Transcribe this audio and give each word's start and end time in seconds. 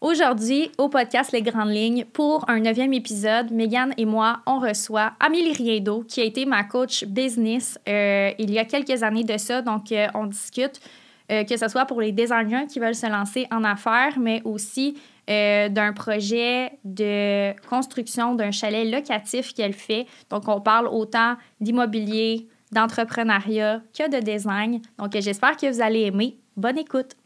Aujourd'hui, 0.00 0.70
au 0.78 0.88
podcast 0.88 1.30
Les 1.30 1.42
Grandes 1.42 1.68
Lignes, 1.68 2.06
pour 2.10 2.48
un 2.48 2.58
neuvième 2.60 2.94
épisode, 2.94 3.50
Megan 3.50 3.92
et 3.98 4.06
moi, 4.06 4.40
on 4.46 4.58
reçoit 4.58 5.12
Amélie 5.20 5.52
Riendo, 5.52 6.04
qui 6.04 6.22
a 6.22 6.24
été 6.24 6.46
ma 6.46 6.64
coach 6.64 7.04
business 7.04 7.78
euh, 7.86 8.30
il 8.38 8.50
y 8.50 8.58
a 8.58 8.64
quelques 8.64 9.02
années 9.02 9.24
de 9.24 9.36
ça. 9.36 9.60
Donc, 9.60 9.92
euh, 9.92 10.06
on 10.14 10.24
discute 10.24 10.80
euh, 11.30 11.44
que 11.44 11.54
ce 11.54 11.68
soit 11.68 11.84
pour 11.84 12.00
les 12.00 12.12
designers 12.12 12.66
qui 12.66 12.80
veulent 12.80 12.94
se 12.94 13.08
lancer 13.08 13.46
en 13.50 13.62
affaires, 13.62 14.18
mais 14.18 14.40
aussi 14.44 14.96
d'un 15.28 15.92
projet 15.92 16.72
de 16.82 17.52
construction 17.68 18.34
d'un 18.34 18.50
chalet 18.50 18.90
locatif 18.90 19.54
qu'elle 19.54 19.74
fait. 19.74 20.06
Donc, 20.28 20.48
on 20.48 20.60
parle 20.60 20.88
autant 20.88 21.36
d'immobilier, 21.60 22.48
d'entrepreneuriat 22.72 23.80
que 23.96 24.10
de 24.10 24.18
design. 24.18 24.80
Donc, 24.98 25.12
j'espère 25.20 25.56
que 25.56 25.70
vous 25.70 25.80
allez 25.80 26.06
aimer. 26.06 26.36
Bonne 26.56 26.78
écoute! 26.78 27.19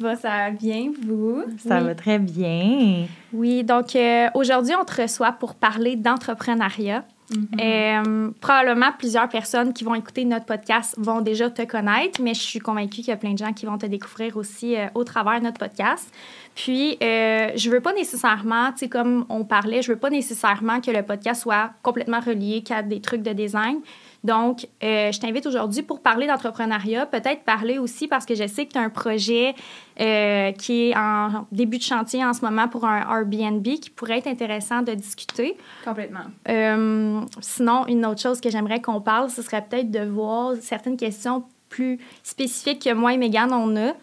Tu 0.00 0.04
vas? 0.04 0.16
Ça 0.16 0.28
va 0.28 0.50
bien, 0.50 0.90
vous? 1.06 1.44
Ça 1.58 1.80
va 1.80 1.94
très 1.94 2.18
bien. 2.18 3.06
Oui, 3.32 3.64
donc 3.64 3.94
euh, 3.94 4.28
aujourd'hui, 4.34 4.74
on 4.80 4.84
te 4.84 5.02
reçoit 5.02 5.32
pour 5.32 5.54
parler 5.54 5.96
d'entrepreneuriat. 5.96 7.04
Mm-hmm. 7.30 7.60
Euh, 7.62 8.30
probablement 8.40 8.90
plusieurs 8.98 9.28
personnes 9.28 9.72
qui 9.72 9.84
vont 9.84 9.94
écouter 9.94 10.24
notre 10.24 10.46
podcast 10.46 10.96
vont 10.98 11.20
déjà 11.20 11.48
te 11.48 11.62
connaître, 11.62 12.20
mais 12.20 12.34
je 12.34 12.40
suis 12.40 12.58
convaincue 12.58 13.02
qu'il 13.02 13.08
y 13.08 13.12
a 13.12 13.16
plein 13.16 13.34
de 13.34 13.38
gens 13.38 13.52
qui 13.52 13.66
vont 13.66 13.78
te 13.78 13.86
découvrir 13.86 14.36
aussi 14.36 14.74
euh, 14.74 14.86
au 14.94 15.04
travers 15.04 15.38
de 15.38 15.44
notre 15.44 15.58
podcast. 15.58 16.12
Puis, 16.56 16.96
je 17.00 17.70
veux 17.70 17.80
pas 17.80 17.92
nécessairement, 17.92 18.72
tu 18.72 18.78
sais, 18.78 18.88
comme 18.88 19.24
on 19.28 19.44
parlait, 19.44 19.82
je 19.82 19.92
veux 19.92 19.98
pas 19.98 20.10
nécessairement 20.10 20.80
que 20.80 20.90
le 20.90 21.02
podcast 21.02 21.42
soit 21.42 21.70
complètement 21.82 22.20
relié 22.20 22.62
qu'à 22.62 22.82
des 22.82 23.00
trucs 23.00 23.22
de 23.22 23.32
design. 23.32 23.78
Donc, 24.22 24.66
euh, 24.82 25.12
je 25.12 25.18
t'invite 25.18 25.46
aujourd'hui 25.46 25.82
pour 25.82 26.00
parler 26.00 26.26
d'entrepreneuriat, 26.26 27.06
peut-être 27.06 27.42
parler 27.42 27.78
aussi 27.78 28.06
parce 28.06 28.26
que 28.26 28.34
je 28.34 28.46
sais 28.46 28.66
que 28.66 28.72
tu 28.72 28.78
as 28.78 28.82
un 28.82 28.90
projet 28.90 29.54
euh, 30.00 30.52
qui 30.52 30.88
est 30.88 30.96
en 30.96 31.46
début 31.52 31.78
de 31.78 31.82
chantier 31.82 32.24
en 32.24 32.32
ce 32.32 32.44
moment 32.44 32.68
pour 32.68 32.84
un 32.84 33.00
Airbnb 33.00 33.62
qui 33.62 33.90
pourrait 33.90 34.18
être 34.18 34.26
intéressant 34.26 34.82
de 34.82 34.92
discuter. 34.92 35.56
Complètement. 35.84 36.24
Euh, 36.48 37.20
sinon, 37.40 37.86
une 37.86 38.04
autre 38.04 38.20
chose 38.20 38.40
que 38.40 38.50
j'aimerais 38.50 38.82
qu'on 38.82 39.00
parle, 39.00 39.30
ce 39.30 39.42
serait 39.42 39.62
peut-être 39.62 39.90
de 39.90 40.04
voir 40.04 40.54
certaines 40.60 40.96
questions 40.96 41.44
plus 41.70 41.98
spécifiques 42.22 42.82
que 42.84 42.92
moi 42.92 43.14
et 43.14 43.16
Megan 43.16 43.52
on 43.52 43.76
a 43.76 43.94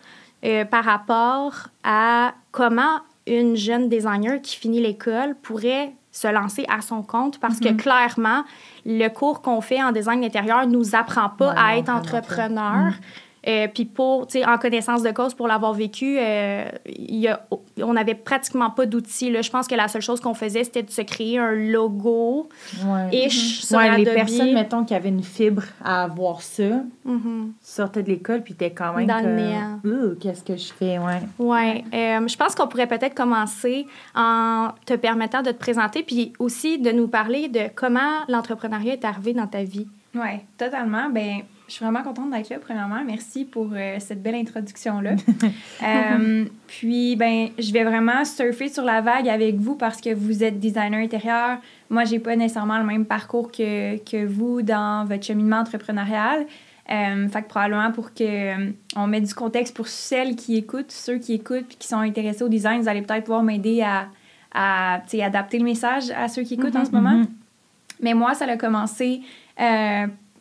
par 0.66 0.86
rapport 0.86 1.68
à 1.84 2.34
comment 2.52 3.02
une 3.28 3.56
jeune 3.56 3.90
designer 3.90 4.42
qui 4.42 4.56
finit 4.56 4.82
l'école 4.82 5.36
pourrait 5.36 5.94
se 6.12 6.28
lancer 6.28 6.66
à 6.68 6.82
son 6.82 7.04
compte 7.04 7.40
parce 7.40 7.60
que 7.60 7.70
mhm. 7.70 7.78
clairement, 7.78 8.44
le 8.86 9.08
cours 9.10 9.42
qu'on 9.42 9.62
fait 9.62 9.82
en 9.82 9.92
design 9.92 10.24
intérieur 10.24 10.66
nous 10.68 10.96
apprend 10.96 11.30
pas 11.30 11.52
à 11.52 11.78
être 11.78 11.90
entrepreneur. 11.90 12.94
Euh, 13.48 13.68
puis 13.74 13.86
pour, 13.86 14.28
tu 14.28 14.40
sais, 14.40 14.46
en 14.46 14.58
connaissance 14.58 15.04
de 15.04 15.12
cause, 15.12 15.34
pour 15.34 15.48
l'avoir 15.48 15.74
vécu, 15.74 16.18
euh, 16.20 16.66
y 16.86 17.28
a, 17.28 17.46
on 17.82 17.94
n'avait 17.94 18.16
pratiquement 18.16 18.70
pas 18.70 18.86
d'outils. 18.86 19.34
Je 19.42 19.50
pense 19.50 19.68
que 19.68 19.76
la 19.76 19.88
seule 19.88 20.02
chose 20.02 20.20
qu'on 20.20 20.34
faisait, 20.34 20.64
c'était 20.64 20.84
de 20.84 20.90
se 20.90 21.02
créer 21.02 21.38
un 21.38 21.52
logo. 21.52 22.50
Ouais. 22.86 23.28
Mhm. 23.28 23.98
les 23.98 24.06
personnes, 24.06 24.54
mettons, 24.54 24.84
qui 24.84 24.94
avaient 24.94 25.10
une 25.10 25.24
fibre 25.24 25.64
à 25.84 26.04
avoir 26.04 26.42
ça, 26.42 26.82
mm 27.06 27.48
sortaient 27.62 28.04
de 28.04 28.10
l'école, 28.10 28.42
puis 28.42 28.54
étaient 28.54 28.72
quand 28.72 28.94
même. 28.94 29.08
Dans 29.08 29.20
le 29.20 29.36
néant. 29.36 29.80
Qu'est-ce 30.20 30.44
que 30.44 30.56
je 30.56 30.74
fais, 30.74 30.98
ouais. 30.98 31.22
Ouais. 31.38 31.84
Euh, 31.94 32.28
je 32.28 32.36
pense 32.36 32.56
qu'on 32.56 32.68
pourrait 32.68 32.88
peut-être 32.88 33.14
commencer 33.14 33.86
en 34.16 34.70
te 34.86 34.94
permettant 34.94 35.42
de 35.42 35.52
te 35.52 35.58
présenter, 35.58 36.04
puis 36.04 36.34
aussi 36.40 36.80
de 36.80 36.92
nous 36.92 37.08
parler 37.08 37.50
de 37.50 37.70
comment 37.76 38.24
l'entrepreneuriat 38.28 38.94
est 38.94 39.06
arrivé 39.06 39.34
dans 39.34 39.48
ta 39.48 39.64
vie. 39.64 39.88
Oui, 40.16 40.40
totalement. 40.58 41.10
Ben, 41.10 41.42
je 41.68 41.74
suis 41.74 41.84
vraiment 41.84 42.02
contente 42.02 42.32
d'être 42.32 42.50
là, 42.50 42.58
premièrement. 42.60 43.04
Merci 43.06 43.44
pour 43.44 43.70
euh, 43.74 43.98
cette 44.00 44.22
belle 44.24 44.36
introduction-là. 44.36 45.16
Euh, 45.84 46.46
puis, 46.66 47.16
ben, 47.16 47.50
je 47.60 47.72
vais 47.72 47.84
vraiment 47.84 48.26
surfer 48.26 48.68
sur 48.68 48.84
la 48.84 49.00
vague 49.00 49.30
avec 49.30 49.58
vous 49.58 49.76
parce 49.76 50.02
que 50.02 50.14
vous 50.14 50.44
êtes 50.44 50.60
designer 50.60 51.00
intérieur. 51.00 51.60
Moi, 51.90 52.04
j'ai 52.04 52.20
pas 52.20 52.36
nécessairement 52.36 52.80
le 52.80 52.84
même 52.84 53.06
parcours 53.06 53.52
que, 53.52 53.98
que 53.98 54.26
vous 54.26 54.64
dans 54.64 55.06
votre 55.06 55.24
cheminement 55.24 55.58
entrepreneurial. 55.58 56.46
Euh, 56.90 57.28
fait 57.28 57.42
que 57.44 57.48
probablement 57.48 57.92
pour 57.92 58.14
que 58.14 58.72
on 58.96 59.08
mette 59.08 59.26
du 59.26 59.34
contexte 59.34 59.76
pour 59.76 59.88
celles 59.88 60.36
qui 60.36 60.58
écoutent, 60.58 60.92
ceux 60.92 61.20
qui 61.20 61.34
écoutent 61.34 61.68
puis 61.68 61.78
qui 61.78 61.88
sont 61.88 61.98
intéressés 61.98 62.44
au 62.44 62.50
design, 62.50 62.82
vous 62.82 62.90
allez 62.90 63.04
peut-être 63.04 63.26
pouvoir 63.26 63.44
m'aider 63.44 63.82
à, 63.84 64.08
à 64.54 65.02
adapter 65.22 65.60
le 65.60 65.66
message 65.66 66.10
à 66.12 66.28
ceux 66.28 66.42
qui 66.42 66.56
écoutent 66.56 66.76
en 66.76 66.86
ce 66.86 66.92
moment. 66.92 67.22
Mm-hmm. 67.22 67.28
Mais 68.02 68.14
moi, 68.14 68.34
ça 68.34 68.46
a 68.46 68.58
commencé 68.58 69.22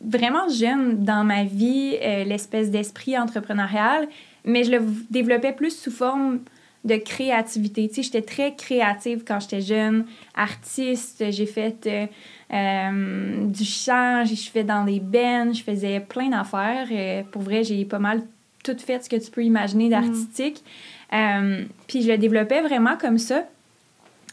vraiment 0.01 0.47
jeune 0.49 1.03
dans 1.03 1.23
ma 1.23 1.43
vie 1.43 1.97
euh, 2.01 2.23
l'espèce 2.23 2.71
d'esprit 2.71 3.17
entrepreneurial, 3.17 4.07
mais 4.45 4.63
je 4.63 4.71
le 4.71 4.81
développais 5.09 5.53
plus 5.53 5.75
sous 5.75 5.91
forme 5.91 6.39
de 6.85 6.95
créativité. 6.95 7.87
Tu 7.89 7.95
sais, 7.95 8.03
j'étais 8.03 8.21
très 8.21 8.55
créative 8.55 9.23
quand 9.27 9.39
j'étais 9.39 9.61
jeune, 9.61 10.05
artiste, 10.35 11.23
j'ai 11.31 11.45
fait 11.45 11.85
euh, 11.87 12.05
euh, 12.53 13.45
du 13.47 13.65
chant, 13.65 14.23
je 14.23 14.49
fais 14.49 14.63
dans 14.63 14.85
des 14.85 14.99
bands, 14.99 15.51
je 15.53 15.63
faisais 15.63 15.99
plein 15.99 16.29
d'affaires. 16.29 16.87
pour 17.31 17.41
vrai, 17.41 17.63
j'ai 17.63 17.83
pas 17.83 17.99
mal 17.99 18.21
tout 18.63 18.77
fait 18.77 19.03
ce 19.03 19.09
que 19.09 19.15
tu 19.15 19.31
peux 19.31 19.43
imaginer 19.43 19.89
d'artistique. 19.89 20.63
Mm. 21.11 21.65
puis 21.87 22.01
je 22.01 22.11
le 22.11 22.17
développais 22.17 22.61
vraiment 22.61 22.97
comme 22.97 23.17
ça. 23.17 23.43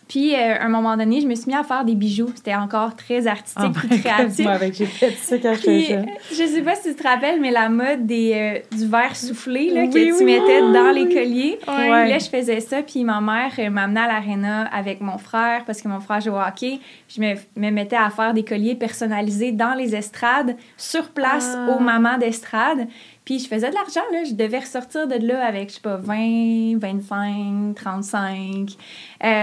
Puis, 0.08 0.34
euh, 0.34 0.58
à 0.58 0.64
un 0.64 0.68
moment 0.68 0.96
donné, 0.96 1.20
je 1.20 1.26
me 1.26 1.34
suis 1.34 1.46
mis 1.46 1.54
à 1.54 1.62
faire 1.62 1.84
des 1.84 1.94
bijoux. 1.94 2.30
C'était 2.34 2.54
encore 2.54 2.94
très 2.94 3.26
artistique 3.26 3.74
oh 3.74 3.94
et 3.94 3.98
créatif. 4.00 4.44
Moi, 4.44 4.58
j'ai 4.72 4.86
fait 4.86 5.12
ça 5.12 5.38
quand 5.38 5.54
je 5.54 6.04
Je 6.30 6.46
sais 6.46 6.62
pas 6.62 6.74
si 6.74 6.90
tu 6.90 7.02
te 7.02 7.08
rappelles, 7.08 7.40
mais 7.40 7.50
la 7.50 7.68
mode 7.68 8.06
des, 8.06 8.32
euh, 8.34 8.76
du 8.76 8.86
verre 8.86 9.16
soufflé 9.16 9.70
là, 9.70 9.86
que 9.86 10.18
tu 10.18 10.24
mettais 10.24 10.60
dans 10.60 10.92
les 10.92 11.12
colliers. 11.12 11.58
Là, 11.66 12.18
je 12.18 12.28
faisais 12.28 12.60
ça. 12.60 12.82
Puis, 12.82 13.02
ma 13.04 13.20
mère 13.20 13.52
euh, 13.58 13.70
m'amenait 13.70 14.00
à 14.00 14.06
l'aréna 14.08 14.66
avec 14.66 15.00
mon 15.00 15.18
frère 15.18 15.64
parce 15.64 15.80
que 15.80 15.88
mon 15.88 16.00
frère 16.00 16.20
jouait 16.20 16.32
au 16.32 16.40
hockey. 16.40 16.80
Je 17.08 17.20
me, 17.20 17.34
me 17.56 17.70
mettais 17.70 17.96
à 17.96 18.10
faire 18.10 18.34
des 18.34 18.44
colliers 18.44 18.74
personnalisés 18.74 19.52
dans 19.52 19.74
les 19.74 19.94
estrades, 19.94 20.56
sur 20.76 21.10
place, 21.10 21.56
ah. 21.56 21.74
aux 21.74 21.80
mamans 21.80 22.18
d'estrade. 22.18 22.88
Puis 23.24 23.38
je 23.38 23.48
faisais 23.48 23.70
de 23.70 23.74
l'argent, 23.74 24.02
là. 24.12 24.24
Je 24.24 24.34
devais 24.34 24.58
ressortir 24.58 25.08
de 25.08 25.14
là 25.14 25.44
avec, 25.46 25.70
je 25.70 25.74
sais 25.74 25.80
pas, 25.80 25.96
20, 25.96 26.78
25, 26.78 27.74
35 27.74 28.70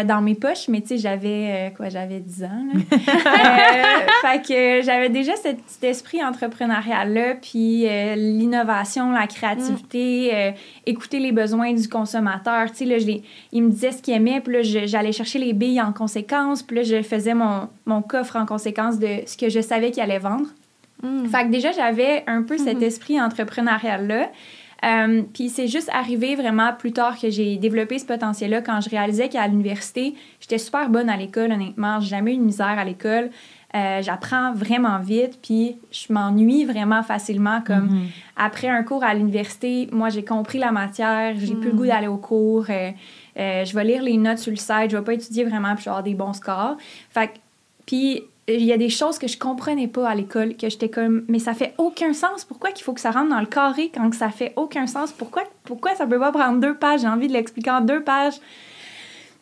dans 0.05 0.21
mes 0.21 0.35
poches. 0.35 0.67
Mais 0.67 0.81
tu 0.81 0.89
sais, 0.89 0.97
j'avais, 0.97 1.69
euh, 1.71 1.75
quoi, 1.75 1.89
j'avais 1.89 2.19
10 2.19 2.43
ans, 2.43 2.47
euh, 2.73 2.97
fait 4.21 4.47
que 4.47 4.85
j'avais 4.85 5.09
déjà 5.09 5.35
cet, 5.35 5.59
esprit 5.83 6.23
entrepreneurial-là, 6.23 7.35
puis 7.41 7.87
euh, 7.87 8.15
l'innovation, 8.15 9.11
la 9.11 9.27
créativité, 9.27 10.53
écouter 10.85 11.19
les 11.19 11.31
besoins 11.31 11.73
du 11.73 11.87
consommateur. 11.89 12.69
Tu 12.71 12.77
sais, 12.77 12.85
là, 12.85 12.99
je 12.99 13.11
il 13.51 13.63
me 13.63 13.69
disait 13.69 13.91
ce 13.91 14.01
qu'il 14.01 14.13
aimait, 14.13 14.41
puis 14.41 14.53
là, 14.53 14.61
j'allais 14.61 15.11
chercher 15.11 15.39
les 15.39 15.53
billes 15.53 15.81
en 15.81 15.91
conséquence, 15.91 16.63
puis 16.63 16.77
là, 16.77 16.83
je 16.83 17.01
faisais 17.01 17.33
mon, 17.33 17.67
mon 17.85 18.01
coffre 18.01 18.35
en 18.35 18.45
conséquence 18.45 18.99
de 18.99 19.21
ce 19.25 19.35
que 19.35 19.49
je 19.49 19.59
savais 19.59 19.91
qu'il 19.91 20.03
allait 20.03 20.19
vendre. 20.19 20.47
Mm. 21.03 21.25
Fait 21.27 21.45
que 21.45 21.51
déjà, 21.51 21.71
j'avais 21.71 22.23
un 22.27 22.43
peu 22.43 22.57
cet 22.57 22.79
mm-hmm. 22.79 22.83
esprit 22.83 23.21
entrepreneurial-là. 23.21 24.29
Euh, 24.83 25.21
puis 25.33 25.49
c'est 25.49 25.67
juste 25.67 25.89
arrivé 25.93 26.35
vraiment 26.35 26.73
plus 26.73 26.91
tard 26.91 27.19
que 27.19 27.29
j'ai 27.29 27.57
développé 27.57 27.99
ce 27.99 28.05
potentiel-là 28.05 28.61
quand 28.61 28.81
je 28.81 28.89
réalisais 28.89 29.29
qu'à 29.29 29.47
l'université, 29.47 30.15
j'étais 30.39 30.57
super 30.57 30.89
bonne 30.89 31.09
à 31.09 31.17
l'école, 31.17 31.51
honnêtement. 31.51 31.99
J'ai 31.99 32.09
jamais 32.09 32.33
eu 32.33 32.37
de 32.37 32.43
misère 32.43 32.79
à 32.79 32.83
l'école. 32.83 33.29
Euh, 33.73 34.01
j'apprends 34.01 34.53
vraiment 34.53 34.99
vite, 34.99 35.39
puis 35.41 35.77
je 35.91 36.11
m'ennuie 36.11 36.65
vraiment 36.65 37.03
facilement. 37.03 37.61
Comme 37.61 37.87
mm-hmm. 37.87 38.07
après 38.37 38.67
un 38.69 38.83
cours 38.83 39.03
à 39.03 39.13
l'université, 39.13 39.87
moi 39.91 40.09
j'ai 40.09 40.25
compris 40.25 40.57
la 40.57 40.71
matière, 40.71 41.35
j'ai 41.37 41.55
plus 41.55 41.69
le 41.69 41.77
goût 41.77 41.85
mm. 41.85 41.87
d'aller 41.87 42.07
au 42.07 42.17
cours. 42.17 42.65
Euh, 42.69 42.91
je 43.37 43.73
vais 43.73 43.83
lire 43.83 44.01
les 44.01 44.17
notes 44.17 44.39
sur 44.39 44.51
le 44.51 44.57
site, 44.57 44.89
je 44.89 44.97
vais 44.97 45.03
pas 45.03 45.13
étudier 45.13 45.45
vraiment, 45.45 45.73
puis 45.75 45.83
je 45.83 45.85
vais 45.85 45.91
avoir 45.91 46.03
des 46.03 46.15
bons 46.15 46.33
scores. 46.33 46.75
Fait 47.11 47.31
puis 47.85 48.23
il 48.47 48.63
y 48.63 48.73
a 48.73 48.77
des 48.77 48.89
choses 48.89 49.19
que 49.19 49.27
je 49.27 49.37
comprenais 49.37 49.87
pas 49.87 50.09
à 50.09 50.15
l'école, 50.15 50.55
que 50.55 50.69
j'étais 50.69 50.89
comme, 50.89 51.23
mais 51.27 51.39
ça 51.39 51.53
fait 51.53 51.73
aucun 51.77 52.13
sens. 52.13 52.43
Pourquoi 52.43 52.71
qu'il 52.71 52.83
faut 52.83 52.93
que 52.93 53.01
ça 53.01 53.11
rentre 53.11 53.29
dans 53.29 53.39
le 53.39 53.45
carré 53.45 53.91
quand 53.93 54.13
ça 54.13 54.29
fait 54.29 54.53
aucun 54.55 54.87
sens? 54.87 55.11
Pourquoi, 55.11 55.43
pourquoi 55.63 55.95
ça 55.95 56.07
peut 56.07 56.19
pas 56.19 56.31
prendre 56.31 56.59
deux 56.59 56.75
pages? 56.75 57.01
J'ai 57.01 57.07
envie 57.07 57.27
de 57.27 57.33
l'expliquer 57.33 57.71
en 57.71 57.81
deux 57.81 58.03
pages. 58.03 58.35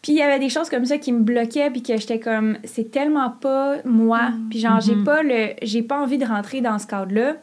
Puis 0.02 0.14
il 0.14 0.18
y 0.18 0.22
avait 0.22 0.40
des 0.40 0.50
choses 0.50 0.70
comme 0.70 0.86
ça 0.86 0.98
qui 0.98 1.12
me 1.12 1.22
bloquaient, 1.22 1.70
puis 1.72 1.82
que 1.82 1.98
j'étais 1.98 2.20
comme, 2.20 2.58
c'est 2.64 2.92
tellement 2.92 3.30
pas 3.30 3.78
moi. 3.86 4.30
Mm. 4.30 4.50
Puis 4.50 4.60
genre, 4.60 4.80
j'ai 4.80 4.96
mm-hmm. 4.96 5.04
pas 5.04 5.24
le, 5.24 5.54
j'ai 5.62 5.82
pas 5.82 6.02
envie 6.02 6.18
de 6.18 6.26
rentrer 6.26 6.62
dans 6.62 6.80
ce 6.80 6.88
cadre-là. 6.88 7.36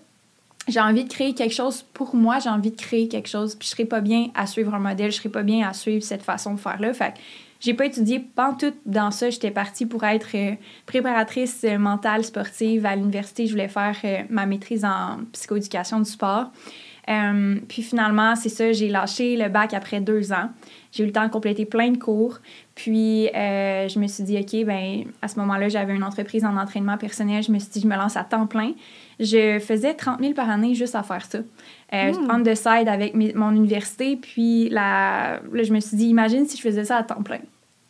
j'ai 0.69 0.81
envie 0.81 1.05
de 1.05 1.13
créer 1.13 1.35
quelque 1.35 1.55
chose 1.55 1.85
pour 1.95 2.15
moi, 2.15 2.39
j'ai 2.39 2.49
envie 2.49 2.71
de 2.71 2.81
créer 2.81 3.09
quelque 3.09 3.29
chose, 3.29 3.55
puis 3.55 3.67
je 3.67 3.73
serais 3.73 3.85
pas 3.85 4.01
bien 4.01 4.29
à 4.35 4.47
suivre 4.47 4.75
un 4.75 4.79
modèle, 4.79 5.11
je 5.11 5.17
serais 5.17 5.29
pas 5.29 5.43
bien 5.43 5.69
à 5.69 5.73
suivre 5.73 6.03
cette 6.03 6.23
façon 6.23 6.55
de 6.55 6.61
faire-là. 6.61 6.93
Fait 6.95 7.15
j'ai 7.61 7.75
pas 7.75 7.87
étudié 7.87 8.21
pas 8.21 8.55
tout 8.59 8.75
dans 8.85 9.11
ça. 9.11 9.31
J'étais 9.31 9.51
partie 9.51 9.87
pour 9.87 10.05
être 10.05 10.29
euh, 10.35 10.55
préparatrice 10.85 11.65
mentale 11.79 12.25
sportive 12.25 12.87
à 12.87 12.97
l'université. 12.97 13.47
Je 13.47 13.53
voulais 13.53 13.69
faire 13.69 13.97
euh, 14.05 14.23
ma 14.29 14.47
maîtrise 14.47 14.85
en 14.85 15.21
psychoéducation 15.33 16.01
du 16.01 16.11
sport. 16.11 16.51
Euh, 17.09 17.57
puis 17.69 17.83
finalement, 17.83 18.35
c'est 18.35 18.49
ça, 18.49 18.73
j'ai 18.73 18.89
lâché 18.89 19.37
le 19.37 19.49
bac 19.49 19.75
après 19.75 20.01
deux 20.01 20.33
ans. 20.33 20.51
J'ai 20.91 21.05
eu 21.05 21.07
le 21.07 21.13
temps 21.13 21.25
de 21.25 21.31
compléter 21.31 21.65
plein 21.65 21.91
de 21.91 21.99
cours. 21.99 22.41
Puis 22.75 23.29
je 23.33 23.99
me 23.99 24.07
suis 24.09 24.25
dit, 24.25 24.39
OK, 24.39 24.65
ben 24.67 25.05
à 25.23 25.29
ce 25.29 25.39
moment-là, 25.39 25.69
j'avais 25.69 25.95
une 25.95 26.03
entreprise 26.03 26.45
en 26.45 26.57
entraînement 26.57 26.99
personnel. 26.99 27.43
Je 27.45 27.53
me 27.53 27.59
suis 27.59 27.71
dit, 27.71 27.81
je 27.81 27.87
me 27.87 27.97
lance 27.97 28.17
à 28.17 28.25
temps 28.25 28.47
plein. 28.47 28.73
Je 29.19 29.59
faisais 29.59 29.95
30 29.95 30.21
000 30.21 30.35
par 30.35 30.51
année 30.51 30.75
juste 30.75 30.95
à 30.95 31.03
faire 31.03 31.25
ça. 31.25 31.39
Euh, 31.95 32.13
hmm. 32.13 32.29
On 32.31 32.43
the 32.43 32.55
side 32.55 32.89
avec 32.89 33.15
mon 33.15 33.51
université. 33.51 34.17
Puis 34.17 34.69
là, 34.69 35.41
je 35.53 35.73
me 35.73 35.81
suis 35.81 35.97
dit, 35.97 36.07
imagine 36.09 36.47
si 36.47 36.57
je 36.57 36.63
faisais 36.63 36.85
ça 36.85 36.99
à 36.99 37.03
temps 37.03 37.23
plein. 37.23 37.41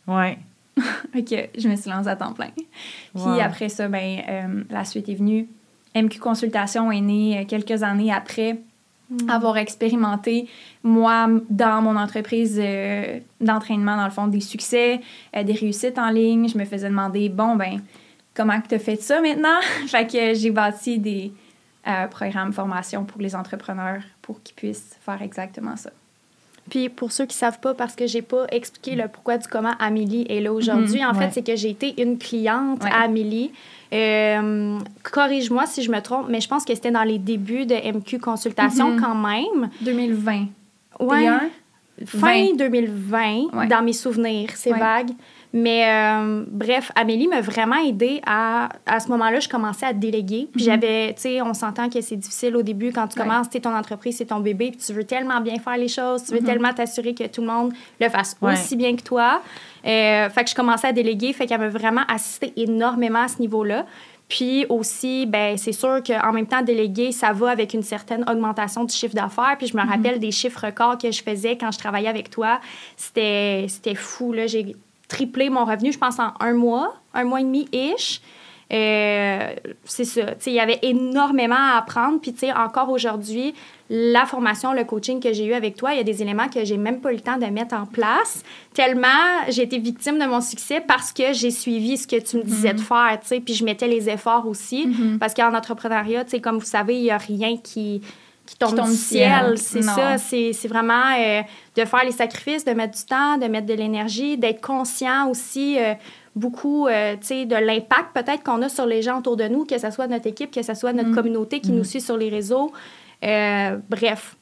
Ouais. 0.07 0.39
ok, 0.77 1.49
je 1.57 1.69
me 1.69 1.77
suis 1.77 1.91
lancée 1.91 2.09
à 2.09 2.17
temps 2.17 2.33
plein. 2.33 2.51
Puis 3.15 3.41
après 3.41 3.69
ça, 3.69 3.89
ben, 3.89 4.23
euh, 4.29 4.63
la 4.71 4.85
suite 4.85 5.09
est 5.09 5.15
venue. 5.15 5.49
MQ 5.97 6.19
Consultation 6.19 6.93
est 6.93 7.01
née 7.01 7.39
euh, 7.41 7.45
quelques 7.45 7.83
années 7.83 8.13
après 8.13 8.59
hmm. 9.11 9.29
avoir 9.29 9.57
expérimenté, 9.57 10.49
moi, 10.85 11.29
dans 11.51 11.83
mon 11.83 11.97
entreprise 11.97 12.61
d'entraînement, 13.41 13.97
dans 13.97 14.05
le 14.05 14.11
fond, 14.11 14.29
des 14.29 14.41
succès, 14.41 15.01
des 15.35 15.53
réussites 15.55 15.99
en 15.99 16.11
ligne. 16.11 16.49
Je 16.49 16.59
me 16.59 16.67
faisais 16.67 16.89
demander, 16.89 17.31
bon, 17.31 17.57
ben, 17.57 17.81
comment 18.37 18.61
tu 18.61 18.75
as 18.75 18.79
fait 18.79 19.01
ça 19.01 19.21
maintenant? 19.21 19.61
fait 19.89 20.07
que 20.07 20.35
j'ai 20.35 20.51
bâti 20.51 20.99
des 20.99 21.33
euh, 21.89 22.07
programmes 22.09 22.53
formation 22.53 23.05
pour 23.05 23.21
les 23.21 23.35
entrepreneurs 23.35 24.03
pour 24.23 24.43
qu'ils 24.43 24.55
puissent 24.55 24.97
faire 25.05 25.23
exactement 25.23 25.77
ça. 25.77 25.91
Puis 26.69 26.89
pour 26.89 27.13
ceux 27.13 27.27
qui 27.27 27.37
savent 27.37 27.61
pas, 27.61 27.75
parce 27.75 27.95
que 27.95 28.07
j'ai 28.07 28.23
pas 28.23 28.47
expliqué 28.51 28.97
le 28.97 29.07
pourquoi 29.09 29.39
du 29.39 29.47
comment 29.47 29.75
Amélie 29.79 30.27
est 30.29 30.41
là 30.41 30.53
aujourd'hui, 30.53 31.01
mhm, 31.01 31.09
en 31.09 31.15
fait, 31.15 31.31
c'est 31.33 31.47
que 31.47 31.55
j'ai 31.55 31.71
été 31.71 32.03
une 32.03 32.19
cliente 32.19 32.85
à 32.85 33.05
Amélie. 33.05 33.53
Euh, 33.93 34.81
corrige-moi 35.05 35.67
si 35.67 35.83
je 35.83 35.93
me 35.93 36.01
trompe, 36.01 36.27
mais 36.29 36.41
je 36.41 36.49
pense 36.49 36.65
que 36.65 36.75
c'était 36.75 36.91
dans 36.91 37.05
les 37.05 37.19
débuts 37.19 37.67
de 37.67 37.75
MQ 37.75 38.19
Consultation 38.19 38.91
mhm. 38.91 39.01
quand 39.01 39.15
même. 39.15 39.71
2020. 39.83 40.47
Oui. 40.99 41.27
Fin 42.05 42.55
2020, 42.57 43.69
dans 43.69 43.83
mes 43.83 43.93
souvenirs. 43.93 44.51
C'est 44.55 44.73
vague. 44.73 45.11
Mais 45.59 45.89
euh, 45.89 46.45
bref, 46.51 46.93
Amélie 46.95 47.29
m'a 47.29 47.41
vraiment 47.41 47.77
aidée 47.77 48.21
à. 48.27 48.69
À 48.85 49.01
ce 49.01 49.09
moment-là, 49.09 49.41
je 49.41 49.49
commençais 49.49 49.87
à 49.87 49.95
déléguer. 49.95 50.51
Puis 50.53 50.65
mhm. 50.65 50.67
j'avais. 50.67 51.15
Tu 51.15 51.23
sais, 51.23 51.41
on 51.41 51.55
s'entend 51.55 51.89
que 51.89 51.99
c'est 52.03 52.17
difficile 52.17 52.57
au 52.57 52.63
début 52.63 52.93
quand 52.93 53.09
tu 53.09 53.19
commences, 53.19 53.49
tu 53.49 53.59
ton 53.59 53.75
entreprise, 53.75 54.19
c'est 54.19 54.27
ton 54.27 54.41
bébé, 54.41 54.73
puis 54.73 54.81
tu 54.87 54.93
veux 54.93 55.05
tellement 55.05 55.41
bien 55.41 55.59
faire 55.59 55.79
les 55.79 55.89
choses, 55.89 56.25
tu 56.25 56.33
veux 56.33 56.41
mhm. 56.41 56.47
tellement 56.47 56.75
t'assurer 56.75 57.15
que 57.15 57.25
tout 57.25 57.41
le 57.41 57.47
monde 57.47 57.73
le 57.99 58.09
fasse 58.11 58.37
aussi 58.43 58.77
bien 58.77 58.95
que 58.97 59.03
toi. 59.03 59.41
Euh, 59.87 60.29
fait 60.29 60.45
que 60.45 60.51
je 60.51 60.55
commençais 60.55 60.89
à 60.89 60.93
déléguer, 60.93 61.33
fait 61.33 61.47
qu'elle 61.47 61.61
m'a 61.61 61.71
vraiment 61.71 62.05
assisté 62.07 62.53
énormément 62.57 63.23
à 63.23 63.29
ce 63.29 63.41
niveau-là. 63.41 63.87
Puis 64.29 64.67
aussi, 64.69 65.25
ben 65.25 65.57
c'est 65.57 65.73
sûr 65.73 66.03
qu'en 66.03 66.33
même 66.33 66.47
temps, 66.47 66.61
déléguer, 66.61 67.13
ça 67.13 67.33
va 67.33 67.49
avec 67.49 67.73
une 67.73 67.83
certaine 67.83 68.29
augmentation 68.29 68.85
du 68.85 68.93
chiffre 68.93 69.15
d'affaires. 69.15 69.55
Puis 69.57 69.69
je 69.69 69.77
me 69.77 69.83
mhm. 69.83 69.89
rappelle 69.89 70.19
des 70.19 70.33
chiffres 70.33 70.67
records 70.67 70.99
que 70.99 71.11
je 71.11 71.23
faisais 71.23 71.57
quand 71.57 71.71
je 71.71 71.79
travaillais 71.79 72.09
avec 72.09 72.29
toi. 72.29 72.61
C'était 72.97 73.69
fou. 73.95 74.35
Là. 74.35 74.47
J'ai 74.47 74.77
triplé 75.09 75.51
mon 75.51 75.65
revenu, 75.65 75.93
je 75.93 75.99
pense, 75.99 76.19
en 76.19 76.33
un 76.41 76.55
mois, 76.55 76.95
un 77.15 77.25
mois 77.25 77.41
et 77.41 77.45
demi-ish. 77.45 78.21
Euh, 78.73 79.55
c'est 79.85 80.05
ça. 80.05 80.23
Il 80.47 80.53
y 80.53 80.61
avait 80.61 80.81
énormément 80.83 81.55
à 81.57 81.79
apprendre. 81.79 82.21
Puis, 82.21 82.33
tu 82.33 82.41
sais, 82.41 82.53
encore 82.53 82.91
aujourd'hui, 82.91 83.55
la 83.89 84.27
formation, 84.27 84.73
le 84.73 84.83
coaching 84.83 85.21
que 85.21 85.33
j'ai 85.33 85.45
eu 85.45 85.53
avec 85.53 85.77
toi, 85.77 85.93
il 85.93 85.99
y 85.99 86.01
a 86.01 86.05
des 86.05 86.21
éléments 86.21 86.49
que 86.49 86.65
j'ai 86.65 86.77
même 86.77 87.01
pas 87.01 87.13
eu 87.13 87.17
le 87.17 87.21
temps 87.21 87.37
de 87.37 87.47
mettre 87.47 87.77
en 87.77 87.87
place. 87.87 88.43
Tellement 88.75 89.07
j'ai 89.49 89.63
été 89.63 89.79
victime 89.79 90.19
de 90.19 90.25
mon 90.25 90.41
succès 90.41 90.81
parce 90.81 91.13
que 91.13 91.33
j'ai 91.33 91.53
suivi 91.53 91.97
ce 91.97 92.09
que 92.09 92.17
tu 92.17 92.39
me 92.39 92.43
disais 92.43 92.73
de 92.73 92.81
mhm. 92.81 92.85
faire, 92.85 93.19
tu 93.21 93.29
sais. 93.29 93.41
Puis, 93.41 93.55
je 93.55 93.65
mettais 93.65 93.87
les 93.87 94.11
efforts 94.11 94.49
aussi. 94.49 94.89
Mhm. 94.89 95.19
Parce 95.21 95.33
qu'en 95.33 95.55
entrepreneuriat, 95.55 96.25
tu 96.25 96.33
sais, 96.33 96.41
comme 96.41 96.59
vous 96.59 96.65
savez, 96.65 96.97
il 96.97 97.05
y 97.05 97.11
a 97.13 97.19
rien 97.19 97.57
qui 97.59 98.01
qui 98.47 98.57
tombe, 98.57 98.81
du 98.81 98.95
ciel. 98.95 99.59
C'est 99.59 99.83
ça. 99.83 100.17
C'est 100.19 100.69
vraiment 100.69 101.15
euh, 101.19 101.43
de 101.77 101.85
faire 101.85 102.05
les 102.05 102.13
sacrifices, 102.13 102.65
de 102.65 102.73
mettre 102.73 102.97
du 102.97 103.05
temps, 103.05 103.37
de 103.39 103.47
mettre 103.47 103.67
de 103.67 103.75
l'énergie, 103.75 104.39
d'être 104.39 104.61
conscient 104.61 105.29
aussi 105.29 105.79
euh, 105.79 105.95
beaucoup 106.35 106.87
euh, 106.87 107.17
de 107.17 107.67
l'impact 107.67 108.09
peut-être 108.15 108.43
qu'on 108.43 108.63
a 108.63 108.69
sur 108.69 108.87
les 108.87 109.03
gens 109.03 109.19
autour 109.19 109.37
de 109.37 109.49
nous, 109.49 109.65
que 109.65 109.79
ce 109.79 109.91
soit 109.91 110.07
notre 110.07 110.27
équipe, 110.27 110.51
que 110.51 110.63
ce 110.63 110.75
soit 110.75 110.93
notre 110.93 111.11
mm. 111.11 111.15
communauté 111.15 111.61
qui 111.61 111.73
nous 111.73 111.81
mm. 111.81 111.85
suit 111.85 112.01
sur 112.01 112.17
les 112.17 112.29
réseaux. 112.29 112.73
bref. 113.23 114.37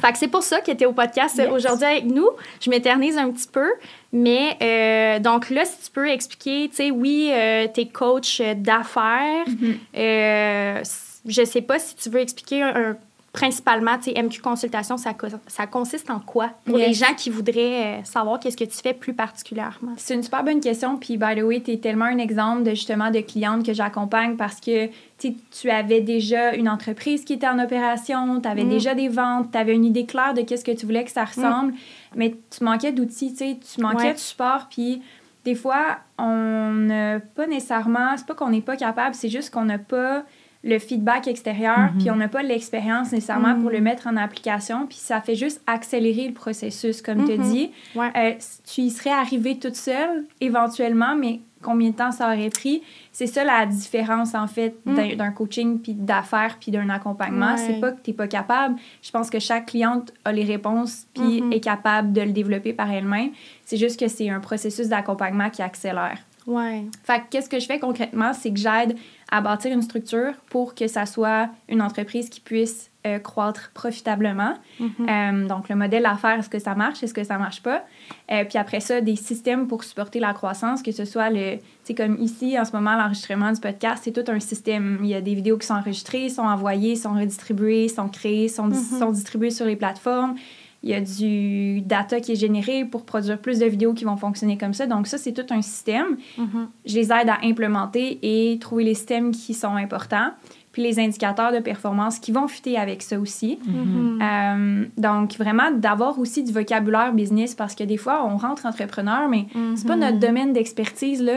Fait 0.00 0.12
que 0.12 0.18
c'est 0.18 0.28
pour 0.28 0.44
ça 0.44 0.60
qu'il 0.60 0.72
était 0.74 0.86
au 0.86 0.92
podcast 0.92 1.42
aujourd'hui 1.52 1.84
avec 1.84 2.04
nous. 2.04 2.28
Je 2.60 2.70
m'éternise 2.70 3.18
un 3.18 3.30
petit 3.30 3.48
peu. 3.48 3.68
Mais 4.12 5.18
donc 5.20 5.50
là, 5.50 5.64
si 5.64 5.84
tu 5.84 5.90
peux 5.90 6.08
expliquer, 6.08 6.68
tu 6.68 6.76
sais, 6.76 6.90
oui, 6.90 7.32
tu 7.74 7.80
es 7.80 7.86
coach 7.86 8.40
d'affaires. 8.56 9.44
Mm-hmm. 9.46 10.84
je 11.26 11.44
sais 11.44 11.60
pas 11.60 11.78
si 11.78 11.96
tu 11.96 12.08
veux 12.08 12.20
expliquer 12.20 12.62
un 12.62 12.96
principalement, 13.32 13.96
tu 13.96 14.10
sais, 14.10 14.22
MQ 14.22 14.40
Consultation, 14.40 14.96
ça, 14.96 15.14
ça 15.46 15.66
consiste 15.66 16.10
en 16.10 16.18
quoi? 16.18 16.50
Pour 16.64 16.78
les 16.78 16.92
gens 16.92 17.14
qui 17.16 17.30
voudraient 17.30 18.00
euh, 18.00 18.04
savoir 18.04 18.40
qu'est-ce 18.40 18.56
que 18.56 18.64
tu 18.64 18.76
fais 18.76 18.92
plus 18.92 19.14
particulièrement? 19.14 19.92
C'est 19.96 20.14
une 20.14 20.22
super 20.24 20.42
bonne 20.42 20.60
question. 20.60 20.96
Puis, 20.96 21.16
by 21.16 21.36
the 21.36 21.42
way, 21.42 21.60
tu 21.60 21.72
es 21.72 21.76
tellement 21.76 22.06
un 22.06 22.18
exemple 22.18 22.64
de 22.64 22.70
justement 22.70 23.10
de 23.10 23.20
cliente 23.20 23.64
que 23.64 23.72
j'accompagne 23.72 24.36
parce 24.36 24.60
que 24.60 24.88
tu 25.18 25.70
avais 25.70 26.00
déjà 26.00 26.54
une 26.54 26.68
entreprise 26.68 27.24
qui 27.24 27.34
était 27.34 27.46
en 27.46 27.60
opération, 27.60 28.40
tu 28.40 28.48
avais 28.48 28.64
mm. 28.64 28.68
déjà 28.68 28.94
des 28.94 29.08
ventes, 29.08 29.52
tu 29.52 29.58
avais 29.58 29.74
une 29.74 29.84
idée 29.84 30.06
claire 30.06 30.34
de 30.34 30.42
qu'est-ce 30.42 30.64
que 30.64 30.72
tu 30.72 30.84
voulais 30.84 31.04
que 31.04 31.12
ça 31.12 31.24
ressemble, 31.24 31.74
mais 32.16 32.34
tu 32.50 32.64
manquais 32.64 32.90
d'outils, 32.90 33.34
tu 33.34 33.80
manquais 33.80 34.14
de 34.14 34.18
support. 34.18 34.66
Puis, 34.70 35.02
des 35.44 35.54
fois, 35.54 35.98
on 36.18 36.72
n'a 36.72 37.20
pas 37.20 37.46
nécessairement, 37.46 38.16
c'est 38.16 38.26
pas 38.26 38.34
qu'on 38.34 38.50
n'est 38.50 38.60
pas 38.60 38.76
capable, 38.76 39.14
c'est 39.14 39.28
juste 39.28 39.50
qu'on 39.50 39.64
n'a 39.64 39.78
pas 39.78 40.24
le 40.62 40.78
feedback 40.78 41.26
extérieur, 41.26 41.90
puis 41.98 42.08
mhm. 42.08 42.14
on 42.14 42.16
n'a 42.16 42.28
pas 42.28 42.42
l'expérience 42.42 43.12
nécessairement 43.12 43.58
pour 43.58 43.70
le 43.70 43.78
mhm. 43.78 43.84
mettre 43.84 44.06
en 44.06 44.16
application, 44.16 44.86
puis 44.86 44.98
ça 44.98 45.20
fait 45.20 45.34
juste 45.34 45.62
accélérer 45.66 46.28
le 46.28 46.34
processus, 46.34 47.00
comme 47.00 47.24
tu 47.24 47.38
mhm. 47.38 47.50
dis. 47.50 47.70
Euh, 47.96 48.32
tu 48.70 48.82
y 48.82 48.90
serais 48.90 49.10
arrivé 49.10 49.58
toute 49.58 49.76
seule, 49.76 50.26
éventuellement, 50.40 51.16
mais 51.16 51.40
combien 51.62 51.90
de 51.90 51.94
temps 51.94 52.12
ça 52.12 52.26
aurait 52.26 52.50
pris? 52.50 52.82
C'est 53.10 53.26
ça 53.26 53.42
la 53.42 53.64
différence, 53.64 54.34
en 54.34 54.46
fait, 54.46 54.76
d'un 54.84 55.30
coaching, 55.30 55.78
puis 55.78 55.94
d'affaires, 55.94 56.58
puis 56.60 56.70
d'un 56.70 56.90
accompagnement. 56.90 57.56
C'est 57.56 57.80
pas 57.80 57.92
que 57.92 58.02
tu 58.02 58.10
n'es 58.10 58.16
pas 58.16 58.28
capable. 58.28 58.76
Je 59.02 59.10
pense 59.10 59.30
que 59.30 59.38
chaque 59.38 59.66
cliente 59.66 60.12
a 60.26 60.32
les 60.32 60.44
réponses, 60.44 61.06
puis 61.14 61.42
est 61.50 61.60
capable 61.60 62.12
de 62.12 62.20
le 62.20 62.32
développer 62.32 62.74
par 62.74 62.90
elle-même. 62.90 63.30
C'est 63.64 63.78
juste 63.78 63.98
que 63.98 64.08
c'est 64.08 64.28
un 64.28 64.40
processus 64.40 64.88
d'accompagnement 64.88 65.48
qui 65.48 65.62
accélère. 65.62 66.18
Ouais. 66.46 66.84
Fait 67.04 67.22
qu'est-ce 67.30 67.48
que 67.48 67.58
je 67.58 67.66
fais 67.66 67.78
concrètement, 67.78 68.32
c'est 68.32 68.52
que 68.52 68.58
j'aide 68.58 68.96
à 69.30 69.40
bâtir 69.40 69.72
une 69.72 69.82
structure 69.82 70.32
pour 70.50 70.74
que 70.74 70.88
ça 70.88 71.06
soit 71.06 71.48
une 71.68 71.82
entreprise 71.82 72.28
qui 72.28 72.40
puisse 72.40 72.90
euh, 73.06 73.18
croître 73.18 73.70
profitablement. 73.72 74.54
Mm-hmm. 74.78 75.44
Euh, 75.44 75.48
donc, 75.48 75.68
le 75.68 75.76
modèle 75.76 76.04
à 76.04 76.16
faire, 76.16 76.38
est-ce 76.38 76.50
que 76.50 76.58
ça 76.58 76.74
marche, 76.74 77.02
est-ce 77.02 77.14
que 77.14 77.24
ça 77.24 77.38
marche 77.38 77.62
pas? 77.62 77.84
Euh, 78.30 78.44
puis 78.44 78.58
après 78.58 78.80
ça, 78.80 79.00
des 79.00 79.16
systèmes 79.16 79.68
pour 79.68 79.84
supporter 79.84 80.20
la 80.20 80.34
croissance, 80.34 80.82
que 80.82 80.92
ce 80.92 81.04
soit 81.04 81.30
le, 81.30 81.58
tu 81.84 81.94
comme 81.94 82.18
ici, 82.18 82.58
en 82.58 82.64
ce 82.64 82.72
moment, 82.72 82.96
l'enregistrement 82.96 83.52
du 83.52 83.60
podcast, 83.60 84.02
c'est 84.04 84.12
tout 84.12 84.30
un 84.30 84.40
système. 84.40 84.98
Il 85.02 85.08
y 85.08 85.14
a 85.14 85.20
des 85.20 85.34
vidéos 85.34 85.56
qui 85.56 85.66
sont 85.66 85.74
enregistrées, 85.74 86.28
sont 86.28 86.42
envoyées, 86.42 86.96
sont 86.96 87.14
redistribuées, 87.14 87.88
sont 87.88 88.08
créées, 88.08 88.48
sont, 88.48 88.68
mm-hmm. 88.68 88.98
sont 88.98 89.10
distribuées 89.12 89.50
sur 89.50 89.64
les 89.64 89.76
plateformes. 89.76 90.34
Il 90.82 90.90
y 90.90 90.94
a 90.94 91.00
du 91.00 91.82
data 91.82 92.20
qui 92.20 92.32
est 92.32 92.36
généré 92.36 92.86
pour 92.86 93.04
produire 93.04 93.38
plus 93.38 93.58
de 93.58 93.66
vidéos 93.66 93.92
qui 93.92 94.04
vont 94.04 94.16
fonctionner 94.16 94.56
comme 94.56 94.72
ça. 94.72 94.86
Donc, 94.86 95.06
ça, 95.06 95.18
c'est 95.18 95.32
tout 95.32 95.52
un 95.52 95.60
système. 95.60 96.16
Mm-hmm. 96.38 96.66
Je 96.86 96.94
les 96.94 97.12
aide 97.12 97.28
à 97.28 97.38
implémenter 97.42 98.18
et 98.22 98.58
trouver 98.58 98.84
les 98.84 98.94
systèmes 98.94 99.32
qui 99.32 99.52
sont 99.52 99.76
importants. 99.76 100.30
Puis 100.72 100.82
les 100.82 101.00
indicateurs 101.00 101.52
de 101.52 101.58
performance 101.58 102.20
qui 102.20 102.30
vont 102.30 102.46
fitter 102.46 102.78
avec 102.78 103.02
ça 103.02 103.18
aussi. 103.18 103.58
Mm-hmm. 103.66 104.22
Euh, 104.22 104.84
donc, 104.96 105.36
vraiment, 105.36 105.70
d'avoir 105.72 106.18
aussi 106.18 106.44
du 106.44 106.52
vocabulaire 106.52 107.12
business 107.12 107.54
parce 107.54 107.74
que 107.74 107.84
des 107.84 107.96
fois, 107.96 108.24
on 108.24 108.36
rentre 108.36 108.64
entrepreneur, 108.64 109.28
mais 109.28 109.46
c'est 109.74 109.86
pas 109.86 109.96
mm-hmm. 109.96 110.00
notre 110.00 110.18
domaine 110.18 110.52
d'expertise. 110.52 111.28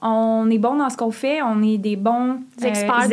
On 0.00 0.48
est 0.50 0.58
bon 0.58 0.76
dans 0.76 0.90
ce 0.90 0.96
qu'on 0.96 1.10
fait, 1.10 1.42
on 1.42 1.62
est 1.62 1.78
des 1.78 1.96
bons 1.96 2.40
euh, 2.62 2.64
experts, 2.64 3.08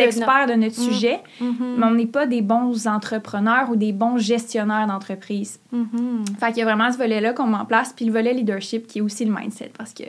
de, 0.48 0.54
notre 0.54 0.80
mm. 0.80 0.84
sujet, 0.84 1.20
mm-hmm. 1.42 1.76
mais 1.78 1.86
on 1.86 1.92
n'est 1.92 2.06
pas 2.06 2.28
des 2.28 2.42
bons 2.42 2.88
entrepreneurs 2.88 3.70
ou 3.70 3.76
des 3.76 3.92
bons 3.92 4.18
gestionnaires 4.18 4.88
d'entreprise. 4.88 5.60
Mm-hmm. 5.74 6.40
Fait 6.40 6.48
qu'il 6.48 6.58
y 6.58 6.62
a 6.62 6.66
vraiment 6.66 6.92
ce 6.92 6.98
volet-là 6.98 7.34
qu'on 7.34 7.48
met 7.48 7.58
en 7.58 7.66
place, 7.66 7.94
puis 7.96 8.06
le 8.06 8.12
volet 8.12 8.34
leadership 8.34 8.88
qui 8.88 9.00
est 9.00 9.02
aussi 9.02 9.26
le 9.26 9.34
mindset 9.34 9.72
parce 9.78 9.94
que 9.94 10.04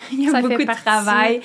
il 0.12 0.22
y 0.22 0.28
a 0.28 0.40
beaucoup 0.40 0.54
de 0.56 0.82
travail 0.84 1.40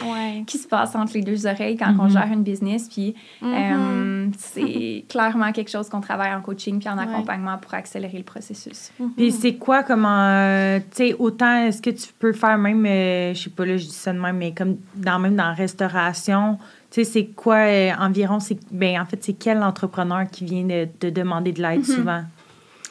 qui 0.45 0.57
se 0.57 0.67
passe 0.67 0.95
entre 0.95 1.13
les 1.13 1.21
deux 1.21 1.45
oreilles 1.45 1.77
quand 1.77 1.93
on 1.99 2.07
mm-hmm. 2.07 2.11
gère 2.11 2.29
une 2.31 2.43
business. 2.43 2.87
Puis 2.87 3.15
euh, 3.43 4.27
c'est 4.37 5.05
clairement 5.09 5.51
quelque 5.51 5.69
chose 5.69 5.89
qu'on 5.89 6.01
travaille 6.01 6.33
en 6.33 6.41
coaching 6.41 6.79
puis 6.79 6.89
en 6.89 6.97
accompagnement 6.97 7.57
pour 7.57 7.73
accélérer 7.73 8.17
le 8.17 8.23
processus. 8.23 8.91
Puis 9.17 9.31
c'est 9.31 9.55
quoi, 9.55 9.83
comment, 9.83 10.27
euh, 10.27 10.79
tu 10.79 10.85
sais, 11.09 11.15
autant 11.17 11.65
est-ce 11.65 11.81
que 11.81 11.89
tu 11.89 12.07
peux 12.17 12.33
faire 12.33 12.57
même, 12.57 12.85
je 12.85 13.39
sais 13.39 13.49
pas, 13.49 13.65
là, 13.65 13.77
je 13.77 13.85
dis 13.85 13.91
ça 13.91 14.13
de 14.13 14.19
même, 14.19 14.37
mais 14.37 14.53
comme 14.53 14.77
dans, 14.95 15.19
même 15.19 15.35
dans 15.35 15.47
la 15.47 15.53
restauration, 15.53 16.57
Tu 16.91 17.03
sais, 17.03 17.11
c'est 17.11 17.25
quoi 17.25 17.57
euh, 17.57 17.91
environ, 17.99 18.39
c'est, 18.39 18.57
ben, 18.71 19.01
en 19.01 19.05
fait, 19.05 19.23
c'est 19.23 19.33
quel 19.33 19.63
entrepreneur 19.63 20.25
qui 20.31 20.45
vient 20.45 20.63
de, 20.63 20.87
de 20.99 21.09
demander 21.09 21.51
de 21.51 21.61
l'aide 21.61 21.79
mhm. 21.79 21.95
souvent? 21.95 22.23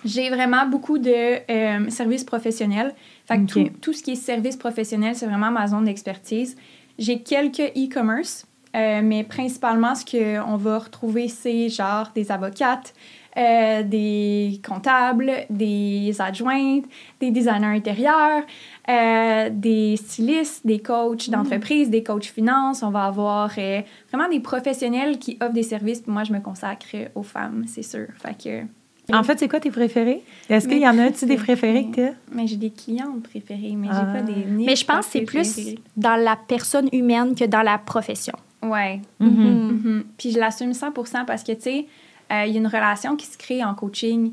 J'ai 0.04 0.28
vraiment 0.28 0.66
beaucoup 0.66 0.98
de 0.98 1.50
euh, 1.50 1.88
services 1.88 2.24
professionnels. 2.24 2.94
Fait 3.26 3.38
que 3.38 3.44
tout, 3.46 3.70
tout, 3.80 3.92
ce 3.92 4.02
qui 4.02 4.12
est 4.12 4.16
service 4.16 4.56
professionnel, 4.56 5.14
c'est 5.16 5.26
vraiment 5.26 5.50
ma 5.50 5.66
zone 5.66 5.84
d'expertise. 5.84 6.56
J'ai 6.98 7.20
quelques 7.22 7.72
e-commerce, 7.76 8.46
euh, 8.74 9.00
mais 9.02 9.24
principalement, 9.24 9.94
ce 9.94 10.04
qu'on 10.04 10.56
va 10.56 10.78
retrouver, 10.78 11.28
c'est 11.28 11.68
genre 11.68 12.10
des 12.14 12.30
avocates, 12.30 12.92
euh, 13.36 13.82
des 13.82 14.60
comptables, 14.66 15.32
des 15.48 16.14
adjointes, 16.20 16.84
des 17.20 17.30
designers 17.30 17.76
intérieurs, 17.76 18.42
euh, 18.88 19.48
des 19.50 19.96
stylistes, 19.96 20.66
des 20.66 20.80
coachs 20.80 21.30
d'entreprise, 21.30 21.88
des 21.88 22.02
coachs 22.02 22.26
finance. 22.26 22.82
On 22.82 22.90
va 22.90 23.06
avoir 23.06 23.48
vraiment 23.48 24.28
des 24.30 24.40
professionnels 24.40 25.18
qui 25.18 25.38
offrent 25.40 25.52
des 25.52 25.62
services. 25.62 26.06
Moi, 26.06 26.24
je 26.24 26.32
me 26.32 26.40
consacre 26.40 26.96
aux 27.14 27.22
femmes, 27.22 27.64
c'est 27.66 27.82
sûr. 27.82 28.06
Fait 28.18 28.36
que 28.36 28.66
en 29.12 29.22
fait, 29.22 29.38
c'est 29.38 29.48
quoi 29.48 29.60
tes 29.60 29.70
préférés? 29.70 30.22
Est-ce 30.48 30.66
qu'il 30.66 30.78
y 30.78 30.88
en 30.88 30.98
a 30.98 31.10
tu 31.10 31.26
des 31.26 31.36
préférés 31.36 31.86
que 31.86 32.10
tu 32.10 32.16
Mais 32.32 32.46
j'ai 32.46 32.56
des 32.56 32.70
clientes 32.70 33.22
préférées, 33.22 33.74
mais 33.76 33.88
j'ai 33.88 33.92
pas 33.92 34.14
ah. 34.18 34.22
des 34.22 34.44
Mais 34.50 34.76
je 34.76 34.84
pense 34.84 35.06
que 35.06 35.12
c'est 35.12 35.20
plus 35.22 35.76
dans 35.96 36.16
la 36.16 36.36
personne 36.36 36.88
humaine 36.92 37.34
que 37.34 37.44
dans 37.44 37.62
la 37.62 37.78
profession. 37.78 38.34
Ouais. 38.62 39.00
Mm-hmm. 39.20 39.70
Mm-hmm. 39.70 40.02
Puis 40.16 40.30
je 40.30 40.38
l'assume 40.38 40.72
100% 40.72 41.26
parce 41.26 41.42
que, 41.42 41.52
tu 41.52 41.60
sais, 41.60 41.86
euh, 42.32 42.44
il 42.46 42.54
y 42.54 42.56
a 42.56 42.60
une 42.60 42.66
relation 42.66 43.16
qui 43.16 43.26
se 43.26 43.36
crée 43.36 43.62
en 43.62 43.74
coaching 43.74 44.32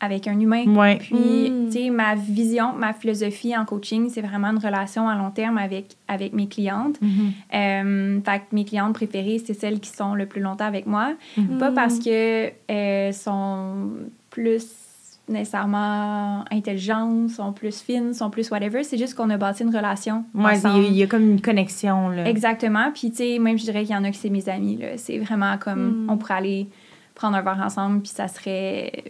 avec 0.00 0.26
un 0.26 0.38
humain. 0.40 0.64
Ouais. 0.66 0.96
Puis, 0.96 1.50
mm. 1.50 1.66
tu 1.66 1.72
sais, 1.72 1.90
ma 1.90 2.14
vision, 2.14 2.72
ma 2.72 2.92
philosophie 2.92 3.56
en 3.56 3.64
coaching, 3.64 4.08
c'est 4.08 4.22
vraiment 4.22 4.48
une 4.48 4.58
relation 4.58 5.08
à 5.08 5.14
long 5.14 5.30
terme 5.30 5.58
avec, 5.58 5.96
avec 6.08 6.32
mes 6.32 6.48
clientes. 6.48 6.98
Euh, 7.54 8.20
fait 8.24 8.38
que 8.38 8.44
mes 8.52 8.64
clientes 8.64 8.94
préférées, 8.94 9.40
c'est 9.44 9.54
celles 9.54 9.78
qui 9.78 9.90
sont 9.90 10.14
le 10.14 10.26
plus 10.26 10.40
longtemps 10.40 10.64
avec 10.64 10.86
moi. 10.86 11.12
Mm-hmm. 11.38 11.58
Pas 11.58 11.70
parce 11.72 11.98
qu'elles 11.98 12.54
euh, 12.70 13.12
sont 13.12 13.90
plus 14.30 14.66
nécessairement 15.28 16.44
intelligentes, 16.50 17.30
sont 17.30 17.52
plus 17.52 17.80
fines, 17.80 18.14
sont 18.14 18.30
plus 18.30 18.50
whatever. 18.50 18.82
C'est 18.82 18.98
juste 18.98 19.14
qu'on 19.14 19.30
a 19.30 19.36
bâti 19.36 19.62
une 19.62 19.74
relation. 19.74 20.24
Ouais, 20.34 20.58
il 20.58 20.92
y, 20.92 21.02
a 21.02 21.06
comme 21.06 21.22
une 21.22 21.40
connexion. 21.40 22.08
Là. 22.08 22.26
Exactement. 22.26 22.90
Puis, 22.92 23.10
tu 23.10 23.18
sais, 23.18 23.38
même 23.38 23.56
je 23.56 23.64
dirais 23.64 23.84
qu'il 23.84 23.94
y 23.94 23.98
en 23.98 24.02
a 24.02 24.10
qui 24.10 24.18
c'est 24.18 24.30
mes 24.30 24.48
amis. 24.48 24.80
C'est 24.96 25.18
vraiment 25.18 25.56
comme 25.58 26.06
mm. 26.06 26.10
on 26.10 26.16
pourrait 26.16 26.34
aller 26.34 26.68
prendre 27.14 27.36
un 27.36 27.42
verre 27.42 27.60
ensemble, 27.62 28.00
puis 28.00 28.10
ça 28.10 28.28
serait 28.28 29.04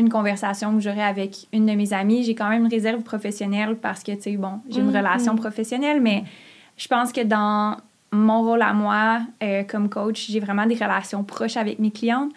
une 0.00 0.08
conversation 0.08 0.74
que 0.74 0.80
j'aurais 0.80 1.02
avec 1.02 1.46
une 1.52 1.66
de 1.66 1.72
mes 1.72 1.92
amies. 1.92 2.24
J'ai 2.24 2.34
quand 2.34 2.48
même 2.48 2.64
une 2.64 2.70
réserve 2.70 3.02
professionnelle 3.02 3.76
parce 3.76 4.02
que, 4.02 4.12
tu 4.12 4.22
sais, 4.22 4.36
bon, 4.36 4.60
j'ai 4.68 4.80
une 4.80 4.90
mm-hmm. 4.90 4.96
relation 4.96 5.36
professionnelle, 5.36 6.00
mais 6.00 6.24
je 6.76 6.88
pense 6.88 7.12
que 7.12 7.22
dans 7.22 7.76
mon 8.12 8.42
rôle 8.42 8.62
à 8.62 8.72
moi 8.72 9.20
euh, 9.42 9.62
comme 9.62 9.88
coach, 9.88 10.26
j'ai 10.28 10.40
vraiment 10.40 10.66
des 10.66 10.74
relations 10.74 11.22
proches 11.22 11.56
avec 11.56 11.78
mes 11.78 11.90
clientes. 11.90 12.32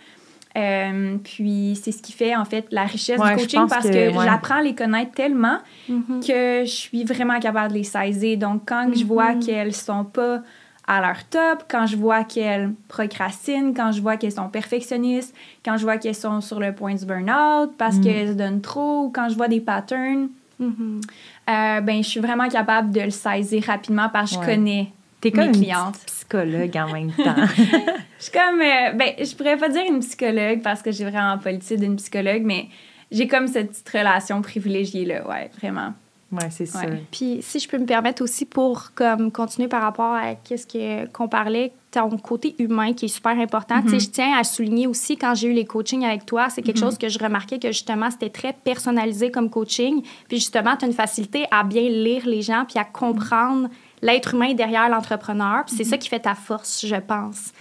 Euh, 0.55 1.17
puis 1.23 1.79
c'est 1.81 1.91
ce 1.91 2.03
qui 2.03 2.11
fait 2.11 2.35
en 2.35 2.45
fait 2.45 2.67
la 2.69 2.83
richesse 2.83 3.19
du 3.19 3.35
coaching 3.35 3.67
parce 3.67 3.89
que, 3.89 4.11
j'apprends 4.11 4.57
à 4.57 4.61
les 4.61 4.75
connaître 4.75 5.11
tellement 5.13 5.57
mm-hmm. 5.89 6.19
que 6.19 6.65
je 6.65 6.71
suis 6.71 7.03
vraiment 7.05 7.39
capable 7.39 7.69
de 7.69 7.79
les 7.79 7.83
saisir. 7.83 8.37
Donc 8.37 8.61
quand 8.67 8.91
je 8.93 9.03
vois 9.03 9.31
mm-hmm. 9.31 9.45
qu'elles 9.45 9.73
sont 9.73 10.03
pas 10.03 10.41
à 10.87 11.01
leur 11.01 11.23
top, 11.29 11.63
quand 11.69 11.85
je 11.85 11.95
vois 11.95 12.23
qu'elles 12.23 12.73
procrastinent, 12.87 13.73
quand 13.73 13.91
je 13.91 14.01
vois 14.01 14.17
qu'elles 14.17 14.33
sont 14.33 14.49
perfectionnistes, 14.49 15.33
quand 15.63 15.77
je 15.77 15.83
vois 15.83 15.97
qu'elles 15.97 16.15
sont 16.15 16.41
sur 16.41 16.59
le 16.59 16.73
point 16.73 16.93
du 16.95 17.05
burn-out 17.05 17.71
parce 17.77 17.97
mm. 17.97 18.01
qu'elles 18.01 18.27
se 18.29 18.33
donnent 18.33 18.61
trop, 18.61 19.05
ou 19.05 19.09
quand 19.09 19.29
je 19.29 19.35
vois 19.35 19.47
des 19.47 19.61
patterns, 19.61 20.27
mm-hmm. 20.61 21.01
euh, 21.49 21.81
ben, 21.81 22.03
je 22.03 22.09
suis 22.09 22.19
vraiment 22.19 22.49
capable 22.49 22.91
de 22.91 23.01
le 23.01 23.11
saisir 23.11 23.63
rapidement 23.63 24.09
parce 24.09 24.35
que 24.35 24.41
je 24.41 24.45
connais 24.45 24.91
T'es 25.21 25.31
comme 25.31 25.45
mes 25.45 25.51
clientes. 25.53 25.95
Une 25.95 26.05
psychologue 26.05 26.77
en 26.77 26.91
même 26.91 27.11
temps. 27.17 27.45
je 27.55 28.23
suis 28.23 28.31
comme, 28.31 28.61
euh, 28.61 28.91
ben, 28.91 29.13
je 29.17 29.35
pourrais 29.35 29.55
pas 29.55 29.69
dire 29.69 29.83
une 29.87 30.01
psychologue 30.01 30.61
parce 30.61 30.81
que 30.81 30.91
j'ai 30.91 31.05
vraiment 31.05 31.37
pas 31.37 31.53
le 31.53 31.59
titre 31.59 31.79
d'une 31.79 31.95
psychologue, 31.95 32.41
mais 32.43 32.67
j'ai 33.09 33.27
comme 33.27 33.47
cette 33.47 33.69
petite 33.69 33.89
relation 33.89 34.41
privilégiée 34.41 35.05
là, 35.05 35.25
ouais, 35.25 35.49
vraiment. 35.59 35.93
Oui, 36.33 36.43
c'est 36.49 36.65
ça. 36.65 36.81
Puis 37.11 37.39
si 37.41 37.59
je 37.59 37.67
peux 37.67 37.77
me 37.77 37.85
permettre 37.85 38.23
aussi 38.23 38.45
pour 38.45 38.91
comme 38.95 39.31
continuer 39.31 39.67
par 39.67 39.83
rapport 39.83 40.13
à 40.13 40.33
qu'est-ce 40.33 40.65
que 40.65 41.05
qu'on 41.11 41.27
parlait, 41.27 41.73
ton 41.91 42.17
côté 42.17 42.55
humain 42.57 42.93
qui 42.93 43.05
est 43.05 43.09
super 43.09 43.37
important. 43.37 43.81
Tu 43.83 43.89
sais, 43.89 43.95
mm-hmm. 43.97 44.03
je 44.03 44.09
tiens 44.09 44.37
à 44.37 44.43
souligner 44.43 44.87
aussi 44.87 45.15
quand 45.15 45.35
j'ai 45.35 45.49
eu 45.49 45.53
les 45.53 45.65
coachings 45.65 46.03
avec 46.03 46.25
toi, 46.25 46.49
c'est 46.49 46.63
quelque 46.63 46.77
mm-hmm. 46.77 46.81
chose 46.81 46.97
que 46.97 47.07
je 47.07 47.19
remarquais 47.19 47.59
que 47.59 47.67
justement 47.67 48.09
c'était 48.09 48.31
très 48.31 48.53
personnalisé 48.53 49.29
comme 49.29 49.51
coaching. 49.51 50.01
Puis 50.27 50.37
justement, 50.37 50.75
tu 50.75 50.85
as 50.85 50.87
une 50.87 50.93
facilité 50.95 51.45
à 51.51 51.63
bien 51.63 51.87
lire 51.87 52.25
les 52.25 52.41
gens 52.41 52.65
puis 52.67 52.79
à 52.79 52.83
comprendre 52.83 53.69
l'être 54.01 54.33
humain 54.33 54.53
derrière 54.53 54.89
l'entrepreneur. 54.89 55.63
c'est 55.67 55.85
ça 55.85 55.95
mhm. 55.95 56.01
qui 56.01 56.09
fait 56.09 56.19
ta 56.19 56.35
force, 56.35 56.85
je 56.85 56.95
pense. 56.95 57.53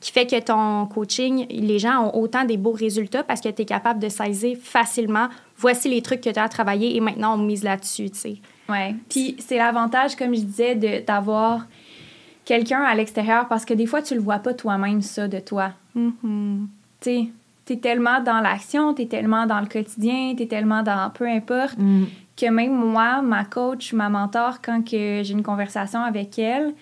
Qui 0.00 0.12
fait 0.12 0.26
que 0.26 0.40
ton 0.40 0.86
coaching, 0.86 1.46
les 1.50 1.78
gens 1.78 2.06
ont 2.06 2.22
autant 2.22 2.44
des 2.44 2.56
beaux 2.56 2.72
résultats 2.72 3.22
parce 3.22 3.40
que 3.40 3.50
tu 3.50 3.62
es 3.62 3.64
capable 3.66 4.00
de 4.00 4.08
saisir 4.08 4.56
facilement 4.62 5.28
voici 5.60 5.88
les 5.88 6.02
trucs 6.02 6.20
que 6.20 6.30
tu 6.30 6.38
as 6.38 6.48
travaillé 6.48 6.96
et 6.96 7.00
maintenant 7.00 7.34
on 7.34 7.38
mise 7.38 7.62
là-dessus, 7.62 8.10
tu 8.10 8.18
sais. 8.18 8.36
Oui. 8.68 8.94
Puis 9.08 9.36
c'est 9.38 9.58
l'avantage, 9.58 10.16
comme 10.16 10.34
je 10.34 10.40
disais, 10.40 10.74
d'avoir 11.06 11.66
quelqu'un 12.44 12.82
à 12.82 12.94
l'extérieur 12.94 13.48
parce 13.48 13.64
que 13.64 13.74
des 13.74 13.86
fois, 13.86 14.02
tu 14.02 14.14
le 14.14 14.20
vois 14.20 14.38
pas 14.38 14.54
toi-même, 14.54 15.02
ça, 15.02 15.28
de 15.28 15.38
toi. 15.38 15.72
Mm-hmm. 15.96 16.66
Tu 17.00 17.10
sais, 17.10 17.28
tu 17.66 17.72
es 17.74 17.76
tellement 17.76 18.20
dans 18.20 18.40
l'action, 18.40 18.94
tu 18.94 19.02
es 19.02 19.06
tellement 19.06 19.46
dans 19.46 19.60
le 19.60 19.66
quotidien, 19.66 20.34
tu 20.36 20.44
es 20.44 20.46
tellement 20.46 20.82
dans 20.82 21.10
peu 21.10 21.26
importe, 21.26 21.78
mm 21.78 22.04
que 22.40 22.50
même 22.50 22.74
moi, 22.74 23.22
ma 23.22 23.44
coach, 23.44 23.92
ma 23.92 24.08
mentor, 24.08 24.60
quand 24.62 24.82
que 24.82 25.22
j'ai 25.22 25.32
une 25.32 25.42
conversation 25.42 26.00
avec 26.00 26.38
elle, 26.38 26.72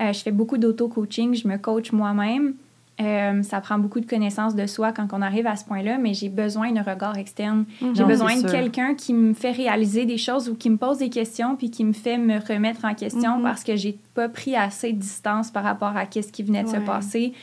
euh, 0.00 0.12
je 0.12 0.20
fais 0.20 0.30
beaucoup 0.30 0.58
d'auto-coaching, 0.58 1.34
je 1.34 1.48
me 1.48 1.56
coach 1.56 1.92
moi-même. 1.92 2.54
Euh, 2.98 3.42
ça 3.42 3.60
prend 3.60 3.78
beaucoup 3.78 4.00
de 4.00 4.06
connaissances 4.06 4.54
de 4.54 4.66
soi 4.66 4.90
quand 4.92 5.08
on 5.12 5.20
arrive 5.20 5.46
à 5.46 5.56
ce 5.56 5.64
point-là, 5.66 5.98
mais 5.98 6.14
j'ai 6.14 6.30
besoin 6.30 6.72
d'un 6.72 6.82
regard 6.82 7.18
externe. 7.18 7.66
Mhm. 7.82 7.94
J'ai 7.94 8.04
besoin 8.04 8.40
de 8.40 8.50
quelqu'un 8.50 8.94
qui 8.94 9.12
me 9.12 9.34
fait 9.34 9.50
réaliser 9.50 10.06
des 10.06 10.16
choses 10.16 10.48
ou 10.48 10.54
qui 10.54 10.70
me 10.70 10.78
pose 10.78 10.98
des 10.98 11.10
questions 11.10 11.56
puis 11.56 11.70
qui 11.70 11.84
me 11.84 11.92
fait 11.92 12.16
me 12.16 12.38
remettre 12.38 12.86
en 12.86 12.94
question 12.94 13.36
mhm. 13.36 13.42
parce 13.42 13.64
que 13.64 13.76
j'ai 13.76 13.98
pas 14.14 14.30
pris 14.30 14.56
assez 14.56 14.92
de 14.92 14.98
distance 14.98 15.50
par 15.50 15.64
rapport 15.64 15.94
à 15.94 16.06
ce 16.10 16.32
qui 16.32 16.42
venait 16.42 16.62
de 16.62 16.68
se 16.68 16.76
passer 16.76 17.34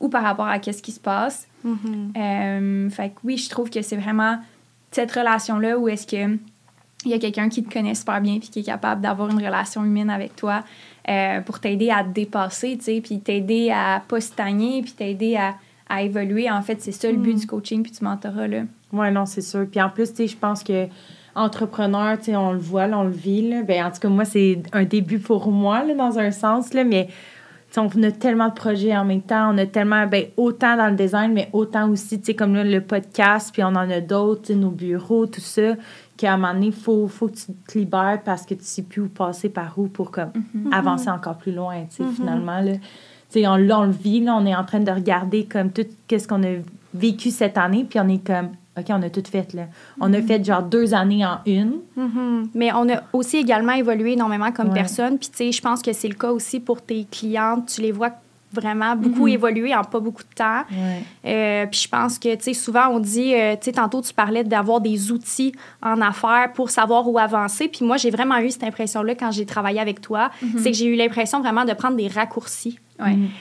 ou 0.00 0.08
par 0.08 0.22
rapport 0.22 0.46
à 0.46 0.60
ce 0.62 0.82
qui 0.82 0.92
se 0.92 1.00
passe. 1.00 1.46
Mhm. 1.62 2.12
Euh, 2.16 2.90
fait 2.90 3.10
que 3.10 3.20
oui, 3.24 3.36
je 3.36 3.50
trouve 3.50 3.68
que 3.68 3.82
c'est 3.82 3.96
vraiment 3.96 4.38
cette 4.90 5.12
relation-là 5.12 5.78
où 5.78 5.88
est-ce 5.88 6.06
que 6.06 6.38
il 7.04 7.10
y 7.10 7.14
a 7.14 7.18
quelqu'un 7.18 7.48
qui 7.48 7.64
te 7.64 7.72
connaît 7.72 7.94
super 7.94 8.20
bien 8.20 8.38
puis 8.38 8.48
qui 8.48 8.60
est 8.60 8.64
capable 8.64 9.00
d'avoir 9.00 9.28
une 9.28 9.44
relation 9.44 9.84
humaine 9.84 10.08
avec 10.08 10.36
toi 10.36 10.62
euh, 11.08 11.40
pour 11.40 11.58
t'aider 11.58 11.90
à 11.90 12.04
te 12.04 12.10
dépasser, 12.10 12.76
tu 12.78 12.84
sais, 12.84 13.00
puis 13.00 13.18
t'aider 13.20 13.70
à 13.70 14.02
pas 14.06 14.20
stagner, 14.20 14.82
puis 14.82 14.92
t'aider 14.92 15.36
à, 15.36 15.54
à, 15.88 16.02
évoluer. 16.02 16.50
En 16.50 16.62
fait, 16.62 16.80
c'est 16.80 16.92
ça 16.92 17.10
le 17.10 17.18
but 17.18 17.34
mm. 17.34 17.40
du 17.40 17.46
coaching 17.46 17.82
puis 17.82 17.92
du 17.92 18.04
mentorat, 18.04 18.46
là. 18.46 18.62
Oui, 18.92 19.10
non, 19.10 19.26
c'est 19.26 19.40
sûr. 19.40 19.66
Puis 19.70 19.80
en 19.80 19.88
plus, 19.88 20.10
tu 20.10 20.16
sais, 20.16 20.26
je 20.28 20.36
pense 20.36 20.62
que 20.62 20.86
entrepreneur, 21.34 22.18
tu 22.18 22.26
sais, 22.26 22.36
on 22.36 22.52
le 22.52 22.58
voit, 22.58 22.86
là, 22.86 22.98
on 22.98 23.04
le 23.04 23.10
vit, 23.10 23.48
là. 23.48 23.62
Ben, 23.62 23.86
en 23.86 23.90
tout 23.90 24.00
cas, 24.00 24.08
moi, 24.08 24.24
c'est 24.24 24.62
un 24.72 24.84
début 24.84 25.18
pour 25.18 25.50
moi, 25.50 25.84
là, 25.84 25.94
dans 25.94 26.18
un 26.18 26.30
sens, 26.30 26.72
là, 26.72 26.84
mais 26.84 27.08
on 27.76 28.02
a 28.02 28.10
tellement 28.10 28.48
de 28.48 28.54
projets 28.54 28.96
en 28.96 29.04
même 29.04 29.22
temps, 29.22 29.52
on 29.52 29.58
a 29.58 29.66
tellement, 29.66 30.06
ben, 30.06 30.26
autant 30.36 30.76
dans 30.76 30.88
le 30.88 30.94
design, 30.94 31.32
mais 31.32 31.48
autant 31.52 31.88
aussi, 31.88 32.20
tu 32.20 32.26
sais, 32.26 32.34
comme 32.34 32.54
là, 32.54 32.64
le 32.64 32.80
podcast, 32.80 33.50
puis 33.52 33.62
on 33.64 33.68
en 33.68 33.90
a 33.90 34.00
d'autres, 34.00 34.52
nos 34.52 34.70
bureaux, 34.70 35.26
tout 35.26 35.40
ça 35.40 35.74
qu'à 36.22 36.34
un 36.34 36.36
moment 36.36 36.54
donné, 36.54 36.66
il 36.66 36.72
faut, 36.72 37.08
faut 37.08 37.26
que 37.26 37.34
tu 37.34 37.52
te 37.66 37.78
libères 37.78 38.20
parce 38.24 38.46
que 38.46 38.54
tu 38.54 38.64
sais 38.64 38.82
plus 38.82 39.02
où 39.02 39.08
passer 39.08 39.48
par 39.48 39.76
où 39.76 39.88
pour 39.88 40.10
comme, 40.10 40.30
mhm. 40.54 40.72
avancer 40.72 41.10
encore 41.10 41.36
plus 41.36 41.52
loin, 41.52 41.84
tu 41.90 41.96
sais, 41.96 42.02
mhm. 42.04 42.12
finalement. 42.12 42.60
Là. 42.60 42.72
sais 43.28 43.46
on, 43.46 43.54
on, 43.54 43.84
le 43.84 43.90
vit, 43.90 44.20
là, 44.20 44.36
on 44.36 44.46
est 44.46 44.54
en 44.54 44.64
train 44.64 44.80
de 44.80 44.90
regarder 44.90 45.44
comme 45.44 45.72
tout 45.72 45.86
qu'est-ce 46.06 46.28
qu'on 46.28 46.44
a 46.44 46.58
vécu 46.94 47.30
cette 47.30 47.58
année, 47.58 47.84
puis 47.88 47.98
on 47.98 48.08
est 48.08 48.24
comme, 48.24 48.50
OK, 48.78 48.86
on 48.90 49.02
a 49.02 49.10
tout 49.10 49.22
fait, 49.28 49.52
là. 49.52 49.64
On 50.00 50.12
a 50.14 50.20
mhm. 50.20 50.26
fait 50.26 50.44
genre 50.44 50.62
deux 50.62 50.94
années 50.94 51.26
en 51.26 51.38
une. 51.44 51.80
Mais 52.54 52.72
on 52.72 52.88
a 52.88 53.02
aussi 53.12 53.38
également 53.38 53.72
évolué 53.72 54.12
énormément 54.12 54.52
comme 54.52 54.72
personne. 54.72 55.18
Puis, 55.18 55.28
tu 55.28 55.36
sais, 55.38 55.52
je 55.52 55.60
pense 55.60 55.82
que 55.82 55.92
c'est 55.92 56.08
le 56.08 56.14
cas 56.14 56.30
aussi 56.30 56.60
pour 56.60 56.80
tes 56.80 57.04
clientes. 57.04 57.66
Tu 57.66 57.82
les 57.82 57.92
vois 57.92 58.12
vraiment 58.52 58.96
beaucoup 58.96 59.26
mhm. 59.26 59.34
évolué 59.34 59.74
en 59.74 59.84
pas 59.84 60.00
beaucoup 60.00 60.22
de 60.22 60.34
temps. 60.34 60.62
Euh, 61.24 61.66
puis 61.66 61.80
je 61.84 61.88
pense 61.88 62.18
que, 62.18 62.34
tu 62.34 62.42
sais, 62.42 62.54
souvent 62.54 62.88
on 62.88 62.98
dit, 62.98 63.34
euh, 63.34 63.54
tu 63.54 63.64
sais, 63.64 63.72
tantôt 63.72 64.00
tu 64.02 64.12
parlais 64.12 64.44
d'avoir 64.44 64.80
des 64.80 65.10
outils 65.12 65.52
en 65.82 66.00
affaires 66.00 66.52
pour 66.54 66.70
savoir 66.70 67.08
où 67.08 67.18
avancer. 67.18 67.68
Puis 67.68 67.84
moi, 67.84 67.96
j'ai 67.96 68.10
vraiment 68.10 68.38
eu 68.38 68.50
cette 68.50 68.64
impression-là 68.64 69.14
quand 69.14 69.30
j'ai 69.30 69.46
travaillé 69.46 69.80
avec 69.80 70.00
toi. 70.00 70.30
Mhm. 70.42 70.58
C'est 70.58 70.70
que 70.70 70.76
j'ai 70.76 70.86
eu 70.86 70.96
l'impression 70.96 71.40
vraiment 71.40 71.64
de 71.64 71.72
prendre 71.72 71.96
des 71.96 72.08
raccourcis. 72.08 72.78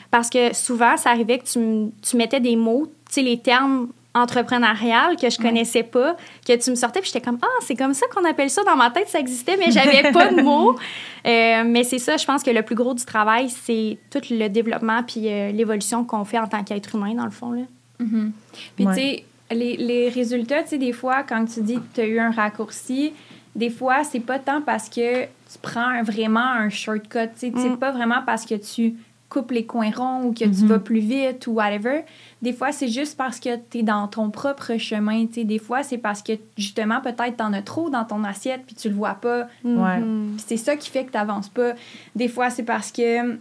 Parce 0.09 0.31
que 0.31 0.55
souvent, 0.55 0.97
ça 0.97 1.11
arrivait 1.11 1.37
que 1.37 1.45
tu, 1.45 1.91
tu 2.01 2.17
mettais 2.17 2.39
des 2.39 2.55
mots, 2.55 2.87
tu 3.07 3.13
sais, 3.13 3.21
les 3.21 3.37
termes 3.37 3.89
entrepreneuriale 4.13 5.15
que 5.15 5.29
je 5.29 5.37
connaissais 5.37 5.83
pas, 5.83 6.17
que 6.45 6.53
tu 6.55 6.69
me 6.69 6.75
sortais, 6.75 6.99
puis 6.99 7.09
j'étais 7.13 7.25
comme 7.25 7.37
ah 7.41 7.47
c'est 7.61 7.75
comme 7.75 7.93
ça 7.93 8.05
qu'on 8.13 8.25
appelle 8.25 8.49
ça 8.49 8.63
dans 8.63 8.75
ma 8.75 8.91
tête 8.91 9.07
ça 9.07 9.19
existait, 9.19 9.55
mais 9.57 9.71
j'avais 9.71 10.11
pas 10.11 10.31
de 10.31 10.41
mots. 10.41 10.77
Euh, 11.23 11.61
mais 11.63 11.83
c'est 11.83 11.99
ça, 11.99 12.17
je 12.17 12.25
pense 12.25 12.41
que 12.41 12.49
le 12.49 12.63
plus 12.63 12.73
gros 12.73 12.95
du 12.95 13.05
travail 13.05 13.47
c'est 13.47 13.99
tout 14.09 14.21
le 14.31 14.47
développement 14.47 15.03
puis 15.03 15.27
euh, 15.27 15.51
l'évolution 15.51 16.03
qu'on 16.03 16.25
fait 16.25 16.39
en 16.39 16.47
tant 16.47 16.63
qu'être 16.63 16.95
humain 16.95 17.13
dans 17.13 17.25
le 17.25 17.29
fond 17.29 17.51
là. 17.51 17.61
Mm-hmm. 18.01 18.31
Puis 18.75 18.85
tu 18.87 18.93
sais 18.95 19.25
les, 19.51 19.77
les, 19.77 20.09
résultats, 20.09 20.63
tu 20.63 20.69
sais 20.69 20.77
des 20.79 20.93
fois 20.93 21.21
quand 21.21 21.45
tu 21.45 21.61
dis 21.61 21.75
que 21.75 21.93
tu 21.93 22.01
as 22.01 22.05
eu 22.05 22.19
un 22.19 22.31
raccourci, 22.31 23.13
des 23.55 23.69
fois 23.69 24.03
c'est 24.03 24.19
pas 24.19 24.39
tant 24.39 24.61
parce 24.61 24.89
que 24.89 25.25
tu 25.25 25.59
prends 25.61 26.01
vraiment 26.01 26.39
un 26.39 26.69
shortcut, 26.69 27.29
tu 27.39 27.51
sais, 27.51 27.53
c'est 27.55 27.69
mm. 27.69 27.77
pas 27.77 27.91
vraiment 27.91 28.23
parce 28.25 28.43
que 28.43 28.55
tu 28.55 28.95
coupes 29.31 29.51
les 29.51 29.65
coins 29.65 29.91
ronds 29.95 30.25
ou 30.25 30.33
que 30.33 30.43
tu 30.43 30.49
Mhm. 30.63 30.67
vas 30.67 30.79
plus 30.79 30.99
vite 30.99 31.47
ou 31.47 31.53
whatever. 31.53 32.01
Des 32.41 32.53
fois, 32.53 32.71
c'est 32.71 32.87
juste 32.87 33.17
parce 33.17 33.39
que 33.39 33.55
tu 33.69 33.79
es 33.79 33.83
dans 33.83 34.07
ton 34.07 34.31
propre 34.31 34.77
chemin. 34.77 35.25
Des 35.25 35.59
fois, 35.59 35.83
c'est 35.83 35.99
parce 35.99 36.23
que 36.23 36.33
justement, 36.57 36.99
peut-être 37.01 37.37
tu 37.37 37.43
en 37.43 37.53
as 37.53 37.61
trop 37.61 37.89
dans 37.91 38.03
ton 38.03 38.23
assiette 38.23 38.63
puis 38.65 38.75
tu 38.75 38.89
le 38.89 38.95
vois 38.95 39.13
pas. 39.15 39.47
Ouais. 39.63 40.01
C'est 40.37 40.57
ça 40.57 40.75
qui 40.75 40.89
fait 40.89 41.05
que 41.05 41.11
tu 41.11 41.17
n'avances 41.17 41.49
pas. 41.49 41.73
Des 42.15 42.27
fois, 42.27 42.49
c'est 42.49 42.63
parce 42.63 42.91
que 42.91 43.35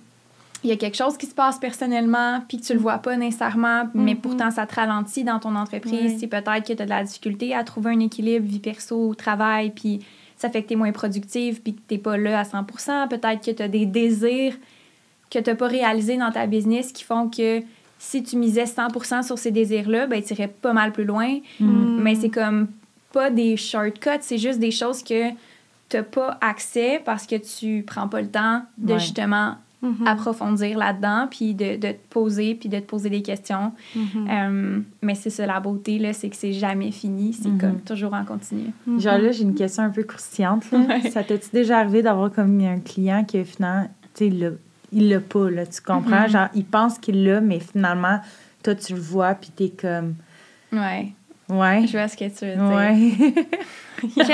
il 0.63 0.69
y 0.69 0.73
a 0.73 0.77
quelque 0.77 0.97
chose 0.99 1.17
qui 1.17 1.25
se 1.25 1.35
passe 1.35 1.59
personnellement 1.59 2.43
puis 2.47 2.59
que 2.59 2.65
tu 2.67 2.75
le 2.75 2.79
vois 2.79 2.99
pas 2.99 3.17
nécessairement, 3.17 3.89
mais 3.95 4.13
Mhm. 4.13 4.21
pourtant 4.21 4.51
ça 4.51 4.67
te 4.67 4.75
ralentit 4.75 5.25
dans 5.25 5.39
ton 5.39 5.57
entreprise. 5.57 6.17
C'est 6.21 6.27
peut-être 6.27 6.67
que 6.69 6.75
tu 6.75 6.83
as 6.83 6.85
de 6.85 6.91
la 6.91 7.03
difficulté 7.03 7.55
à 7.55 7.65
trouver 7.65 7.93
un 7.93 8.01
équilibre 8.01 8.47
vie 8.47 8.59
perso 8.59 9.15
travail 9.15 9.71
puis 9.71 10.01
ça 10.37 10.51
fait 10.51 10.63
que 10.63 10.69
tu 10.69 10.75
es 10.75 10.77
moins 10.77 10.93
productive 10.93 11.63
puis 11.63 11.73
que 11.75 11.81
tu 11.89 11.99
pas 11.99 12.19
là 12.19 12.41
à 12.41 12.45
100 12.45 12.65
Peut-être 13.09 13.43
que 13.43 13.51
tu 13.53 13.63
as 13.63 13.69
des 13.69 13.87
désirs 13.87 14.55
que 15.31 15.39
tu 15.39 15.49
n'as 15.49 15.57
pas 15.57 15.69
réalisés 15.69 16.19
dans 16.19 16.31
ta 16.31 16.47
business 16.47 16.93
qui 16.93 17.05
font 17.05 17.31
que 17.31 17.63
si 18.03 18.23
tu 18.23 18.37
misais 18.37 18.65
100% 18.65 19.23
sur 19.23 19.39
ces 19.39 19.51
désirs-là, 19.51 20.07
ben, 20.07 20.23
tu 20.23 20.33
irais 20.33 20.49
pas 20.49 20.73
mal 20.73 20.91
plus 20.91 21.05
loin. 21.05 21.39
Mhm. 21.61 22.01
Mais 22.03 22.15
c'est 22.15 22.31
comme 22.31 22.69
pas 23.13 23.29
des 23.31 23.57
shortcuts, 23.59 24.23
c'est 24.23 24.39
juste 24.39 24.59
des 24.59 24.71
choses 24.71 25.03
que 25.03 25.31
tu 25.91 25.97
n'as 25.97 26.03
pas 26.03 26.39
accès 26.41 27.03
parce 27.05 27.27
que 27.27 27.37
tu 27.37 27.85
prends 27.87 28.09
pas 28.09 28.23
le 28.23 28.29
temps 28.29 28.63
de 28.79 28.95
Ouais. 28.95 28.99
justement 28.99 29.57
Mhm. 29.83 30.07
approfondir 30.07 30.77
là-dedans, 30.79 31.27
puis 31.31 31.55
de, 31.55 31.77
de 31.77 31.93
te 31.93 31.99
poser, 32.11 32.55
puis 32.55 32.69
de 32.69 32.79
te 32.79 32.85
poser 32.85 33.09
des 33.11 33.23
questions. 33.23 33.73
Mhm. 33.97 34.29
Euh, 34.31 34.81
mais 35.03 35.15
c'est 35.15 35.31
ça, 35.31 35.45
la 35.47 35.59
beauté, 35.61 35.99
là, 35.99 36.13
c'est 36.13 36.29
que 36.29 36.37
c'est 36.37 36.53
jamais 36.53 36.91
fini, 36.93 37.33
c'est 37.35 37.49
Mhm. 37.49 37.59
comme 37.59 37.81
toujours 37.81 38.13
en 38.15 38.25
continu. 38.25 38.67
Genre 38.99 39.19
là, 39.19 39.31
j'ai 39.33 39.43
une 39.43 39.55
question 39.55 39.83
un 39.83 39.91
peu 39.91 40.03
croustillante. 40.05 40.71
Là. 40.71 40.79
Ouais. 40.81 41.11
Ça 41.11 41.23
t'est-tu 41.25 41.49
déjà 41.53 41.79
arrivé 41.79 42.03
d'avoir 42.03 42.31
comme 42.33 42.61
un 42.61 42.79
client 42.79 43.25
qui 43.25 43.43
finalement, 43.45 43.89
tu 44.15 44.31
sais, 44.31 44.53
il 44.93 45.09
l'a- 45.09 45.21
pas, 45.21 45.51
là, 45.51 45.67
tu 45.67 45.81
comprends? 45.81 46.23
Mhm. 46.23 46.29
Genre, 46.29 46.49
il 46.55 46.65
pense 46.65 46.99
qu'il 46.99 47.25
l'a, 47.25 47.41
mais 47.41 47.61
finalement, 47.61 48.21
toi, 48.63 48.75
tu 48.75 48.95
le 48.95 49.01
vois, 49.01 49.35
puis 49.35 49.51
t'es 49.51 49.71
comme, 49.71 50.15
Ouais, 50.73 51.13
ouais, 51.49 51.87
je 51.87 51.93
vois 51.97 52.09
ce 52.09 52.17
que 52.17 52.25
tu 52.29 52.45
veux 52.47 52.55
dire. 52.55 52.65
ouais. 52.77 53.37
Ben, 54.17 54.27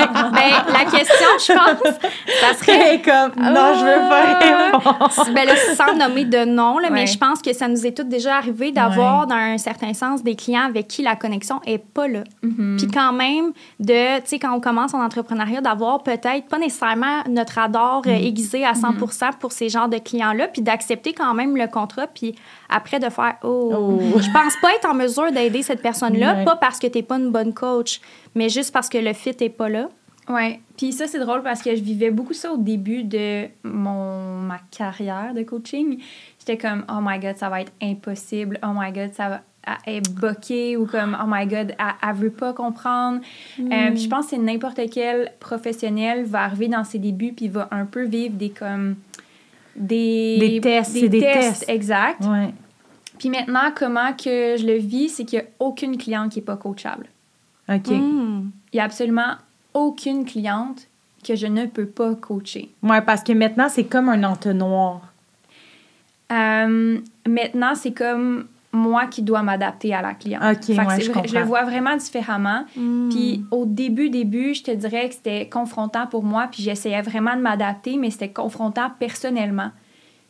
la 0.72 0.84
question, 0.90 1.28
je 1.38 1.52
pense, 1.52 1.94
ça 2.40 2.54
serait 2.58 3.00
comme, 3.02 3.42
non, 3.42 3.74
je 3.74 3.84
veux 3.84 4.08
pas 4.08 4.22
Ah. 4.26 4.38
répondre. 4.38 5.10
ben 5.34 5.46
là, 5.46 5.54
sans 5.74 5.94
nommer 5.96 6.24
de 6.24 6.44
nom, 6.44 6.78
là, 6.78 6.88
Ouais. 6.88 6.94
mais 6.94 7.06
je 7.06 7.18
pense 7.18 7.42
que 7.42 7.52
ça 7.52 7.68
nous 7.68 7.86
est 7.86 7.92
tout 7.96 8.04
déjà 8.04 8.36
arrivé 8.36 8.72
d'avoir, 8.72 9.26
dans 9.26 9.34
un 9.34 9.58
certain 9.58 9.92
sens, 9.94 10.22
des 10.22 10.34
clients 10.36 10.66
avec 10.66 10.88
qui 10.88 11.02
la 11.02 11.16
connexion 11.16 11.60
est 11.66 11.78
pas 11.78 12.08
là. 12.08 12.20
Mhm. 12.42 12.76
Puis 12.78 12.86
quand 12.88 13.12
même, 13.12 13.52
de, 13.80 14.18
tu 14.20 14.22
sais, 14.26 14.38
quand 14.38 14.52
on 14.54 14.60
commence 14.60 14.94
en 14.94 15.02
entrepreneuriat, 15.04 15.60
d'avoir 15.60 16.02
peut-être 16.02 16.46
pas 16.48 16.58
nécessairement 16.58 17.22
notre 17.28 17.54
radar 17.54 18.02
euh, 18.06 18.10
aiguisé 18.10 18.64
à 18.64 18.74
100 18.74 18.94
pour 19.40 19.52
ces 19.52 19.68
genres 19.68 19.88
de 19.88 19.98
clients-là, 19.98 20.48
puis 20.48 20.62
d'accepter 20.62 21.12
quand 21.12 21.34
même 21.34 21.56
le 21.56 21.66
contrat, 21.66 22.06
puis 22.06 22.34
après 22.68 22.98
de 22.98 23.08
faire 23.10 23.34
Oh, 23.42 23.72
Oh. 23.76 24.00
je 24.20 24.30
pense 24.30 24.54
pas 24.62 24.72
être 24.74 24.88
en 24.88 24.94
mesure 24.94 25.30
d'aider 25.32 25.62
cette 25.62 25.82
personne-là, 25.82 26.34
Ouais. 26.36 26.44
pas 26.44 26.56
parce 26.56 26.78
que 26.78 26.86
t'es 26.86 27.02
pas 27.02 27.16
une 27.16 27.30
bonne 27.30 27.52
coach, 27.52 28.00
mais 28.34 28.48
juste 28.48 28.72
parce 28.72 28.88
que 28.88 28.98
le 28.98 29.12
fit 29.12 29.34
est 29.40 29.48
pas 29.56 29.68
là. 29.68 29.88
Ouais. 30.28 30.60
Puis 30.76 30.92
ça, 30.92 31.06
c'est 31.06 31.20
drôle 31.20 31.42
parce 31.42 31.62
que 31.62 31.74
je 31.74 31.82
vivais 31.82 32.10
beaucoup 32.10 32.32
ça 32.32 32.52
au 32.52 32.56
début 32.56 33.04
de 33.04 33.46
mon, 33.62 34.40
ma 34.40 34.58
carrière 34.70 35.34
de 35.34 35.42
coaching. 35.42 35.98
J'étais 36.40 36.58
comme, 36.58 36.84
oh 36.88 36.98
my 37.00 37.18
God, 37.18 37.36
ça 37.36 37.48
va 37.48 37.60
être 37.60 37.72
impossible. 37.80 38.58
Oh 38.62 38.72
my 38.74 38.92
God, 38.92 39.12
ça 39.14 39.28
va 39.28 39.42
est 39.86 40.08
boquée 40.08 40.76
ou 40.76 40.86
comme, 40.86 41.16
oh 41.20 41.26
my 41.26 41.46
God, 41.46 41.74
elle, 41.78 42.08
elle 42.08 42.14
veut 42.14 42.30
pas 42.30 42.52
comprendre. 42.52 43.20
Euh, 43.58 43.90
puis 43.90 43.98
je 44.02 44.08
pense 44.08 44.28
que 44.28 44.36
n'importe 44.36 44.80
quel 44.92 45.32
professionnel 45.40 46.24
va 46.24 46.42
arriver 46.42 46.68
dans 46.68 46.84
ses 46.84 46.98
débuts 46.98 47.32
puis 47.32 47.48
va 47.48 47.68
un 47.70 47.84
peu 47.84 48.04
vivre 48.04 48.36
des 48.36 48.50
comme... 48.50 48.96
Des, 49.74 50.38
Des 50.38 50.60
tests, 50.60 50.94
des 50.96 51.18
tests. 51.18 51.68
Exact. 51.68 52.24
Ouais. 52.24 52.54
Puis 53.18 53.28
maintenant, 53.28 53.72
comment 53.74 54.12
que 54.12 54.56
je 54.56 54.66
le 54.66 54.76
vis, 54.76 55.10
c'est 55.10 55.24
qu'il 55.24 55.40
n'y 55.40 55.44
a 55.44 55.48
aucune 55.58 55.98
cliente 55.98 56.32
qui 56.32 56.38
n'est 56.38 56.44
pas 56.44 56.56
coachable. 56.56 57.06
OK. 57.68 57.88
Mm. 57.88 58.50
Il 58.72 58.76
n'y 58.76 58.80
a 58.80 58.84
absolument 58.84 59.34
aucune 59.76 60.24
cliente 60.24 60.86
que 61.26 61.36
je 61.36 61.46
ne 61.46 61.66
peux 61.66 61.86
pas 61.86 62.14
coacher. 62.14 62.70
Ouais, 62.82 63.02
parce 63.02 63.22
que 63.22 63.32
maintenant, 63.32 63.68
c'est 63.68 63.84
comme 63.84 64.08
un 64.08 64.22
entonnoir. 64.24 65.00
Euh, 66.32 66.98
maintenant, 67.28 67.74
c'est 67.74 67.92
comme 67.92 68.46
moi 68.72 69.06
qui 69.06 69.22
dois 69.22 69.42
m'adapter 69.42 69.94
à 69.94 70.02
la 70.02 70.14
cliente. 70.14 70.42
Ok, 70.42 70.68
ouais, 70.68 70.74
je 70.74 70.82
vrai- 70.82 71.00
je 71.00 71.06
le 71.08 71.12
comprends. 71.14 71.44
vois 71.44 71.64
vraiment 71.64 71.96
différemment. 71.96 72.64
Mm. 72.76 73.08
Puis 73.10 73.44
au 73.50 73.64
début, 73.64 74.10
début, 74.10 74.54
je 74.54 74.62
te 74.64 74.70
dirais 74.70 75.08
que 75.08 75.14
c'était 75.14 75.48
confrontant 75.48 76.06
pour 76.06 76.24
moi, 76.24 76.48
puis 76.50 76.62
j'essayais 76.62 77.00
vraiment 77.02 77.36
de 77.36 77.40
m'adapter, 77.40 77.96
mais 77.96 78.10
c'était 78.10 78.28
confrontant 78.30 78.90
personnellement. 78.98 79.70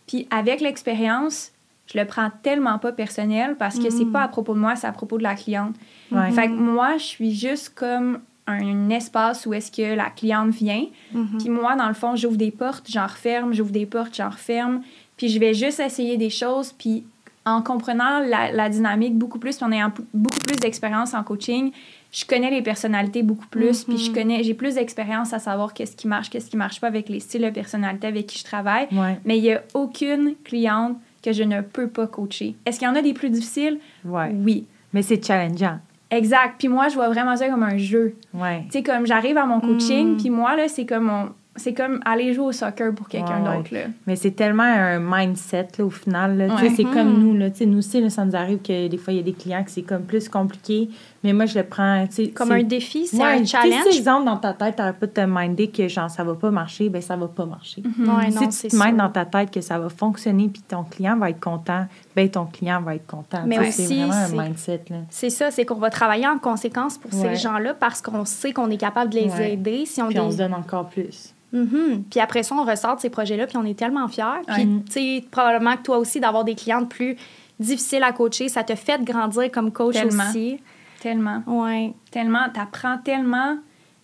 Puis 0.06 0.28
avec 0.30 0.60
l'expérience, 0.60 1.50
je 1.92 1.98
le 1.98 2.04
prends 2.04 2.30
tellement 2.42 2.78
pas 2.78 2.92
personnel 2.92 3.56
parce 3.58 3.78
que 3.78 3.90
c'est 3.90 4.04
Mm. 4.04 4.12
pas 4.12 4.22
à 4.22 4.28
propos 4.28 4.54
de 4.54 4.60
moi, 4.60 4.76
c'est 4.76 4.86
à 4.86 4.92
propos 4.92 5.18
de 5.18 5.22
la 5.24 5.34
cliente. 5.34 5.74
Ouais. 6.12 6.30
Fait 6.30 6.46
que 6.48 6.52
moi, 6.52 6.98
je 6.98 7.04
suis 7.04 7.34
juste 7.34 7.70
comme 7.74 8.20
un 8.46 8.90
espace 8.90 9.46
où 9.46 9.54
est-ce 9.54 9.70
que 9.72 9.94
la 9.94 10.10
cliente 10.10 10.50
vient. 10.50 10.84
Mhm. 11.12 11.38
Puis 11.38 11.48
moi, 11.50 11.74
dans 11.76 11.88
le 11.88 11.94
fond, 11.94 12.14
j'ouvre 12.16 12.36
des 12.36 12.50
portes, 12.50 12.86
j'en 12.90 13.06
referme, 13.06 13.52
j'ouvre 13.52 13.70
des 13.72 13.86
portes, 13.86 14.14
j'en 14.16 14.30
referme. 14.30 14.82
Puis 15.16 15.28
je 15.28 15.38
vais 15.40 15.54
juste 15.54 15.80
essayer 15.80 16.16
des 16.16 16.30
choses. 16.30 16.72
Puis 16.72 17.04
en 17.44 17.62
comprenant 17.62 18.20
la, 18.20 18.50
la 18.52 18.68
dynamique 18.68 19.16
beaucoup 19.16 19.38
plus, 19.38 19.56
puis 19.56 19.64
en 19.64 19.72
ayant 19.72 19.92
beaucoup 20.12 20.38
plus 20.40 20.56
d'expérience 20.56 21.14
en 21.14 21.22
coaching, 21.22 21.70
je 22.12 22.24
connais 22.24 22.50
les 22.50 22.62
personnalités 22.62 23.22
beaucoup 23.22 23.46
plus. 23.46 23.84
Puis 23.84 23.98
je 23.98 24.08
Mhm. 24.10 24.14
connais, 24.16 24.42
j'ai 24.42 24.54
plus 24.54 24.74
d'expérience 24.76 25.32
à 25.32 25.38
savoir 25.38 25.72
qu'est-ce 25.74 25.96
qui 25.96 26.08
marche, 26.08 26.30
qu'est-ce 26.30 26.50
qui 26.50 26.56
marche 26.56 26.80
pas 26.80 26.86
avec 26.88 27.08
les 27.08 27.20
styles 27.20 27.42
de 27.42 27.50
personnalité 27.50 28.06
avec 28.08 28.26
qui 28.26 28.38
je 28.38 28.44
travaille. 28.44 28.86
Ouais. 28.92 29.18
Mais 29.24 29.38
il 29.38 29.44
y 29.44 29.52
a 29.52 29.62
aucune 29.74 30.34
cliente 30.44 30.96
que 31.22 31.32
je 31.32 31.42
ne 31.42 31.60
peux 31.60 31.88
pas 31.88 32.06
coacher. 32.06 32.54
Est-ce 32.64 32.78
qu'il 32.78 32.86
y 32.86 32.90
en 32.90 32.94
a 32.94 33.02
des 33.02 33.12
plus 33.14 33.30
difficiles? 33.30 33.78
Ouais. 34.04 34.30
Oui. 34.32 34.66
Mais 34.92 35.02
c'est 35.02 35.24
challengeant. 35.24 35.78
Exact. 36.10 36.54
Puis 36.58 36.68
moi, 36.68 36.88
je 36.88 36.94
vois 36.94 37.08
vraiment 37.08 37.36
ça 37.36 37.48
comme 37.48 37.62
un 37.62 37.78
jeu. 37.78 38.14
Ouais. 38.32 38.62
Tu 38.66 38.72
sais, 38.78 38.82
comme 38.82 39.06
j'arrive 39.06 39.36
à 39.38 39.46
mon 39.46 39.60
coaching, 39.60 40.14
Mm. 40.14 40.16
puis 40.18 40.30
moi, 40.30 40.54
là, 40.56 40.68
c'est 40.68 40.86
comme 40.86 41.04
mon- 41.04 41.30
C'est 41.56 41.74
comme 41.74 42.00
aller 42.04 42.32
jouer 42.34 42.46
au 42.46 42.52
soccer 42.52 42.94
pour 42.94 43.08
quelqu'un 43.08 43.42
Ouais, 43.42 43.56
d'autre, 43.56 43.74
là. 43.74 43.80
Mais 44.06 44.16
c'est 44.16 44.32
tellement 44.32 44.62
un 44.62 44.98
mindset, 44.98 45.68
là, 45.78 45.84
au 45.84 45.90
final. 45.90 46.36
là. 46.36 46.48
Tu 46.50 46.56
sais, 46.56 46.62
Ouais. 46.64 46.72
C'est 46.76 46.84
comme 46.84 47.18
nous, 47.18 47.34
là. 47.36 47.50
Tu 47.50 47.58
sais, 47.58 47.66
nous 47.66 47.78
aussi, 47.78 48.00
là, 48.00 48.10
ça 48.10 48.24
nous 48.24 48.36
arrive 48.36 48.58
que 48.62 48.88
des 48.88 48.96
fois, 48.98 49.12
il 49.12 49.16
y 49.16 49.20
a 49.20 49.22
des 49.22 49.32
clients 49.32 49.64
que 49.64 49.70
c'est 49.70 49.82
comme 49.82 50.02
plus 50.02 50.28
compliqué. 50.28 50.88
Mais 51.24 51.32
moi, 51.32 51.46
je 51.46 51.58
le 51.58 51.64
prends, 51.64 52.06
tu 52.06 52.12
sais... 52.14 52.28
Comme 52.28 52.52
un 52.52 52.62
défi, 52.62 53.06
c'est 53.08 53.16
Ouais, 53.16 53.24
un 53.24 53.40
tu 53.40 53.46
challenge. 53.46 53.82
Si, 53.90 53.98
exemple, 53.98 54.26
dans 54.26 54.36
ta 54.36 54.52
tête, 54.52 54.76
t'arrêtes 54.76 54.96
pas 54.96 55.06
de 55.06 55.10
te 55.12 55.20
minder 55.22 55.68
que, 55.70 55.88
genre, 55.88 56.08
ça 56.08 56.22
va 56.22 56.34
pas 56.34 56.50
marcher, 56.52 56.88
ben 56.88 57.02
ça 57.02 57.16
va 57.16 57.26
pas 57.26 57.44
marcher. 57.46 57.82
Ouais, 57.84 58.30
si 58.30 58.36
non, 58.36 58.48
tu 58.48 58.68
te 58.68 58.76
mindes 58.76 58.96
dans 58.96 59.08
ta 59.08 59.24
tête 59.24 59.50
que 59.50 59.60
ça 59.60 59.76
va 59.78 59.88
fonctionner 59.88 60.48
puis 60.48 60.62
ton 60.62 60.84
client 60.84 61.16
va 61.16 61.30
être 61.30 61.40
content, 61.40 61.86
ben 62.14 62.28
ton 62.28 62.44
client 62.46 62.80
va 62.80 62.94
être 62.94 63.06
content. 63.08 63.42
Mais 63.44 63.56
Tu 63.56 63.62
aussi, 63.62 63.86
c'est 63.88 63.94
vraiment 64.04 64.12
un 64.12 64.44
mindset, 64.48 64.82
là. 64.90 64.96
C'est 65.10 65.30
ça, 65.30 65.50
c'est 65.50 65.64
qu'on 65.64 65.74
va 65.76 65.90
travailler 65.90 66.28
en 66.28 66.38
conséquence 66.38 66.96
pour 66.98 67.12
Ouais. 67.12 67.34
ces 67.34 67.42
gens-là 67.42 67.74
parce 67.74 68.00
qu'on 68.00 68.24
sait 68.24 68.52
qu'on 68.52 68.70
est 68.70 68.76
capable 68.76 69.10
de 69.10 69.16
les 69.18 69.30
Ouais. 69.32 69.54
aider. 69.54 69.84
Si 69.86 70.00
on 70.00 70.08
Puis 70.08 70.20
on 70.20 70.26
les- 70.26 70.32
se 70.32 70.36
donne 70.38 70.54
encore 70.54 70.88
plus. 70.88 71.32
Mhm. 71.52 72.04
Puis 72.10 72.20
après 72.20 72.42
ça, 72.42 72.54
on 72.54 72.64
ressort 72.64 72.96
de 72.96 73.00
ces 73.00 73.10
projets-là, 73.10 73.46
puis 73.46 73.56
on 73.56 73.64
est 73.64 73.78
tellement 73.78 74.08
fiers. 74.08 74.24
Puis, 74.46 74.56
Ouais. 74.64 74.68
tu 74.86 74.92
sais, 74.92 75.24
probablement 75.30 75.76
que 75.76 75.82
toi 75.82 75.98
aussi, 75.98 76.20
d'avoir 76.20 76.44
des 76.44 76.54
clientes 76.54 76.88
plus 76.88 77.16
difficiles 77.60 78.02
à 78.02 78.12
coacher, 78.12 78.48
ça 78.48 78.62
te 78.64 78.74
fait 78.74 79.02
grandir 79.02 79.50
comme 79.50 79.72
coach 79.72 79.94
Tellement. 79.94 80.28
aussi. 80.28 80.58
Tellement. 81.00 81.42
Ouais. 81.46 81.92
Tellement. 82.10 82.48
T'apprends 82.52 82.98
tellement 82.98 83.58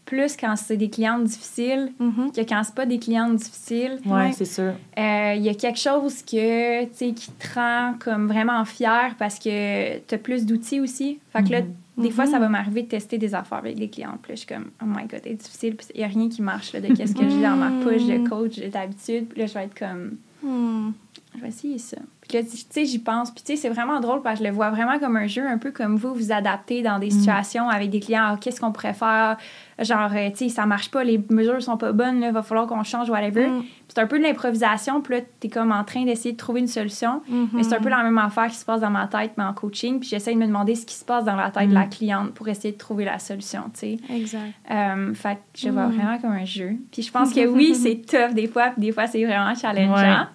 plus 0.04 0.36
quand 0.36 0.56
c'est 0.56 0.76
des 0.76 0.90
clientes 0.90 1.24
difficiles 1.24 1.92
Mhm. 1.98 2.32
que 2.32 2.40
quand 2.40 2.62
c'est 2.64 2.74
pas 2.74 2.86
des 2.86 2.98
clientes 2.98 3.36
difficiles. 3.36 3.98
Ouais, 4.04 4.12
Ouais. 4.12 4.32
c'est 4.32 4.44
sûr. 4.44 4.72
Euh, 4.98 5.34
Il 5.36 5.42
y 5.42 5.48
a 5.48 5.54
quelque 5.54 5.78
chose 5.78 6.22
que, 6.22 6.84
tu 6.84 6.90
sais, 6.94 7.12
qui 7.12 7.30
te 7.30 7.54
rend 7.54 7.94
comme 8.00 8.26
vraiment 8.26 8.64
fier 8.64 9.14
parce 9.18 9.38
que 9.38 9.98
t'as 9.98 10.18
plus 10.18 10.44
d'outils 10.44 10.80
aussi. 10.80 11.18
Fait 11.32 11.42
que 11.44 11.50
là, 11.50 11.60
Des 11.98 12.10
fois, 12.10 12.26
ça 12.26 12.38
va 12.38 12.48
m'arriver 12.48 12.82
de 12.82 12.88
tester 12.88 13.18
des 13.18 13.34
affaires 13.34 13.58
avec 13.58 13.78
les 13.78 13.88
clients. 13.90 14.18
Puis 14.22 14.30
là, 14.30 14.34
je 14.34 14.40
suis 14.40 14.46
comme, 14.46 14.70
oh 14.82 14.86
my 14.86 15.06
god, 15.06 15.20
c'est 15.24 15.34
difficile. 15.34 15.76
Puis 15.76 15.86
il 15.94 16.00
y 16.00 16.04
a 16.04 16.06
rien 16.06 16.28
qui 16.28 16.40
marche 16.40 16.72
là, 16.72 16.80
de 16.80 16.94
qu'est-ce 16.94 17.14
que 17.14 17.28
j'ai 17.28 17.42
dans 17.42 17.56
ma 17.56 17.70
push 17.84 18.06
de 18.06 18.26
coach 18.28 18.58
d'habitude. 18.58 19.28
Puis 19.28 19.40
là, 19.40 19.46
je 19.46 19.54
vais 19.54 19.64
être 19.64 19.78
comme, 19.78 20.16
Hmm. 20.42 20.90
je 21.36 21.40
vais 21.40 21.48
essayer 21.48 21.78
ça. 21.78 21.98
Puis 22.32 22.40
là, 22.40 22.48
tu 22.50 22.56
sais, 22.70 22.84
j'y 22.86 22.98
pense. 22.98 23.30
Puis 23.30 23.42
tu 23.44 23.52
sais, 23.54 23.56
c'est 23.60 23.68
vraiment 23.68 24.00
drôle 24.00 24.22
parce 24.22 24.38
que 24.38 24.44
je 24.44 24.48
le 24.48 24.54
vois 24.54 24.70
vraiment 24.70 24.98
comme 24.98 25.16
un 25.16 25.26
jeu, 25.26 25.46
un 25.46 25.58
peu 25.58 25.70
comme 25.70 25.96
vous, 25.96 26.14
vous 26.14 26.32
adaptez 26.32 26.80
dans 26.82 26.98
des 26.98 27.10
situations 27.10 27.68
avec 27.68 27.90
des 27.90 28.00
clients. 28.00 28.22
Ah, 28.24 28.38
Qu'est-ce 28.40 28.58
qu'on 28.60 28.72
pourrait 28.72 28.94
faire? 28.94 29.36
Genre, 29.78 30.10
euh, 30.14 30.30
tu 30.30 30.36
sais, 30.36 30.48
ça 30.48 30.64
marche 30.64 30.90
pas, 30.90 31.02
les 31.04 31.20
mesures 31.30 31.60
sont 31.62 31.76
pas 31.76 31.92
bonnes, 31.92 32.22
il 32.22 32.30
va 32.32 32.42
falloir 32.42 32.66
qu'on 32.66 32.82
change, 32.84 33.10
whatever. 33.10 33.48
Mm. 33.48 33.60
Puis 33.60 33.68
c'est 33.88 34.00
un 34.00 34.06
peu 34.06 34.18
de 34.18 34.22
l'improvisation. 34.22 35.00
Puis 35.02 35.16
là, 35.16 35.20
t'es 35.40 35.48
comme 35.48 35.72
en 35.72 35.84
train 35.84 36.04
d'essayer 36.04 36.32
de 36.32 36.36
trouver 36.38 36.60
une 36.60 36.66
solution. 36.68 37.20
Mhm. 37.28 37.48
Mais 37.52 37.62
c'est 37.64 37.74
un 37.74 37.80
peu 37.80 37.88
la 37.90 38.02
même 38.02 38.16
affaire 38.18 38.46
qui 38.46 38.56
se 38.56 38.64
passe 38.64 38.80
dans 38.80 38.90
ma 38.90 39.06
tête, 39.08 39.32
mais 39.36 39.44
en 39.44 39.52
coaching. 39.52 40.00
Puis 40.00 40.08
j'essaie 40.08 40.32
de 40.32 40.38
me 40.38 40.46
demander 40.46 40.74
ce 40.74 40.86
qui 40.86 40.94
se 40.94 41.04
passe 41.04 41.24
dans 41.24 41.36
la 41.36 41.50
tête 41.50 41.68
de 41.68 41.74
la 41.74 41.84
cliente 41.86 42.32
pour 42.32 42.48
essayer 42.48 42.72
de 42.72 42.78
trouver 42.78 43.04
la 43.04 43.18
solution, 43.18 43.62
tu 43.74 43.80
sais. 43.80 43.98
Exact. 44.10 44.52
Euh, 44.70 45.12
fait 45.14 45.34
que 45.34 45.40
je 45.58 45.66
le 45.66 45.72
vois 45.72 45.86
Mm. 45.88 45.92
vraiment 45.96 46.18
comme 46.18 46.32
un 46.32 46.44
jeu. 46.44 46.76
Puis 46.90 47.02
je 47.02 47.10
pense 47.12 47.32
que 47.34 47.46
oui, 47.46 47.74
c'est 47.82 48.00
tough 48.06 48.32
des 48.34 48.46
fois, 48.46 48.70
puis 48.70 48.80
des 48.86 48.92
fois, 48.92 49.06
c'est 49.06 49.22
vraiment 49.24 49.54
challengeant. 49.54 49.94
Ouais. 49.94 50.26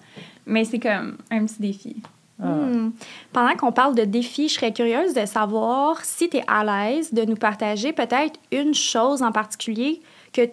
Mais 0.47 0.63
c'est 0.65 0.79
comme 0.79 1.17
un 1.29 1.45
petit 1.45 1.62
défi. 1.62 1.95
Ah. 2.41 2.45
Hmm. 2.47 2.91
Pendant 3.33 3.55
qu'on 3.55 3.71
parle 3.71 3.95
de 3.95 4.03
défis, 4.05 4.47
je 4.47 4.53
serais 4.55 4.71
curieuse 4.73 5.13
de 5.13 5.25
savoir 5.25 6.03
si 6.05 6.29
tu 6.29 6.38
es 6.38 6.43
à 6.47 6.63
l'aise 6.63 7.13
de 7.13 7.23
nous 7.23 7.36
partager 7.36 7.93
peut-être 7.93 8.39
une 8.51 8.73
chose 8.73 9.21
en 9.21 9.31
particulier 9.31 10.01
que 10.33 10.45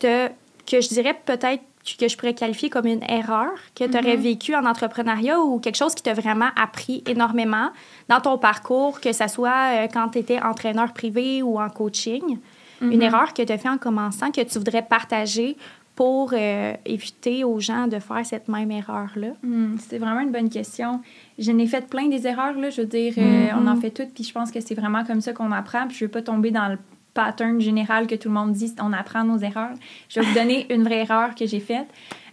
que 0.66 0.80
je 0.80 0.88
dirais 0.88 1.14
peut-être 1.26 1.62
que 2.00 2.08
je 2.08 2.16
pourrais 2.16 2.32
qualifier 2.32 2.70
comme 2.70 2.86
une 2.86 3.02
erreur 3.06 3.50
que 3.74 3.84
tu 3.84 3.98
aurais 3.98 4.16
Mhm. 4.16 4.22
vécue 4.22 4.54
en 4.54 4.64
entrepreneuriat 4.64 5.38
ou 5.40 5.58
quelque 5.60 5.76
chose 5.76 5.94
qui 5.94 6.02
t'a 6.02 6.14
vraiment 6.14 6.48
appris 6.56 7.02
énormément 7.06 7.68
dans 8.08 8.20
ton 8.22 8.38
parcours, 8.38 8.98
que 9.02 9.12
ce 9.12 9.28
soit 9.28 9.74
euh, 9.84 9.86
quand 9.92 10.08
tu 10.08 10.18
étais 10.20 10.40
entraîneur 10.40 10.94
privé 10.94 11.42
ou 11.42 11.60
en 11.60 11.68
coaching? 11.68 12.38
Une 12.80 12.88
Mhm. 12.96 13.02
erreur 13.02 13.34
que 13.34 13.42
tu 13.42 13.52
as 13.52 13.58
fait 13.58 13.68
en 13.68 13.76
commençant 13.76 14.30
que 14.30 14.40
tu 14.40 14.56
voudrais 14.58 14.80
partager 14.82 15.58
pour 15.94 16.32
euh, 16.32 16.74
éviter 16.84 17.44
aux 17.44 17.60
gens 17.60 17.86
de 17.86 17.98
faire 17.98 18.26
cette 18.26 18.48
même 18.48 18.70
erreur-là? 18.70 19.28
Hmm, 19.42 19.76
c'est 19.78 19.98
vraiment 19.98 20.20
une 20.20 20.32
bonne 20.32 20.50
question. 20.50 21.00
Je 21.38 21.52
n'ai 21.52 21.66
fait 21.66 21.86
plein 21.88 22.08
des 22.08 22.26
erreurs, 22.26 22.58
là. 22.58 22.70
Je 22.70 22.80
veux 22.80 22.86
dire, 22.86 23.14
euh, 23.16 23.48
on 23.56 23.66
en 23.66 23.76
fait 23.76 23.90
toutes, 23.90 24.12
puis 24.12 24.24
je 24.24 24.32
pense 24.32 24.50
que 24.50 24.60
c'est 24.60 24.74
vraiment 24.74 25.04
comme 25.04 25.20
ça 25.20 25.32
qu'on 25.32 25.52
apprend. 25.52 25.86
Puis 25.86 25.96
je 25.96 26.04
ne 26.04 26.08
veux 26.08 26.12
pas 26.12 26.22
tomber 26.22 26.50
dans 26.50 26.68
le 26.68 26.78
pattern 27.14 27.60
général 27.60 28.08
que 28.08 28.16
tout 28.16 28.28
le 28.28 28.34
monde 28.34 28.52
dit, 28.52 28.74
on 28.80 28.92
apprend 28.92 29.24
nos 29.24 29.38
erreurs. 29.38 29.74
Je 30.08 30.20
vais 30.20 30.26
vous 30.26 30.34
donner 30.34 30.66
une 30.74 30.82
vraie 30.82 31.02
erreur 31.02 31.34
que 31.36 31.46
j'ai 31.46 31.60
faite. 31.60 31.86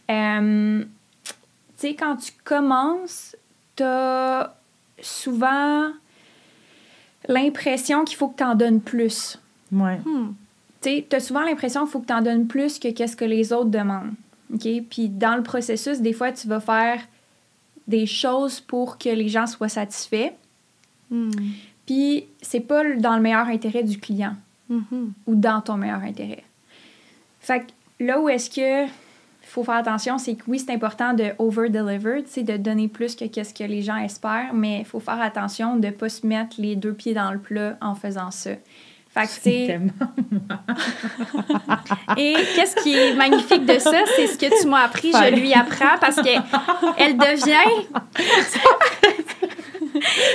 Euh, 0.10 0.84
tu 0.84 1.34
sais, 1.78 1.96
quand 1.96 2.16
tu 2.16 2.32
commences, 2.44 3.36
tu 3.76 3.84
as 3.84 4.56
souvent 5.00 5.90
l'impression 7.28 8.04
qu'il 8.06 8.18
faut 8.18 8.30
que 8.30 8.38
tu 8.38 8.44
en 8.44 8.56
donnes 8.56 8.82
plus. 8.82 9.40
Ouais. 9.72 10.00
Hmm. 10.04 10.34
Tu 10.82 11.06
as 11.12 11.20
souvent 11.20 11.42
l'impression 11.42 11.82
qu'il 11.82 11.92
faut 11.92 12.00
que 12.00 12.08
tu 12.08 12.14
en 12.14 12.22
donnes 12.22 12.48
plus 12.48 12.80
que 12.80 12.90
qu'est-ce 12.90 13.16
que 13.16 13.26
les 13.26 13.54
autres 13.54 13.70
demandent. 13.70 14.14
OK? 14.54 14.68
Puis 14.90 15.10
dans 15.10 15.36
le 15.36 15.44
processus, 15.44 16.00
des 16.02 16.14
fois, 16.14 16.32
tu 16.32 16.48
vas 16.48 16.60
faire 16.60 17.00
des 17.88 18.06
choses 18.06 18.60
pour 18.60 18.98
que 18.98 19.10
les 19.10 19.30
gens 19.30 19.48
soient 19.48 19.70
satisfaits. 19.70 20.32
Hmm. 21.10 21.32
Puis 21.86 22.26
c'est 22.42 22.62
pas 22.62 22.84
dans 22.96 23.16
le 23.16 23.22
meilleur 23.22 23.48
intérêt 23.48 23.84
du 23.84 24.00
client 24.00 24.36
Mhm. 24.72 25.14
ou 25.28 25.36
dans 25.36 25.60
ton 25.62 25.76
meilleur 25.76 26.02
intérêt. 26.02 26.44
Fait 27.42 27.60
que 27.60 28.06
là 28.06 28.20
où 28.22 28.30
est-ce 28.30 28.50
que 28.50 28.90
faut 29.42 29.66
faire 29.66 29.76
attention, 29.76 30.18
c'est 30.18 30.36
que 30.36 30.44
oui, 30.48 30.60
c'est 30.60 30.72
important 30.72 31.14
de 31.14 31.32
over-deliver, 31.38 32.24
de 32.38 32.58
donner 32.58 32.88
plus 32.88 33.16
que 33.16 33.26
qu'est-ce 33.26 33.54
que 33.54 33.66
les 33.66 33.82
gens 33.82 33.98
espèrent, 33.98 34.54
mais 34.54 34.80
il 34.80 34.86
faut 34.86 35.02
faire 35.02 35.20
attention 35.20 35.76
de 35.76 35.90
pas 35.90 36.08
se 36.08 36.26
mettre 36.26 36.56
les 36.62 36.78
deux 36.78 36.94
pieds 36.94 37.14
dans 37.14 37.32
le 37.34 37.40
plat 37.40 37.78
en 37.82 37.94
faisant 37.94 38.32
ça. 38.32 38.52
Fait 39.14 39.28
que. 39.28 39.50
Et 42.18 42.34
qu'est-ce 42.56 42.76
qui 42.82 42.98
est 42.98 43.14
magnifique 43.14 43.66
de 43.66 43.78
ça, 43.78 44.04
c'est 44.16 44.28
ce 44.28 44.38
que 44.38 44.62
tu 44.62 44.68
m'as 44.68 44.86
appris, 44.86 45.12
je 45.12 45.36
lui 45.36 45.54
apprends 45.54 45.98
parce 46.00 46.16
que 46.16 46.30
elle 46.98 47.18
devient. 47.18 47.88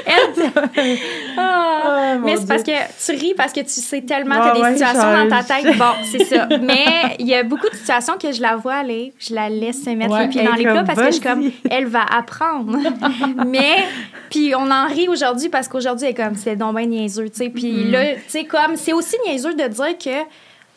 Elle. 0.06 0.96
Ah. 1.38 2.16
Oh, 2.16 2.20
mais 2.24 2.36
c'est 2.36 2.46
parce 2.46 2.62
que 2.62 2.70
tu 2.70 3.12
ris 3.18 3.34
parce 3.34 3.52
que 3.52 3.60
tu 3.60 3.68
sais 3.68 4.00
tellement, 4.00 4.36
tu 4.36 4.48
as 4.48 4.52
des 4.54 4.60
ouais, 4.60 4.72
situations 4.72 5.12
dans 5.12 5.28
ta 5.28 5.42
tête. 5.42 5.76
Bon, 5.76 5.92
c'est 6.10 6.24
ça. 6.24 6.48
Mais 6.62 7.16
il 7.18 7.26
y 7.26 7.34
a 7.34 7.42
beaucoup 7.42 7.68
de 7.68 7.74
situations 7.74 8.14
que 8.16 8.32
je 8.32 8.40
la 8.40 8.56
vois 8.56 8.74
aller, 8.76 9.12
je 9.18 9.34
la 9.34 9.50
laisse 9.50 9.84
se 9.84 9.90
mettre 9.90 10.12
Ouais, 10.12 10.22
les 10.22 10.28
pieds 10.28 10.44
dans 10.44 10.54
les 10.54 10.64
plats 10.64 10.84
parce 10.84 10.98
que 10.98 11.06
je 11.06 11.10
suis 11.12 11.20
comme, 11.20 11.50
elle 11.70 11.86
va 11.86 12.04
apprendre. 12.04 12.78
mais, 13.46 13.84
puis 14.30 14.54
on 14.56 14.70
en 14.70 14.86
rit 14.86 15.08
aujourd'hui 15.08 15.48
parce 15.48 15.68
qu'aujourd'hui, 15.68 16.06
elle 16.06 16.12
est 16.12 16.14
comme, 16.14 16.36
c'est 16.36 16.56
donc 16.56 16.76
bien 16.76 16.86
niaiseux, 16.86 17.28
tu 17.28 17.36
sais. 17.36 17.50
Puis 17.50 17.66
Mm-hmm. 17.66 17.90
là, 17.90 18.14
tu 18.14 18.20
sais, 18.28 18.44
comme, 18.44 18.76
c'est 18.76 18.92
aussi 18.92 19.16
niaiseux 19.26 19.54
de 19.54 19.66
dire 19.68 19.98
que 19.98 20.24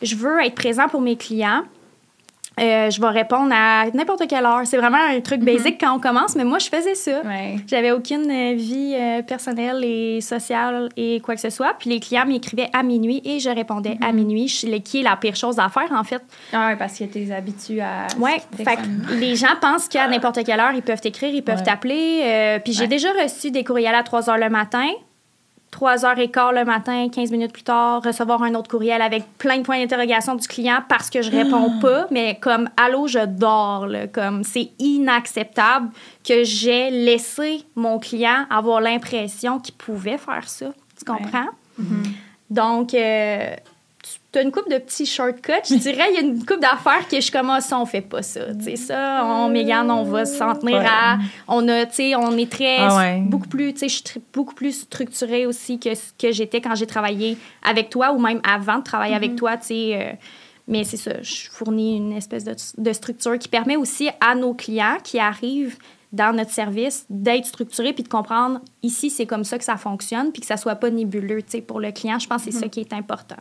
je 0.02 0.16
veux 0.16 0.40
être 0.40 0.54
présent 0.54 0.88
pour 0.88 1.00
mes 1.00 1.16
clients. 1.16 1.62
Euh, 2.60 2.90
je 2.90 3.00
vais 3.00 3.08
répondre 3.08 3.52
à 3.54 3.86
n'importe 3.94 4.26
quelle 4.28 4.44
heure. 4.44 4.60
C'est 4.64 4.76
vraiment 4.76 4.98
un 4.98 5.20
truc 5.20 5.40
basique 5.40 5.78
quand 5.80 5.94
on 5.96 5.98
commence, 5.98 6.36
mais 6.36 6.44
moi, 6.44 6.58
je 6.58 6.68
faisais 6.68 6.94
ça. 6.94 7.22
ouais. 7.22 7.56
J'avais 7.66 7.90
aucune 7.90 8.30
euh, 8.30 8.54
vie 8.54 8.94
euh, 8.94 9.22
personnelle 9.22 9.82
et 9.82 10.20
sociale 10.20 10.88
et 10.96 11.20
quoi 11.20 11.34
que 11.34 11.40
ce 11.40 11.50
soit. 11.50 11.74
Puis 11.78 11.88
les 11.90 12.00
clients 12.00 12.26
m'écrivaient 12.26 12.68
à 12.72 12.82
minuit 12.82 13.22
et 13.24 13.38
je 13.40 13.48
répondais 13.50 13.96
à 14.06 14.12
minuit, 14.12 14.48
je- 14.48 14.66
le- 14.66 14.78
qui 14.78 15.00
est 15.00 15.02
la 15.02 15.16
pire 15.16 15.36
chose 15.36 15.58
à 15.58 15.68
faire, 15.68 15.90
en 15.92 16.04
fait. 16.04 16.22
Ah 16.52 16.68
ouais, 16.68 16.76
parce 16.76 16.98
que 16.98 17.04
t'es 17.04 17.32
habitué 17.32 17.80
à. 17.80 18.06
Personne. 18.56 19.06
les 19.18 19.36
gens 19.36 19.56
pensent 19.60 19.88
qu'à 19.88 20.06
n'importe 20.08 20.44
quelle 20.44 20.60
heure, 20.60 20.72
ils 20.74 20.82
peuvent 20.82 21.00
t'écrire, 21.00 21.30
ils 21.34 21.42
peuvent 21.42 21.58
Ouais. 21.58 21.62
t'appeler. 21.64 22.20
euh, 22.24 22.58
puis 22.62 22.72
j'ai 22.72 22.82
Ouais. 22.82 22.88
déjà 22.88 23.08
reçu 23.22 23.50
des 23.50 23.64
courriels 23.64 23.94
à 23.94 24.02
3 24.02 24.28
heures 24.28 24.38
le 24.38 24.50
matin. 24.50 24.86
3 25.70 26.04
heures 26.04 26.18
et 26.18 26.30
quart 26.30 26.52
le 26.52 26.64
matin, 26.64 27.08
15 27.08 27.30
minutes 27.30 27.52
plus 27.52 27.62
tard, 27.62 28.02
recevoir 28.02 28.42
un 28.42 28.54
autre 28.54 28.68
courriel 28.68 29.00
avec 29.02 29.24
plein 29.38 29.58
de 29.58 29.62
points 29.62 29.78
d'interrogation 29.78 30.34
du 30.34 30.46
client 30.48 30.80
parce 30.88 31.10
que 31.10 31.22
je 31.22 31.30
réponds 31.30 31.78
pas, 31.80 32.06
mais 32.10 32.38
comme 32.40 32.68
allô, 32.76 33.06
je 33.06 33.24
dors. 33.24 33.86
là, 33.86 34.06
comme 34.08 34.42
c'est 34.42 34.70
inacceptable 34.78 35.90
que 36.24 36.44
j'ai 36.44 36.90
laissé 36.90 37.64
mon 37.76 37.98
client 37.98 38.46
avoir 38.50 38.80
l'impression 38.80 39.58
qu'il 39.60 39.74
pouvait 39.74 40.18
faire 40.18 40.48
ça. 40.48 40.66
Tu 40.98 41.04
comprends? 41.04 41.48
Donc, 42.50 42.94
euh, 42.94 43.54
tu 44.32 44.38
as 44.38 44.42
une 44.42 44.52
coupe 44.52 44.68
de 44.70 44.78
petits 44.78 45.06
shortcuts. 45.06 45.52
Je 45.68 45.74
dirais, 45.74 46.04
il 46.10 46.14
y 46.14 46.18
a 46.18 46.20
une 46.20 46.44
coupe 46.44 46.60
d'affaires 46.60 47.08
que 47.08 47.16
je 47.16 47.20
suis 47.22 47.32
comme, 47.32 47.50
ah, 47.50 47.60
ça, 47.60 47.78
on 47.78 47.86
fait 47.86 48.00
pas 48.00 48.22
ça. 48.22 48.54
Tu 48.54 48.64
sais, 48.64 48.76
ça, 48.76 49.22
on, 49.24 49.48
Mégane, 49.48 49.90
on 49.90 50.04
va 50.04 50.24
s'en 50.24 50.54
tenir 50.54 50.78
Ouais. 50.78 50.86
à. 50.88 51.18
On 51.48 51.66
a, 51.68 51.86
tu 51.86 51.94
sais, 51.96 52.14
on 52.14 52.36
est 52.38 52.50
très. 52.50 52.76
Ah 52.78 52.96
ouais. 52.96 53.18
Beaucoup 53.26 53.48
plus, 53.48 53.72
tu 53.72 53.80
sais, 53.80 53.88
je 53.88 54.02
suis 54.08 54.20
beaucoup 54.32 54.54
plus 54.54 54.82
structurée 54.82 55.46
aussi 55.46 55.78
que 55.80 55.94
ce 55.94 56.12
que 56.18 56.30
j'étais 56.30 56.60
quand 56.60 56.74
j'ai 56.76 56.86
travaillé 56.86 57.36
avec 57.62 57.90
toi 57.90 58.12
ou 58.12 58.18
même 58.20 58.40
avant 58.48 58.78
de 58.78 58.84
travailler 58.84 59.14
avec 59.16 59.34
toi, 59.36 59.56
tu 59.56 59.66
sais. 59.66 59.90
euh, 60.00 60.12
mais 60.68 60.84
c'est 60.84 60.96
ça, 60.98 61.20
je 61.22 61.50
fournis 61.50 61.96
une 61.96 62.12
espèce 62.12 62.44
de, 62.44 62.54
de 62.78 62.92
structure 62.92 63.36
qui 63.40 63.48
permet 63.48 63.74
aussi 63.76 64.08
à 64.20 64.36
nos 64.36 64.54
clients 64.54 64.98
qui 65.02 65.18
arrivent 65.18 65.76
dans 66.12 66.32
notre 66.36 66.50
service 66.52 67.06
d'être 67.10 67.46
structurés 67.46 67.92
puis 67.92 68.04
de 68.04 68.08
comprendre 68.08 68.60
ici, 68.84 69.10
c'est 69.10 69.26
comme 69.26 69.42
ça 69.42 69.58
que 69.58 69.64
ça 69.64 69.76
fonctionne 69.76 70.30
puis 70.30 70.40
que 70.40 70.46
ça 70.46 70.56
soit 70.56 70.76
pas 70.76 70.90
nébuleux, 70.90 71.42
tu 71.42 71.50
sais, 71.52 71.60
pour 71.60 71.80
le 71.80 71.90
client. 71.90 72.20
Je 72.20 72.28
pense 72.28 72.44
que 72.44 72.52
c'est 72.52 72.58
ça 72.58 72.68
qui 72.68 72.80
est 72.80 72.92
important. 72.92 73.36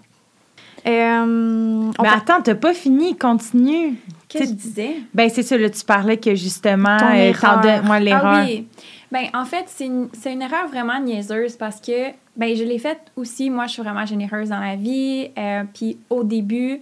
Euh, 0.87 1.91
Mais 2.01 2.07
attends, 2.07 2.41
t'as 2.41 2.55
pas 2.55 2.73
fini, 2.73 3.17
continue. 3.17 3.95
Qu'est-ce 4.27 4.43
que 4.43 4.49
je 4.49 4.53
disais? 4.53 4.95
Ben, 5.13 5.29
c'est 5.29 5.43
ça, 5.43 5.57
là, 5.57 5.69
tu 5.69 5.83
parlais 5.83 6.17
que 6.17 6.35
justement, 6.35 6.97
Ton 6.97 7.07
euh, 7.07 7.13
erreur. 7.15 7.83
moi, 7.83 7.99
l'erreur. 7.99 8.25
Ah 8.25 8.43
oui. 8.45 8.67
Ben, 9.11 9.25
en 9.33 9.45
fait, 9.45 9.63
c'est 9.67 9.87
une, 9.87 10.07
c'est 10.13 10.31
une 10.31 10.41
erreur 10.43 10.67
vraiment 10.67 10.99
niaiseuse 10.99 11.55
parce 11.55 11.81
que 11.81 12.09
ben, 12.37 12.55
je 12.55 12.63
l'ai 12.63 12.77
faite 12.77 13.01
aussi. 13.15 13.49
Moi, 13.49 13.65
je 13.65 13.73
suis 13.73 13.81
vraiment 13.81 14.05
généreuse 14.05 14.49
dans 14.49 14.59
la 14.59 14.75
vie. 14.75 15.29
euh, 15.37 15.63
Puis 15.73 15.97
au 16.11 16.23
début, 16.23 16.79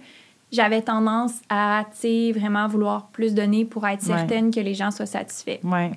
j'avais 0.52 0.82
tendance 0.82 1.32
à, 1.48 1.84
tu 1.92 1.98
sais, 2.00 2.32
vraiment 2.38 2.68
vouloir 2.68 3.06
plus 3.06 3.34
donner 3.34 3.64
pour 3.64 3.86
être 3.86 4.02
Ouais. 4.06 4.14
certaine 4.16 4.50
que 4.54 4.60
les 4.60 4.74
gens 4.74 4.90
soient 4.90 5.06
satisfaits. 5.06 5.58
Ouais. 5.64 5.92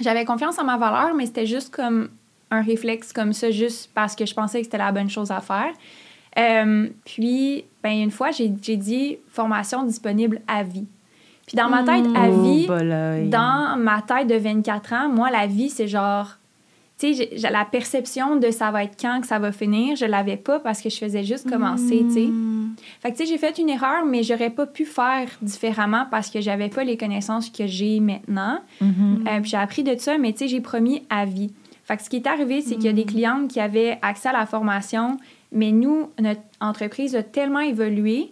J'avais 0.00 0.24
confiance 0.24 0.58
en 0.58 0.64
ma 0.64 0.76
valeur, 0.78 1.14
mais 1.14 1.26
c'était 1.26 1.46
juste 1.46 1.74
comme 1.74 2.08
un 2.52 2.62
réflexe 2.62 3.12
comme 3.12 3.32
ça, 3.32 3.50
juste 3.50 3.90
parce 3.92 4.14
que 4.14 4.24
je 4.24 4.34
pensais 4.34 4.58
que 4.58 4.64
c'était 4.64 4.78
la 4.78 4.92
bonne 4.92 5.10
chose 5.10 5.30
à 5.32 5.40
faire. 5.40 5.72
Euh, 6.38 6.88
puis, 7.04 7.64
ben, 7.82 7.92
une 7.92 8.10
fois, 8.10 8.30
j'ai 8.30 8.52
j'ai 8.62 8.76
dit 8.76 9.18
formation 9.28 9.84
disponible 9.84 10.40
à 10.46 10.62
vie. 10.62 10.86
Puis 11.46 11.56
dans 11.56 11.68
ma 11.68 11.82
tête, 11.82 12.06
à 12.14 12.30
vie, 12.30 12.66
dans 13.28 13.76
ma 13.76 14.00
tête 14.02 14.28
de 14.28 14.36
24 14.36 14.92
ans, 14.92 15.08
moi, 15.08 15.30
la 15.30 15.46
vie, 15.46 15.70
c'est 15.70 15.88
genre. 15.88 16.38
Tu 16.98 17.14
sais, 17.14 17.30
la 17.50 17.64
perception 17.64 18.36
de 18.36 18.50
ça 18.50 18.70
va 18.70 18.84
être 18.84 18.96
quand 19.00 19.20
que 19.22 19.26
ça 19.26 19.40
va 19.40 19.50
finir, 19.50 19.96
je 19.96 20.04
l'avais 20.04 20.36
pas 20.36 20.60
parce 20.60 20.80
que 20.80 20.88
je 20.88 20.98
faisais 20.98 21.24
juste 21.24 21.50
commencer, 21.50 22.04
tu 22.06 22.14
sais. 22.14 22.26
Hmm. 22.26 22.52
Fait 23.00 23.10
que, 23.10 23.16
tu 23.16 23.24
sais, 23.24 23.32
j'ai 23.32 23.38
fait 23.38 23.58
une 23.58 23.68
erreur, 23.68 24.04
mais 24.06 24.22
j'aurais 24.22 24.50
pas 24.50 24.66
pu 24.66 24.84
faire 24.84 25.28
différemment 25.40 26.06
parce 26.10 26.30
que 26.30 26.40
j'avais 26.40 26.68
pas 26.68 26.84
les 26.84 26.96
connaissances 26.96 27.50
que 27.50 27.66
j'ai 27.66 27.98
maintenant. 27.98 28.60
Mhm. 28.80 29.24
Euh, 29.26 29.40
puis 29.40 29.50
j'ai 29.50 29.56
appris 29.56 29.82
de 29.82 29.96
ça, 29.98 30.18
mais 30.18 30.32
tu 30.32 30.40
sais, 30.40 30.48
j'ai 30.48 30.60
promis 30.60 31.02
à 31.10 31.24
vie. 31.24 31.50
Fait 31.84 31.96
que 31.96 32.04
ce 32.04 32.10
qui 32.10 32.16
est 32.16 32.26
arrivé, 32.26 32.60
c'est 32.60 32.76
qu'il 32.76 32.84
y 32.84 32.88
a 32.88 32.92
des 32.92 33.04
clientes 33.04 33.48
qui 33.48 33.58
avaient 33.58 33.98
accès 34.02 34.28
à 34.28 34.32
la 34.32 34.46
formation, 34.46 35.18
mais 35.52 35.72
nous, 35.72 36.10
notre 36.18 36.40
entreprise 36.60 37.14
a 37.14 37.22
tellement 37.22 37.60
évolué, 37.60 38.30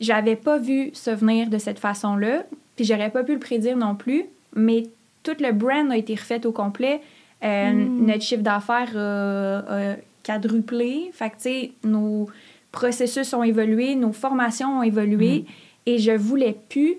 j'avais 0.00 0.36
pas 0.36 0.58
vu 0.58 0.90
ça 0.92 1.14
venir 1.14 1.48
de 1.48 1.58
cette 1.58 1.78
façon-là, 1.78 2.44
puis 2.76 2.84
j'aurais 2.84 3.10
pas 3.10 3.22
pu 3.22 3.34
le 3.34 3.38
prédire 3.38 3.76
non 3.76 3.94
plus, 3.94 4.24
mais 4.54 4.84
tout 5.22 5.36
le 5.40 5.52
brand 5.52 5.90
a 5.90 5.96
été 5.96 6.14
refait 6.14 6.44
au 6.46 6.52
complet. 6.52 7.00
Euh, 7.44 7.72
Notre 7.72 8.22
chiffre 8.22 8.42
d'affaires 8.42 8.96
a, 8.96 9.92
a 9.92 9.96
quadruplé. 10.22 11.10
Fait 11.12 11.30
que, 11.30 11.36
tu 11.36 11.42
sais, 11.42 11.72
nos 11.84 12.28
processus 12.72 13.32
ont 13.34 13.42
évolué, 13.42 13.94
nos 13.94 14.12
formations 14.12 14.78
ont 14.78 14.82
évolué, 14.82 15.44
et 15.86 15.98
je 15.98 16.12
voulais 16.12 16.56
plus 16.68 16.96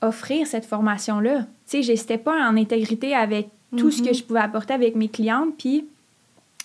offrir 0.00 0.46
cette 0.46 0.64
formation-là. 0.66 1.40
Tu 1.68 1.82
sais, 1.82 1.82
j'étais 1.82 2.18
pas 2.18 2.48
en 2.48 2.56
intégrité 2.56 3.14
avec 3.14 3.48
tout 3.76 3.90
ce 3.90 4.02
que 4.02 4.12
je 4.12 4.22
pouvais 4.22 4.40
apporter 4.40 4.72
avec 4.72 4.94
mes 4.94 5.08
clientes, 5.08 5.54
puis 5.58 5.86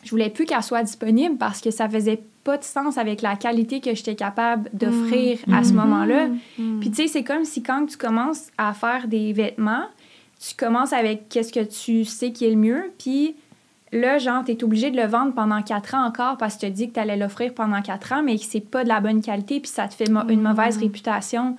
je 0.03 0.09
voulais 0.11 0.29
plus 0.29 0.45
qu'elle 0.45 0.63
soit 0.63 0.83
disponible 0.83 1.37
parce 1.37 1.61
que 1.61 1.71
ça 1.71 1.89
faisait 1.89 2.21
pas 2.43 2.57
de 2.57 2.63
sens 2.63 2.97
avec 2.97 3.21
la 3.21 3.35
qualité 3.35 3.81
que 3.81 3.93
j'étais 3.93 4.15
capable 4.15 4.69
d'offrir 4.73 5.39
à 5.53 5.63
ce 5.63 5.73
moment-là. 5.73 6.27
Puis 6.79 6.89
tu 6.89 6.95
sais, 7.03 7.07
c'est 7.07 7.23
comme 7.23 7.43
si 7.45 7.61
quand 7.63 7.85
tu 7.85 7.97
commences 7.97 8.47
à 8.57 8.73
faire 8.73 9.07
des 9.07 9.33
vêtements, 9.33 9.83
tu 10.39 10.55
commences 10.55 10.93
avec 10.93 11.27
qu'est-ce 11.29 11.51
que 11.51 11.63
tu 11.65 12.05
sais 12.05 12.31
qui 12.31 12.45
est 12.45 12.51
le 12.51 12.55
mieux, 12.55 12.91
puis 12.97 13.35
là, 13.91 14.19
genre, 14.19 14.45
tu 14.45 14.51
es 14.53 14.63
obligé 14.63 14.89
de 14.89 14.95
le 14.95 15.05
vendre 15.05 15.33
pendant 15.33 15.61
quatre 15.61 15.95
ans 15.95 16.05
encore 16.05 16.37
parce 16.37 16.55
que 16.55 16.61
tu 16.61 16.67
te 16.67 16.75
dis 16.77 16.87
que 16.89 16.93
tu 16.93 16.99
allais 17.01 17.17
l'offrir 17.17 17.53
pendant 17.53 17.81
quatre 17.81 18.13
ans, 18.13 18.23
mais 18.23 18.37
que 18.37 18.45
c'est 18.45 18.61
pas 18.61 18.83
de 18.83 18.87
la 18.89 19.01
bonne 19.01 19.21
qualité, 19.21 19.59
puis 19.59 19.69
ça 19.69 19.87
te 19.89 19.93
fait 19.95 20.09
mo- 20.09 20.27
une 20.29 20.41
mauvaise 20.41 20.77
réputation 20.77 21.57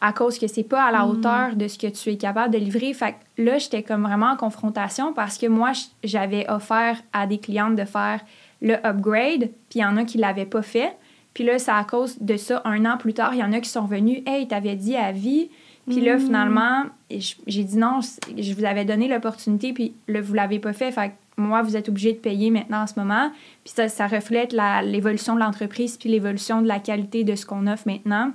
à 0.00 0.12
cause 0.12 0.38
que 0.38 0.46
c'est 0.46 0.62
pas 0.62 0.84
à 0.84 0.92
la 0.92 1.06
hauteur 1.06 1.56
de 1.56 1.68
ce 1.68 1.78
que 1.78 1.86
tu 1.86 2.10
es 2.10 2.16
capable 2.16 2.52
de 2.52 2.58
livrer. 2.58 2.92
Fait 2.92 3.12
que 3.12 3.42
là, 3.42 3.58
j'étais 3.58 3.82
comme 3.82 4.02
vraiment 4.02 4.32
en 4.32 4.36
confrontation 4.36 5.12
parce 5.12 5.38
que 5.38 5.46
moi, 5.46 5.72
j'avais 6.04 6.48
offert 6.50 7.02
à 7.12 7.26
des 7.26 7.38
clientes 7.38 7.76
de 7.76 7.84
faire 7.84 8.20
le 8.62 8.74
upgrade, 8.86 9.50
puis 9.68 9.76
il 9.76 9.80
y 9.80 9.84
en 9.84 9.96
a 9.96 10.04
qui 10.04 10.18
l'avaient 10.18 10.46
pas 10.46 10.62
fait. 10.62 10.96
Puis 11.34 11.44
là, 11.44 11.58
c'est 11.58 11.70
à 11.70 11.84
cause 11.84 12.18
de 12.20 12.36
ça, 12.36 12.62
un 12.64 12.84
an 12.86 12.96
plus 12.96 13.12
tard, 13.12 13.34
il 13.34 13.40
y 13.40 13.44
en 13.44 13.52
a 13.52 13.60
qui 13.60 13.68
sont 13.68 13.84
venus 13.84 14.22
Hey, 14.26 14.48
t'avais 14.48 14.76
dit 14.76 14.96
à 14.96 15.12
vie. 15.12 15.50
Puis 15.86 16.00
là, 16.00 16.18
finalement, 16.18 16.84
j'ai 17.10 17.62
dit 17.62 17.76
non, 17.76 18.00
je 18.36 18.54
vous 18.54 18.64
avais 18.64 18.84
donné 18.84 19.06
l'opportunité, 19.06 19.72
puis 19.72 19.94
là, 20.08 20.20
vous 20.20 20.34
l'avez 20.34 20.58
pas 20.58 20.72
fait. 20.72 20.90
Fait 20.90 21.12
moi, 21.36 21.62
vous 21.62 21.76
êtes 21.76 21.88
obligé 21.88 22.12
de 22.12 22.18
payer 22.18 22.50
maintenant 22.50 22.82
en 22.82 22.86
ce 22.86 22.98
moment. 22.98 23.30
Puis 23.64 23.74
ça, 23.76 23.88
ça 23.88 24.06
reflète 24.06 24.54
l'évolution 24.82 25.34
de 25.34 25.40
l'entreprise, 25.40 25.96
puis 25.96 26.08
l'évolution 26.08 26.62
de 26.62 26.66
la 26.66 26.80
qualité 26.80 27.24
de 27.24 27.34
ce 27.34 27.46
qu'on 27.46 27.66
offre 27.66 27.86
maintenant. 27.86 28.32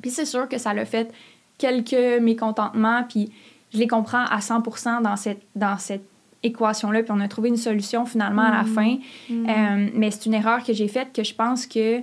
Puis 0.00 0.10
c'est 0.10 0.26
sûr 0.26 0.48
que 0.48 0.58
ça 0.58 0.74
l'a 0.74 0.84
fait 0.84 1.12
quelques 1.58 2.20
mécontentements, 2.20 3.02
puis 3.08 3.30
je 3.72 3.78
les 3.78 3.86
comprends 3.86 4.24
à 4.24 4.40
100 4.40 5.00
dans 5.02 5.16
cette, 5.16 5.42
dans 5.54 5.78
cette 5.78 6.04
équation-là, 6.42 7.02
puis 7.02 7.12
on 7.14 7.20
a 7.20 7.28
trouvé 7.28 7.48
une 7.48 7.56
solution 7.56 8.06
finalement 8.06 8.42
à 8.42 8.50
la 8.50 8.62
mm. 8.62 8.74
fin. 8.74 8.96
Mm. 9.28 9.46
Euh, 9.48 9.90
mais 9.94 10.10
c'est 10.10 10.26
une 10.26 10.34
erreur 10.34 10.62
que 10.62 10.72
j'ai 10.72 10.88
faite 10.88 11.12
que 11.14 11.24
je 11.24 11.34
pense 11.34 11.66
que 11.66 12.00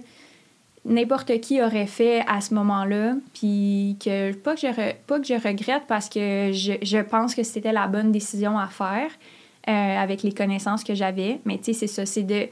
n'importe 0.85 1.39
qui 1.39 1.61
aurait 1.61 1.87
fait 1.87 2.23
à 2.27 2.41
ce 2.41 2.53
moment-là, 2.53 3.15
puis 3.33 3.97
que 4.03 4.33
pas 4.33 4.55
que 4.55 4.61
je, 4.61 4.93
pas 5.07 5.19
que 5.19 5.25
je 5.25 5.33
regrette 5.33 5.83
parce 5.87 6.09
que 6.09 6.51
je, 6.51 6.73
je 6.81 6.97
pense 6.97 7.35
que 7.35 7.43
c'était 7.43 7.71
la 7.71 7.87
bonne 7.87 8.11
décision 8.11 8.57
à 8.57 8.67
faire 8.67 9.09
euh, 9.69 9.71
avec 9.71 10.23
les 10.23 10.33
connaissances 10.33 10.83
que 10.83 10.93
j'avais. 10.93 11.39
Mais 11.45 11.57
tu 11.57 11.65
sais, 11.65 11.73
c'est 11.73 11.87
ça, 11.87 12.05
c'est 12.05 12.23
de... 12.23 12.47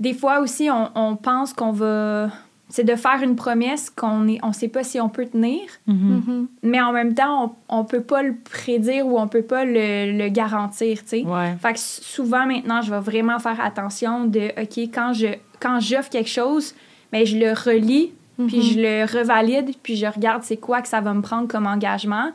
Des 0.00 0.14
fois 0.14 0.40
aussi, 0.40 0.70
on, 0.70 0.90
on 0.94 1.14
pense 1.14 1.52
qu'on 1.52 1.72
va 1.72 2.30
c'est 2.70 2.84
de 2.84 2.94
faire 2.94 3.20
une 3.22 3.36
promesse 3.36 3.90
qu'on 3.90 4.26
est 4.28 4.38
on 4.42 4.52
sait 4.52 4.68
pas 4.68 4.82
si 4.82 5.00
on 5.00 5.08
peut 5.08 5.26
tenir 5.26 5.60
mm-hmm. 5.88 5.92
Mm-hmm. 5.92 6.46
mais 6.62 6.80
en 6.80 6.92
même 6.92 7.14
temps 7.14 7.56
on, 7.68 7.80
on 7.80 7.84
peut 7.84 8.00
pas 8.00 8.22
le 8.22 8.34
prédire 8.34 9.06
ou 9.06 9.18
on 9.18 9.28
peut 9.28 9.42
pas 9.42 9.64
le, 9.64 10.16
le 10.16 10.28
garantir 10.28 11.02
tu 11.02 11.08
sais 11.08 11.24
fait 11.60 11.72
que 11.74 11.78
souvent 11.78 12.46
maintenant 12.46 12.80
je 12.80 12.90
vais 12.90 13.00
vraiment 13.00 13.38
faire 13.38 13.60
attention 13.60 14.24
de 14.24 14.50
ok 14.60 14.78
quand 14.94 15.12
je 15.12 15.28
quand 15.60 15.80
j'offre 15.80 16.08
quelque 16.08 16.30
chose 16.30 16.74
mais 17.12 17.24
ben, 17.24 17.26
je 17.26 17.36
le 17.36 17.52
relis 17.52 18.12
puis 18.38 18.46
mm-hmm. 18.46 18.72
je 18.72 18.80
le 18.80 19.18
revalide 19.18 19.74
puis 19.82 19.96
je 19.96 20.06
regarde 20.06 20.42
c'est 20.44 20.56
quoi 20.56 20.80
que 20.80 20.88
ça 20.88 21.00
va 21.00 21.12
me 21.12 21.20
prendre 21.20 21.48
comme 21.48 21.66
engagement 21.66 22.30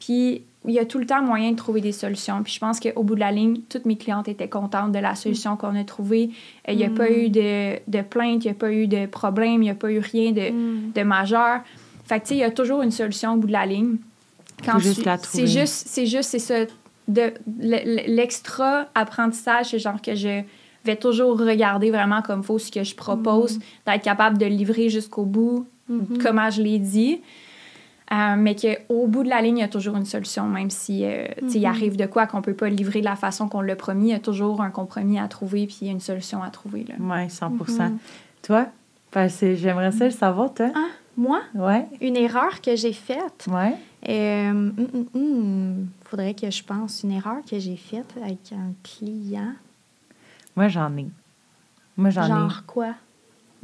puis 0.00 0.42
il 0.66 0.72
y 0.72 0.78
a 0.78 0.84
tout 0.84 0.98
le 0.98 1.06
temps 1.06 1.22
moyen 1.22 1.52
de 1.52 1.56
trouver 1.56 1.80
des 1.80 1.92
solutions. 1.92 2.42
Puis 2.42 2.54
je 2.54 2.58
pense 2.58 2.80
qu'au 2.80 3.02
bout 3.02 3.14
de 3.14 3.20
la 3.20 3.32
ligne, 3.32 3.60
toutes 3.68 3.84
mes 3.84 3.96
clientes 3.96 4.28
étaient 4.28 4.48
contentes 4.48 4.92
de 4.92 4.98
la 4.98 5.14
solution 5.14 5.56
qu'on 5.56 5.76
a 5.76 5.84
trouvée. 5.84 6.30
Il 6.68 6.76
n'y 6.76 6.84
a 6.84 6.90
pas 6.90 7.10
eu 7.10 7.28
de, 7.28 7.78
de 7.86 8.02
plainte, 8.02 8.44
il 8.44 8.48
n'y 8.48 8.52
a 8.52 8.54
pas 8.54 8.72
eu 8.72 8.86
de 8.86 9.06
problème, 9.06 9.62
il 9.62 9.66
n'y 9.66 9.70
a 9.70 9.74
pas 9.74 9.92
eu 9.92 9.98
rien 9.98 10.32
de, 10.32 10.50
mm. 10.50 10.92
de 10.94 11.02
majeur. 11.02 11.60
Fait 12.06 12.18
que, 12.18 12.24
tu 12.24 12.28
sais, 12.28 12.34
il 12.36 12.40
y 12.40 12.44
a 12.44 12.50
toujours 12.50 12.82
une 12.82 12.90
solution 12.90 13.34
au 13.34 13.36
bout 13.36 13.46
de 13.46 13.52
la 13.52 13.66
ligne. 13.66 13.96
Quand 14.64 14.78
juste 14.78 15.04
la 15.04 15.18
trouver. 15.18 15.46
C'est 15.46 15.60
juste, 15.60 15.86
c'est 15.86 16.06
juste, 16.06 16.30
c'est 16.30 16.38
ça. 16.38 16.54
De, 17.06 17.34
l'extra 18.06 18.86
apprentissage, 18.94 19.70
c'est 19.70 19.78
genre 19.78 20.00
que 20.00 20.14
je 20.14 20.40
vais 20.86 20.96
toujours 20.96 21.38
regarder 21.38 21.90
vraiment 21.90 22.22
comme 22.22 22.42
faut 22.42 22.58
ce 22.58 22.70
que 22.70 22.82
je 22.82 22.94
propose, 22.94 23.58
mm. 23.58 23.62
d'être 23.86 24.02
capable 24.02 24.38
de 24.38 24.46
livrer 24.46 24.88
jusqu'au 24.88 25.24
bout, 25.24 25.66
mm-hmm. 25.90 26.22
comment 26.22 26.48
je 26.50 26.62
l'ai 26.62 26.78
dit. 26.78 27.20
Euh, 28.12 28.36
mais 28.36 28.54
qu'au 28.54 29.06
bout 29.06 29.24
de 29.24 29.30
la 29.30 29.40
ligne, 29.40 29.58
il 29.58 29.60
y 29.62 29.64
a 29.64 29.68
toujours 29.68 29.96
une 29.96 30.04
solution, 30.04 30.46
même 30.46 30.68
si 30.68 31.04
euh, 31.04 31.26
il 31.40 31.48
mm-hmm. 31.48 31.66
arrive 31.66 31.96
de 31.96 32.04
quoi 32.04 32.26
qu'on 32.26 32.38
ne 32.38 32.42
peut 32.42 32.54
pas 32.54 32.68
livrer 32.68 33.00
de 33.00 33.06
la 33.06 33.16
façon 33.16 33.48
qu'on 33.48 33.62
l'a 33.62 33.76
promis, 33.76 34.08
il 34.08 34.10
y 34.10 34.14
a 34.14 34.18
toujours 34.18 34.60
un 34.60 34.70
compromis 34.70 35.18
à 35.18 35.26
trouver, 35.26 35.66
puis 35.66 35.78
il 35.82 35.86
y 35.86 35.90
a 35.90 35.92
une 35.92 36.00
solution 36.00 36.42
à 36.42 36.50
trouver. 36.50 36.84
Oui, 36.98 37.30
100 37.30 37.50
mm-hmm. 37.50 37.92
Toi, 38.42 38.66
parce 39.10 39.38
que 39.38 39.54
j'aimerais 39.54 39.90
ça 39.92 40.04
le 40.04 40.10
savoir, 40.10 40.52
toi. 40.52 40.70
Ah, 40.74 40.88
moi? 41.16 41.40
Ouais. 41.54 41.86
Une 42.00 42.16
erreur 42.16 42.60
que 42.60 42.76
j'ai 42.76 42.92
faite. 42.92 43.46
Ouais. 43.48 43.74
Euh, 44.06 44.50
hum, 44.50 44.74
hum, 44.78 45.06
hum, 45.14 45.86
faudrait 46.04 46.34
que 46.34 46.50
je 46.50 46.62
pense 46.62 47.02
une 47.04 47.12
erreur 47.12 47.38
que 47.48 47.58
j'ai 47.58 47.76
faite 47.76 48.12
avec 48.22 48.52
un 48.52 48.72
client. 48.82 49.54
Moi, 50.56 50.68
j'en 50.68 50.94
ai. 50.96 51.06
Moi, 51.96 52.10
j'en 52.10 52.24
ai. 52.24 52.28
Genre 52.28 52.66
quoi? 52.66 52.94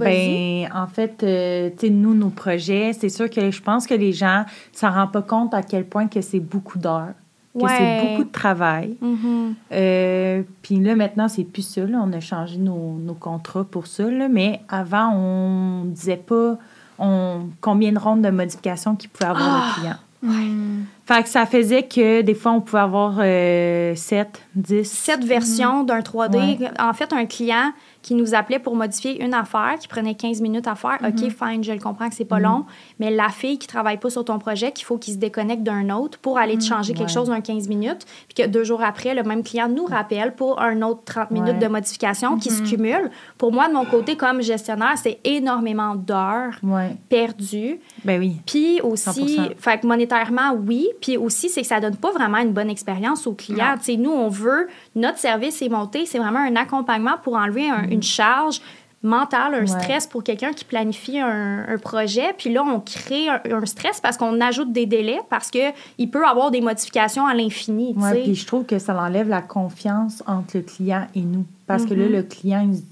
Ben, 0.05 0.69
en 0.75 0.87
fait, 0.87 1.23
euh, 1.23 1.71
tu 1.71 1.87
sais, 1.87 1.91
nous, 1.91 2.15
nos 2.15 2.31
projets, 2.31 2.93
c'est 2.93 3.09
sûr 3.09 3.29
que 3.29 3.51
je 3.51 3.63
pense 3.63 3.87
que 3.87 3.95
les 3.95 4.13
gens 4.13 4.41
ne 4.73 4.79
s'en 4.79 4.91
rendent 4.91 5.13
pas 5.13 5.23
compte 5.23 5.55
à 5.55 5.63
quel 5.63 5.85
point 5.85 6.09
que 6.09 6.21
c'est 6.21 6.41
beaucoup 6.41 6.79
d'heures, 6.79 7.15
que 7.55 7.69
c'est 7.69 8.09
beaucoup 8.09 8.25
de 8.25 8.33
travail. 8.33 8.97
Mm-hmm. 9.03 9.55
Euh, 9.73 10.43
puis 10.63 10.81
là, 10.81 10.95
maintenant, 10.97 11.29
c'est 11.29 11.45
plus 11.45 11.63
ça. 11.63 11.83
On 11.83 12.13
a 12.13 12.21
changé 12.21 12.59
nos, 12.59 12.95
nos 12.99 13.15
contrats 13.15 13.65
pour 13.65 13.87
ça. 13.87 14.05
mais 14.31 14.61
avant, 14.69 15.13
on 15.15 15.85
disait 15.85 16.17
pas 16.17 16.59
on, 16.99 17.47
combien 17.61 17.93
de 17.93 17.99
rondes 17.99 18.23
de 18.23 18.31
modifications 18.31 18.95
qu'il 18.95 19.11
pouvait 19.11 19.31
avoir 19.31 19.57
le 19.57 19.63
ah! 19.65 19.75
client. 19.79 19.97
Ouais. 20.23 20.85
Fait 21.11 21.25
que 21.25 21.29
ça 21.29 21.45
faisait 21.45 21.83
que 21.83 22.23
des 22.23 22.35
fois, 22.35 22.53
on 22.53 22.61
pouvait 22.61 22.83
avoir 22.83 23.17
7, 23.17 23.21
euh, 23.21 24.33
10. 24.55 24.89
7 24.89 25.25
versions 25.25 25.83
d'un 25.83 26.03
3D. 26.03 26.71
En 26.79 26.93
fait, 26.93 27.13
un 27.13 27.27
client 27.27 27.73
qui 28.03 28.15
nous 28.15 28.35
appelait 28.35 28.59
pour 28.59 28.77
modifier 28.77 29.23
une 29.23 29.35
affaire 29.35 29.77
qui 29.79 29.89
prenait 29.89 30.15
15 30.15 30.41
minutes 30.41 30.67
à 30.67 30.75
faire. 30.75 30.99
OK, 31.03 31.21
mhm. 31.21 31.31
fine, 31.31 31.65
je 31.65 31.73
le 31.73 31.79
comprends 31.79 32.09
que 32.09 32.15
c'est 32.15 32.25
pas 32.25 32.39
mhm. 32.39 32.45
long, 32.45 32.65
mais 32.99 33.11
la 33.11 33.29
fille 33.29 33.59
qui 33.59 33.67
travaille 33.67 33.99
pas 33.99 34.11
sur 34.11 34.25
ton 34.25 34.39
projet, 34.39 34.73
qu'il 34.73 34.85
faut 34.85 34.99
qu'il 34.99 35.15
se 35.15 35.19
déconnecte 35.19 35.63
d'un 35.63 35.91
autre 35.91 36.19
pour 36.19 36.39
aller 36.39 36.55
te 36.55 36.63
mhm. 36.63 36.69
changer 36.69 36.95
quelque 36.95 37.11
chose 37.11 37.29
dans 37.29 37.41
15 37.41 37.69
minutes, 37.69 38.07
puis 38.29 38.43
que 38.43 38.49
deux 38.49 38.65
jours 38.65 38.83
après, 38.83 39.15
le 39.15 39.23
même 39.23 39.43
client 39.43 39.69
nous 39.69 39.85
rappelle 39.85 40.35
pour 40.35 40.61
un 40.61 40.81
autre 40.83 41.03
30 41.05 41.31
minutes 41.31 41.59
de 41.59 41.67
modification 41.67 42.39
qui 42.39 42.51
se 42.51 42.63
cumule. 42.63 43.11
Pour 43.37 43.53
moi, 43.53 43.69
de 43.69 43.75
mon 43.75 43.85
côté, 43.85 44.17
comme 44.17 44.43
gestionnaire, 44.43 44.95
c'est 44.97 45.19
énormément 45.25 45.95
d'heures 45.95 46.59
perdues. 47.09 47.81
Ben 48.05 48.19
oui. 48.19 48.37
Puis 48.47 48.81
aussi, 48.81 49.39
fait 49.59 49.81
que 49.81 49.87
monétairement, 49.87 50.55
oui. 50.55 50.89
Puis 51.01 51.17
aussi, 51.17 51.49
c'est 51.49 51.63
que 51.63 51.67
ça 51.67 51.81
donne 51.81 51.97
pas 51.97 52.13
vraiment 52.13 52.39
une 52.39 52.53
bonne 52.53 52.71
expérience 52.71 53.27
au 53.27 53.33
client. 53.33 53.75
Tu 53.79 53.85
sais, 53.85 53.97
nous, 53.97 54.11
on 54.11 54.29
veut, 54.29 54.69
notre 54.95 55.19
service 55.19 55.63
est 55.63 55.69
monté, 55.69 56.07
c'est 56.07 56.19
vraiment 56.19 56.41
un 56.41 56.57
accompagnement 56.57 57.17
pour 57.23 57.35
enlever 57.35 57.69
un, 57.69 57.85
une 57.85 58.03
charge 58.03 58.61
mentale, 59.03 59.55
un 59.55 59.67
stress 59.67 60.07
pour 60.07 60.23
quelqu'un 60.23 60.53
qui 60.53 60.65
planifie 60.65 61.19
un, 61.19 61.79
projet. 61.83 62.35
Puis 62.37 62.53
là, 62.53 62.63
on 62.63 62.81
crée 62.81 63.29
un, 63.29 63.65
stress 63.65 64.01
parce 64.01 64.17
qu'on 64.17 64.41
ajoute 64.41 64.73
des 64.73 64.87
délais, 64.87 65.21
parce 65.31 65.51
qu'il 65.51 66.11
peut 66.11 66.27
avoir 66.27 66.51
des 66.51 66.61
modifications 66.61 67.27
à 67.27 67.35
l'infini. 67.35 67.95
Oui, 67.97 68.23
puis 68.23 68.35
je 68.35 68.47
trouve 68.47 68.65
que 68.65 68.79
ça 68.79 68.95
enlève 68.95 69.29
la 69.29 69.43
confiance 69.43 70.23
entre 70.27 70.59
le 70.59 70.63
client 70.63 71.07
et 71.15 71.21
nous. 71.21 71.47
Parce 71.67 71.85
que 71.85 71.95
là, 71.95 72.07
mm-hmm. 72.07 72.13
le 72.13 72.23
client, 72.23 72.71
il, 72.73 72.83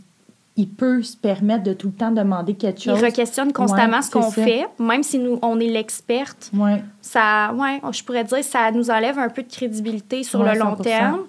peut 0.67 1.03
se 1.03 1.17
permettre 1.17 1.63
de 1.63 1.73
tout 1.73 1.89
le 1.89 1.93
temps 1.93 2.11
demander 2.11 2.55
quelque 2.55 2.83
chose. 2.83 2.99
Il 2.99 3.05
re-questionne 3.05 3.53
constamment 3.53 4.03
ce 4.03 4.11
qu'on 4.11 4.31
fait, 4.31 4.67
même 4.79 5.03
si 5.03 5.19
nous, 5.19 5.39
on 5.43 5.61
est 5.61 5.69
l'experte. 5.69 6.51
Ouais. 6.55 6.83
Ça, 7.01 7.55
ouais, 7.55 7.81
je 7.93 8.03
pourrais 8.03 8.25
dire, 8.25 8.43
ça 8.43 8.71
nous 8.71 8.91
enlève 8.91 9.19
un 9.19 9.29
peu 9.29 9.43
de 9.43 9.51
crédibilité 9.51 10.23
sur 10.23 10.43
le 10.43 10.59
long 10.59 10.77
terme 10.77 11.21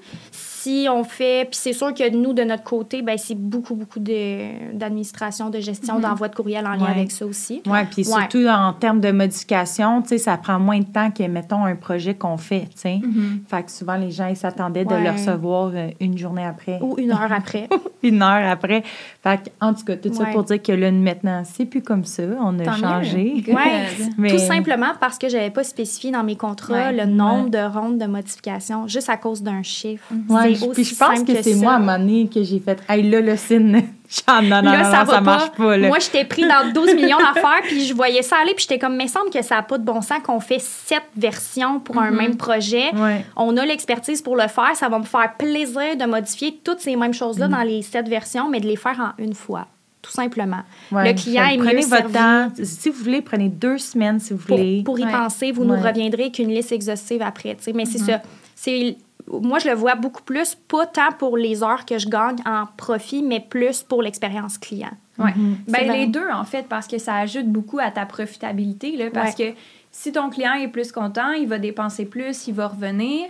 si 0.62 0.88
on 0.92 1.04
fait, 1.04 1.46
puis 1.50 1.58
c'est 1.58 1.74
sûr 1.74 1.94
que 1.94 2.10
nous, 2.10 2.34
de 2.34 2.44
notre 2.44 2.64
côté, 2.64 3.02
ben, 3.02 3.18
c'est 3.18 3.36
beaucoup, 3.36 3.76
beaucoup 3.76 4.00
d'administration, 4.00 5.50
de, 5.50 5.60
gestion, 5.60 5.96
mhm. 5.96 6.02
d'envoi 6.02 6.28
de 6.28 6.36
courriel 6.36 6.68
en 6.68 6.74
lien 6.74 6.86
avec 6.86 7.12
ça 7.12 7.26
aussi. 7.26 7.62
Oui, 7.66 7.80
puis 7.90 8.04
surtout 8.04 8.46
en 8.46 8.74
termes 8.74 9.00
de 9.00 9.12
modification, 9.12 10.02
tu 10.02 10.10
sais, 10.10 10.18
ça 10.18 10.38
prend 10.38 10.60
moins 10.60 10.80
de 10.80 10.86
temps 10.86 11.12
que, 11.12 11.24
mettons, 11.24 11.64
un 11.64 11.76
projet 11.76 12.14
qu'on 12.14 12.38
fait, 12.38 12.68
tu 12.72 12.80
sais. 12.80 13.00
Mhm. 13.02 13.44
Fait 13.48 13.64
que 13.64 13.72
souvent, 13.72 13.96
les 13.96 14.12
gens, 14.12 14.28
ils 14.28 14.36
s'attendaient 14.36 14.86
de 14.86 14.96
le 14.96 15.12
recevoir 15.12 15.72
euh, 15.74 15.90
une 16.02 16.18
journée 16.18 16.46
après. 16.46 16.80
Ou 16.82 16.96
une 16.98 17.12
heure 17.12 17.32
après. 17.32 17.70
une 18.04 18.22
heure 18.22 18.52
après. 18.52 18.84
Fait 19.24 19.38
que, 19.38 19.50
en 19.62 19.74
tout 19.74 19.86
cas, 19.86 19.96
tout 19.96 20.14
ça 20.14 20.26
pour 20.26 20.44
dire 20.44 20.62
que 20.62 20.72
là, 20.74 20.92
maintenant, 20.92 21.44
c'est 21.46 21.66
plus 21.66 21.82
comme 21.82 22.04
ça. 22.04 22.24
On 22.42 22.60
a 22.60 22.76
changé. 22.76 23.46
Mais... 24.18 24.30
Tout 24.30 24.40
simplement 24.40 24.92
parce 25.00 25.18
que 25.18 25.30
j'avais 25.30 25.52
pas 25.52 25.64
spécifié 25.64 26.12
dans 26.12 26.24
mes 26.24 26.36
contrats 26.36 26.92
le 26.92 27.06
nombre 27.06 27.50
de 27.50 27.60
rondes 27.60 27.98
de 27.98 28.06
modification, 28.06 28.88
juste 28.88 29.10
à 29.10 29.18
cause 29.18 29.42
d'un 29.42 29.64
chiffre. 29.64 30.14
Puis 30.54 30.84
je 30.84 30.96
pense 30.96 31.24
que, 31.24 31.42
c'est 31.42 31.56
moi, 31.56 31.74
à 31.74 31.78
un 31.78 32.28
que 32.28 32.44
j'ai 32.44 32.60
fait 32.60 32.80
Hey, 32.88 33.10
là, 33.10 33.22
le 33.22 33.36
signe. 33.38 33.72
non, 34.28 34.42
non, 34.42 34.62
non, 34.62 34.84
ça, 34.84 35.06
ça 35.06 35.22
marche 35.22 35.52
pas. 35.52 35.78
là. 35.78 35.88
Moi, 35.88 36.00
j'étais 36.00 36.26
pris 36.26 36.42
dans 36.42 36.72
12 36.74 36.96
millions 36.96 37.18
d'affaires, 37.18 37.62
puis 37.64 37.86
je 37.86 37.94
voyais 37.94 38.22
ça 38.22 38.38
aller, 38.42 38.54
puis 38.56 38.66
j'étais 38.68 38.80
comme, 38.80 38.96
mais 38.96 39.08
semble 39.08 39.30
que 39.30 39.42
ça 39.42 39.56
n'a 39.56 39.64
pas 39.64 39.78
de 39.78 39.84
bon 39.84 40.02
sens 40.02 40.20
qu'on 40.24 40.40
fait 40.40 40.60
sept 40.60 41.04
versions 41.16 41.80
pour 41.80 42.00
un 42.00 42.12
mm-hmm. 42.12 42.16
même 42.16 42.38
projet. 42.38 42.92
On 43.36 43.56
a 43.58 43.66
l'expertise 43.66 44.22
pour 44.22 44.36
le 44.36 44.48
faire. 44.48 44.76
Ça 44.76 44.90
va 44.90 45.00
me 45.00 45.04
faire 45.04 45.34
plaisir 45.38 45.96
de 45.98 46.06
modifier 46.06 46.60
toutes 46.64 46.80
ces 46.80 46.96
mêmes 46.96 47.14
choses-là 47.14 47.48
mm. 47.48 47.52
dans 47.52 47.64
les 47.64 47.82
sept 47.82 48.08
versions, 48.08 48.50
mais 48.50 48.60
de 48.60 48.68
les 48.68 48.76
faire 48.76 49.00
en 49.00 49.24
une 49.24 49.34
fois 49.34 49.68
tout 50.02 50.12
simplement. 50.12 50.62
le 50.92 51.14
client 51.14 51.46
est 51.46 51.58
prenez 51.58 51.86
votre 51.86 52.12
temps. 52.12 52.50
Si 52.64 52.90
vous 52.90 53.04
voulez, 53.04 53.22
prenez 53.22 53.50
deux 53.50 53.78
semaines 53.78 54.20
si 54.20 54.34
vous 54.34 54.40
voulez. 54.40 54.82
Pour, 54.84 55.00
y 55.00 55.06
penser, 55.06 55.52
vous 55.52 55.66
nous 55.66 55.76
reviendrez 55.76 56.24
avec 56.24 56.40
une 56.40 56.50
liste 56.50 56.72
exhaustive 56.72 57.22
après. 57.22 57.58
Mais 57.74 57.86
c'est 57.86 58.00
mm-hmm. 58.00 58.06
ça. 58.06 58.22
C'est 58.56 58.98
moi, 59.30 59.60
je 59.60 59.68
le 59.70 59.76
vois 59.76 59.96
beaucoup 59.96 60.24
plus, 60.24 60.56
pas 60.56 60.86
tant 60.86 61.12
pour 61.18 61.38
les 61.38 61.64
heures 61.64 61.86
que 61.86 61.98
je 61.98 62.10
gagne 62.10 62.38
en 62.46 62.66
profit, 62.78 63.22
mais 63.22 63.40
plus 63.40 63.84
pour 63.84 64.02
l'expérience 64.02 64.58
client. 64.58 64.92
Oui. 65.18 65.32
Mhm. 65.36 65.58
ben, 65.68 65.92
les 65.92 66.08
deux, 66.08 66.30
en 66.32 66.46
fait, 66.46 66.68
parce 66.68 66.88
que 66.88 66.98
ça 66.98 67.16
ajoute 67.16 67.48
beaucoup 67.48 67.80
à 67.80 67.92
ta 67.92 68.06
profitabilité. 68.06 68.96
Là, 68.96 69.10
parce 69.12 69.36
que 69.36 69.54
si 69.92 70.12
ton 70.12 70.30
client 70.30 70.54
est 70.54 70.68
plus 70.68 70.92
content, 70.92 71.32
il 71.32 71.48
va 71.48 71.60
dépenser 71.60 72.06
plus, 72.06 72.48
il 72.48 72.54
va 72.54 72.68
revenir. 72.68 73.28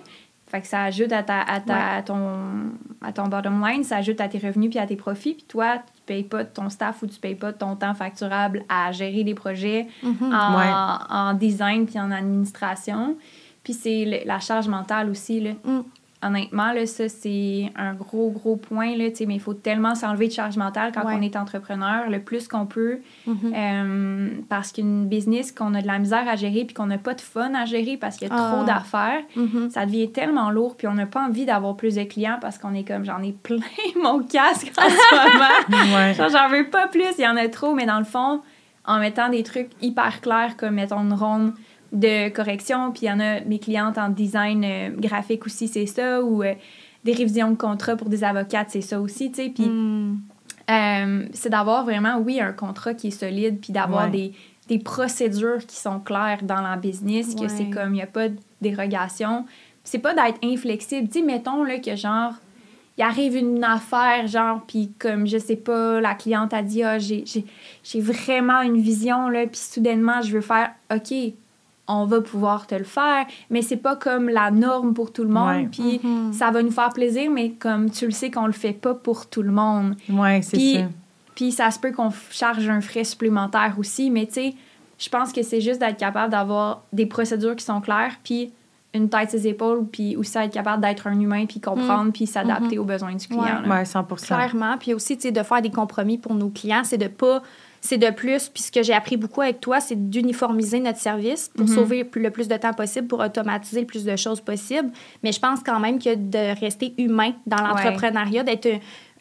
Fait 0.48 0.62
que 0.62 0.68
ça 0.68 0.84
ajoute 0.84 1.12
à, 1.12 1.22
ta, 1.22 1.42
à, 1.42 1.60
ta, 1.60 2.02
ton, 2.04 2.72
à 3.02 3.14
ton 3.14 3.28
bottom 3.28 3.64
line, 3.64 3.84
ça 3.84 3.98
ajoute 3.98 4.20
à 4.20 4.28
tes 4.28 4.40
revenus 4.40 4.72
puis 4.72 4.80
à 4.80 4.88
tes 4.88 4.96
profits. 4.96 5.36
Puis 5.36 5.46
toi, 5.48 5.78
tu 5.78 6.02
payes 6.08 6.24
pas 6.24 6.44
ton 6.44 6.70
staff 6.70 7.04
ou 7.04 7.08
tu 7.08 7.20
payes 7.20 7.36
pas 7.36 7.54
ton 7.54 7.76
temps 7.76 7.94
facturable 7.94 8.64
à 8.68 8.92
gérer 8.92 9.24
des 9.24 9.36
projets 9.36 9.88
mhm. 10.02 10.34
en, 10.34 10.98
en, 11.08 11.34
design 11.36 11.86
puis 11.86 12.00
en 12.00 12.10
administration. 12.10 13.16
Puis 13.70 13.78
c'est 13.80 14.24
la 14.26 14.40
charge 14.40 14.68
mentale 14.68 15.12
aussi. 15.12 15.40
Là. 15.40 15.52
Mm. 15.64 15.82
honnêtement, 16.24 16.72
là, 16.72 16.88
ça, 16.88 17.08
c'est 17.08 17.72
un 17.76 17.94
gros, 17.94 18.32
gros 18.32 18.56
point. 18.56 18.98
Là, 18.98 19.10
mais 19.28 19.36
il 19.36 19.40
faut 19.40 19.54
tellement 19.54 19.94
s'enlever 19.94 20.28
de 20.28 20.34
charge 20.34 20.58
mentale 20.58 20.92
quand 20.92 21.04
on 21.06 21.22
est 21.22 21.36
entrepreneur, 21.36 22.10
le 22.10 22.20
plus 22.20 22.48
qu'on 22.48 22.66
peut. 22.66 22.98
Mm-hmm. 23.28 23.54
Euh, 23.54 24.30
parce 24.50 24.72
qu'une 24.72 25.08
business 25.08 25.52
qu'on 25.52 25.76
a 25.76 25.84
de 25.84 25.88
la 25.88 26.00
misère 26.00 26.28
à 26.28 26.36
gérer 26.36 26.66
puis 26.66 26.74
qu'on 26.74 26.88
n'a 26.88 26.98
pas 26.98 27.14
de 27.14 27.22
fun 27.22 27.54
à 27.54 27.66
gérer 27.66 27.96
parce 27.96 28.18
qu'il 28.18 28.28
y 28.28 28.32
a 28.32 28.36
trop 28.36 28.62
ah. 28.62 28.64
d'affaires, 28.64 29.22
mm-hmm. 29.38 29.70
ça 29.70 29.86
devient 29.86 30.12
tellement 30.12 30.50
lourd 30.50 30.76
puis 30.76 30.88
on 30.88 30.96
n'a 30.96 31.06
pas 31.06 31.24
envie 31.24 31.46
d'avoir 31.46 31.78
plus 31.78 31.94
de 31.94 32.04
clients 32.06 32.40
parce 32.42 32.58
qu'on 32.58 32.74
est 32.74 32.88
comme 32.88 33.06
j'en 33.06 33.22
ai 33.22 33.34
plein 33.34 33.60
mon 34.02 34.24
casque 34.24 34.72
en 34.80 34.90
ce 34.90 35.70
moment. 35.70 36.28
j'en 36.28 36.50
veux 36.50 36.72
pas 36.72 36.88
plus, 36.88 37.06
il 37.20 37.24
y 37.24 37.28
en 37.28 37.38
a 37.38 37.48
trop, 37.50 37.76
mais 37.76 37.86
dans 37.86 38.00
le 38.00 38.06
fond, 38.06 38.42
en 38.86 38.98
mettant 38.98 39.30
des 39.30 39.44
trucs 39.44 39.70
hyper 39.80 40.22
clairs 40.22 40.58
comme 40.58 40.74
mettons 40.74 41.02
une 41.02 41.14
ronde 41.14 41.54
de 41.92 42.30
correction, 42.30 42.92
puis 42.92 43.02
il 43.04 43.10
y 43.10 43.12
en 43.12 43.20
a 43.20 43.42
mes 43.42 43.60
clientes 43.60 43.98
en 43.98 44.10
design 44.10 44.64
euh, 44.64 44.90
graphique 44.96 45.46
aussi, 45.46 45.68
c'est 45.68 45.86
ça, 45.86 46.22
ou 46.22 46.44
euh, 46.44 46.54
des 47.04 47.14
révisions 47.14 47.52
de 47.52 47.56
contrat 47.56 47.96
pour 47.96 48.10
des 48.10 48.24
avocates, 48.24 48.70
c'est 48.70 48.82
ça 48.82 49.02
aussi, 49.02 49.32
tu 49.32 49.44
sais. 49.44 49.50
Puis 49.50 49.66
hmm. 49.66 50.20
euh, 50.70 51.26
c'est 51.34 51.50
d'avoir 51.50 51.84
vraiment, 51.84 52.18
oui, 52.18 52.40
un 52.40 52.54
contrat 52.54 52.94
qui 52.94 53.08
est 53.08 53.12
solide, 53.12 53.60
puis 53.60 53.74
d'avoir 53.74 54.10
des, 54.10 54.34
des, 54.68 54.80
procédures 54.80 55.66
qui 55.66 55.78
sont 55.78 56.00
claires 56.00 56.44
dans 56.44 56.62
la 56.62 56.76
business, 56.76 57.34
que 57.36 57.48
c'est 57.48 57.70
comme, 57.70 57.90
il 57.90 57.98
n'y 57.98 58.02
a 58.02 58.08
pas 58.08 58.30
de 58.30 58.38
dérogation. 58.62 59.46
C'est 59.84 60.00
pas 60.00 60.14
d'être 60.14 60.38
inflexible. 60.44 61.08
Tu 61.08 61.20
sais, 61.20 61.26
mettons 61.26 61.64
là, 61.64 61.80
que 61.80 61.96
genre, 61.96 62.34
il 63.00 63.02
arrive 63.02 63.38
une 63.38 63.64
affaire, 63.64 64.28
genre, 64.28 64.62
puis 64.68 64.92
comme, 65.00 65.26
je 65.26 65.38
sais 65.38 65.56
pas, 65.56 66.02
la 66.02 66.14
cliente 66.14 66.54
a 66.54 66.62
dit, 66.62 66.84
ah, 66.84 67.00
j'ai 67.00 68.02
vraiment 68.02 68.62
une 68.62 68.78
vision, 68.78 69.30
là, 69.30 69.48
puis 69.48 69.58
soudainement, 69.58 70.22
je 70.22 70.34
veux 70.34 70.42
faire, 70.42 70.72
OK, 70.94 71.14
on 71.90 72.06
va 72.06 72.22
pouvoir 72.22 72.68
te 72.68 72.76
le 72.76 72.84
faire, 72.84 73.26
mais 73.50 73.62
c'est 73.62 73.78
pas 73.78 73.96
comme 73.96 74.30
la 74.30 74.52
norme 74.52 74.94
pour 74.94 75.12
tout 75.12 75.24
le 75.24 75.30
monde, 75.30 75.70
puis 75.72 76.00
mm-hmm. 76.04 76.34
ça 76.34 76.52
va 76.52 76.62
nous 76.62 76.72
faire 76.72 76.90
plaisir, 76.90 77.30
mais 77.32 77.52
comme 77.52 77.90
tu 77.90 78.06
le 78.06 78.12
sais 78.12 78.30
qu'on 78.30 78.46
le 78.46 78.54
fait 78.54 78.74
pas 78.74 78.94
pour 78.94 79.26
tout 79.26 79.42
le 79.42 79.52
monde. 79.52 79.96
Ouais, 80.08 80.42
c'est 80.42 80.60
ça. 80.60 80.86
Puis 81.36 81.52
ça 81.52 81.72
se 81.72 81.80
peut 81.80 81.92
qu'on 81.92 82.12
charge 82.30 82.70
un 82.70 82.82
frais 82.82 83.04
supplémentaire 83.04 83.76
aussi, 83.78 84.12
mais 84.12 84.28
tu 84.28 84.34
sais, 84.34 84.54
je 84.98 85.10
pense 85.10 85.32
que 85.32 85.42
c'est 85.42 85.62
juste 85.62 85.80
d'être 85.80 85.98
capable 85.98 86.32
d'avoir 86.32 86.84
des 86.94 87.06
procédures 87.06 87.56
qui 87.56 87.66
sont 87.66 87.82
claires, 87.82 88.18
puis 88.24 88.52
une 88.94 89.08
tête 89.08 89.30
ses 89.30 89.48
épaules, 89.48 89.86
puis 89.92 90.16
aussi 90.16 90.38
être 90.38 90.52
capable 90.52 90.82
d'être 90.82 91.08
un 91.08 91.20
humain, 91.20 91.46
puis 91.46 91.60
comprendre, 91.60 92.06
mm. 92.06 92.12
puis 92.12 92.28
s'adapter 92.28 92.76
mm-hmm. 92.76 92.80
aux 92.80 92.86
besoins 92.86 93.16
du 93.16 93.28
client. 93.28 93.64
Ouais, 93.68 93.86
100 93.86 94.04
Clairement. 94.04 94.78
Puis 94.78 94.94
aussi, 94.94 95.16
tu 95.16 95.24
sais, 95.24 95.32
de 95.32 95.44
faire 95.44 95.62
des 95.62 95.70
compromis 95.70 96.18
pour 96.18 96.34
nos 96.36 96.50
clients, 96.50 96.84
c'est 96.84 96.98
de 96.98 97.08
pas 97.08 97.42
c'est 97.82 97.98
de 97.98 98.10
plus, 98.10 98.50
puis 98.50 98.64
ce 98.64 98.72
que 98.72 98.84
j'ai 98.84 98.94
appris 98.94 99.18
beaucoup 99.18 99.42
avec 99.42 99.62
toi, 99.62 99.80
c'est 99.80 100.10
d'uniformiser 100.10 100.80
notre 100.80 101.00
service 101.00 101.50
pour 101.56 101.68
mhm. 101.68 101.76
sauver 101.76 102.10
le 102.14 102.30
plus 102.30 102.48
de 102.48 102.58
temps 102.58 102.74
possible, 102.74 103.08
pour 103.08 103.20
automatiser 103.20 103.82
le 103.82 103.88
plus 103.88 104.04
de 104.04 104.16
choses 104.16 104.42
possible. 104.42 104.90
Mais 105.24 105.32
je 105.32 105.40
pense 105.40 105.60
quand 105.66 105.80
même 105.80 106.00
que 106.00 106.16
de 106.16 106.60
rester 106.60 106.94
humain 106.98 107.34
dans 107.46 107.62
l'entrepreneuriat, 107.62 108.44
d'être 108.44 108.68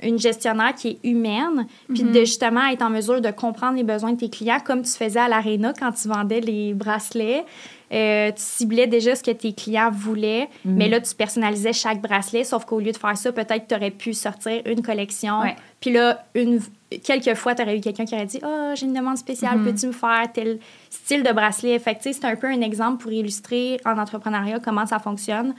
une 0.03 0.19
gestionnaire 0.19 0.75
qui 0.75 0.89
est 0.89 1.09
humaine, 1.09 1.67
puis 1.93 2.05
mhm. 2.05 2.13
de 2.13 2.21
justement 2.21 2.67
être 2.67 2.83
en 2.83 2.91
mesure 2.91 3.21
de 3.21 3.31
comprendre 3.31 3.77
les 3.77 3.85
besoins 3.85 4.13
de 4.13 4.19
tes 4.19 4.31
clients, 4.31 4.61
comme 4.65 4.83
tu 4.83 4.93
faisais 4.93 5.21
à 5.21 5.29
l'Arena 5.29 5.73
quand 5.79 5.93
tu 5.93 6.09
vendais 6.09 6.41
les 6.41 6.75
bracelets. 6.75 7.45
Euh, 7.91 8.31
tu 8.33 8.43
ciblais 8.43 8.87
déjà 8.87 9.17
ce 9.17 9.23
que 9.23 9.31
tes 9.31 9.55
clients 9.55 9.91
voulaient, 9.91 10.49
mhm. 10.65 10.75
mais 10.75 10.89
là, 10.89 11.01
tu 11.01 11.15
personnalisais 11.15 11.73
chaque 11.73 12.03
bracelet, 12.03 12.45
sauf 12.45 12.65
qu'au 12.67 12.81
lieu 12.81 12.93
de 12.93 12.99
faire 12.99 13.17
ça, 13.17 13.33
peut-être 13.33 13.67
tu 13.67 13.75
aurais 13.75 13.91
pu 13.91 14.13
sortir 14.13 14.61
une 14.67 14.83
collection. 14.83 15.41
Puis 15.81 15.93
là, 15.93 16.25
une, 16.35 16.61
quelques 17.03 17.35
fois, 17.35 17.55
tu 17.55 17.63
aurais 17.63 17.77
eu 17.77 17.81
quelqu'un 17.81 18.05
qui 18.05 18.15
aurait 18.15 18.27
dit 18.27 18.41
Ah, 18.43 18.71
oh, 18.71 18.75
j'ai 18.75 18.87
une 18.87 18.95
demande 18.95 19.19
spéciale, 19.19 19.59
mhm. 19.59 19.65
peux-tu 19.65 19.87
me 19.87 19.93
faire 19.93 20.33
tel 20.33 20.59
style 20.91 21.23
de 21.23 21.33
bracelet 21.33 21.79
Fait 21.79 21.99
c'est 22.01 22.25
un 22.25 22.37
peu 22.37 22.47
un 22.47 22.61
exemple 22.61 23.03
pour 23.03 23.13
illustrer 23.13 23.81
en 23.85 23.99
entrepreneuriat 23.99 24.61
comment 24.61 24.87
ça 24.87 24.99
fonctionne. 24.99 25.55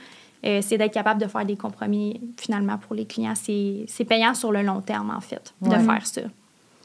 Euh, 0.45 0.61
c'est 0.61 0.77
d'être 0.77 0.93
capable 0.93 1.21
de 1.21 1.27
faire 1.27 1.45
des 1.45 1.57
compromis 1.57 2.21
finalement 2.37 2.77
pour 2.77 2.95
les 2.95 3.05
clients. 3.05 3.33
C'est 3.35 4.05
payant 4.07 4.33
sur 4.33 4.51
le 4.51 4.61
long 4.61 4.79
terme, 4.81 5.11
en 5.11 5.19
fait, 5.19 5.53
de 5.61 5.75
faire 5.75 6.07
ça. 6.07 6.21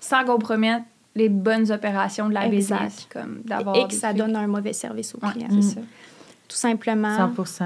Sans 0.00 0.24
compromettre 0.24 0.84
les 1.14 1.28
bonnes 1.28 1.70
opérations 1.70 2.28
de 2.28 2.34
la 2.34 2.48
business. 2.48 3.06
Comme 3.12 3.42
Et 3.76 3.86
que 3.86 3.94
ça 3.94 4.12
donne 4.12 4.34
un 4.34 4.48
mauvais 4.48 4.72
service 4.72 5.14
aux 5.14 5.18
clients. 5.18 5.62
Ça. 5.62 5.80
Tout 6.48 6.56
simplement. 6.56 7.32
100 7.44 7.64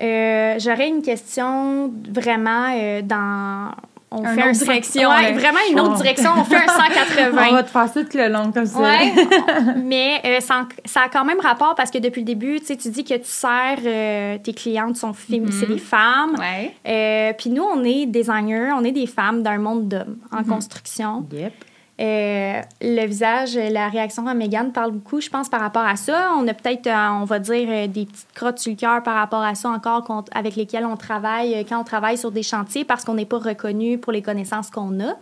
euh, 0.00 0.56
J'aurais 0.58 0.88
une 0.88 1.02
question 1.02 1.92
vraiment 2.10 2.74
euh, 2.76 3.00
dans 3.00 3.70
on 4.14 4.24
fait 4.24 4.48
une 4.48 4.52
direction. 4.52 5.10
Ouais, 5.10 5.32
vraiment 5.32 5.58
une 5.70 5.80
autre 5.80 5.96
direction. 5.96 6.30
On 6.36 6.44
fait 6.44 6.56
un 6.56 6.66
180. 6.66 7.48
on 7.50 7.52
va 7.54 7.62
te 7.62 7.70
faire 7.70 7.88
ça 7.88 8.04
tout 8.04 8.16
le 8.16 8.28
long 8.28 8.52
comme 8.52 8.66
ça. 8.66 8.80
Ouais. 8.80 9.12
Mais 9.76 10.20
euh, 10.24 10.40
ça, 10.40 10.66
ça, 10.84 11.02
a 11.02 11.08
quand 11.08 11.24
même 11.24 11.40
rapport 11.40 11.74
parce 11.74 11.90
que 11.90 11.98
depuis 11.98 12.20
le 12.20 12.26
début, 12.26 12.60
tu 12.60 12.76
dis 12.76 13.04
que 13.04 13.14
tu 13.14 13.24
sers, 13.24 14.40
tes 14.42 14.52
clientes 14.52 14.96
sont 14.96 15.10
mm 15.10 15.50
c'est 15.50 15.66
des 15.66 15.78
femmes. 15.78 16.36
Ouais. 16.38 17.34
Puis 17.38 17.50
nous, 17.50 17.62
on 17.62 17.82
est 17.84 18.06
designers, 18.06 18.72
on 18.76 18.84
est 18.84 18.92
des 18.92 19.06
femmes 19.06 19.42
d'un 19.42 19.58
monde 19.58 19.88
d'hommes 19.88 20.16
en 20.32 20.42
mm-hmm. 20.42 20.46
construction. 20.46 21.26
Yep. 21.32 21.52
Euh, 22.00 22.60
le 22.80 23.06
visage, 23.06 23.54
la 23.54 23.88
réaction 23.88 24.26
à 24.26 24.34
Megan 24.34 24.72
parle 24.72 24.90
beaucoup, 24.90 25.20
je 25.20 25.30
pense, 25.30 25.48
par 25.48 25.60
rapport 25.60 25.84
à 25.84 25.94
ça. 25.94 26.32
On 26.36 26.46
a 26.48 26.54
peut-être, 26.54 26.88
euh, 26.88 27.08
on 27.20 27.24
va 27.24 27.38
dire, 27.38 27.68
euh, 27.68 27.86
des 27.86 28.06
petites 28.06 28.32
crottes 28.34 28.58
sur 28.58 28.72
le 28.72 28.76
cœur 28.76 29.02
par 29.02 29.14
rapport 29.14 29.42
à 29.42 29.54
ça 29.54 29.68
encore 29.68 30.24
avec 30.34 30.56
lesquelles 30.56 30.86
on 30.86 30.96
travaille 30.96 31.64
quand 31.68 31.80
on 31.80 31.84
travaille 31.84 32.18
sur 32.18 32.32
des 32.32 32.42
chantiers 32.42 32.84
parce 32.84 33.04
qu'on 33.04 33.14
n'est 33.14 33.26
pas 33.26 33.38
reconnu 33.38 33.98
pour 33.98 34.12
les 34.12 34.22
connaissances 34.22 34.70
qu'on 34.70 34.98
a. 35.00 35.14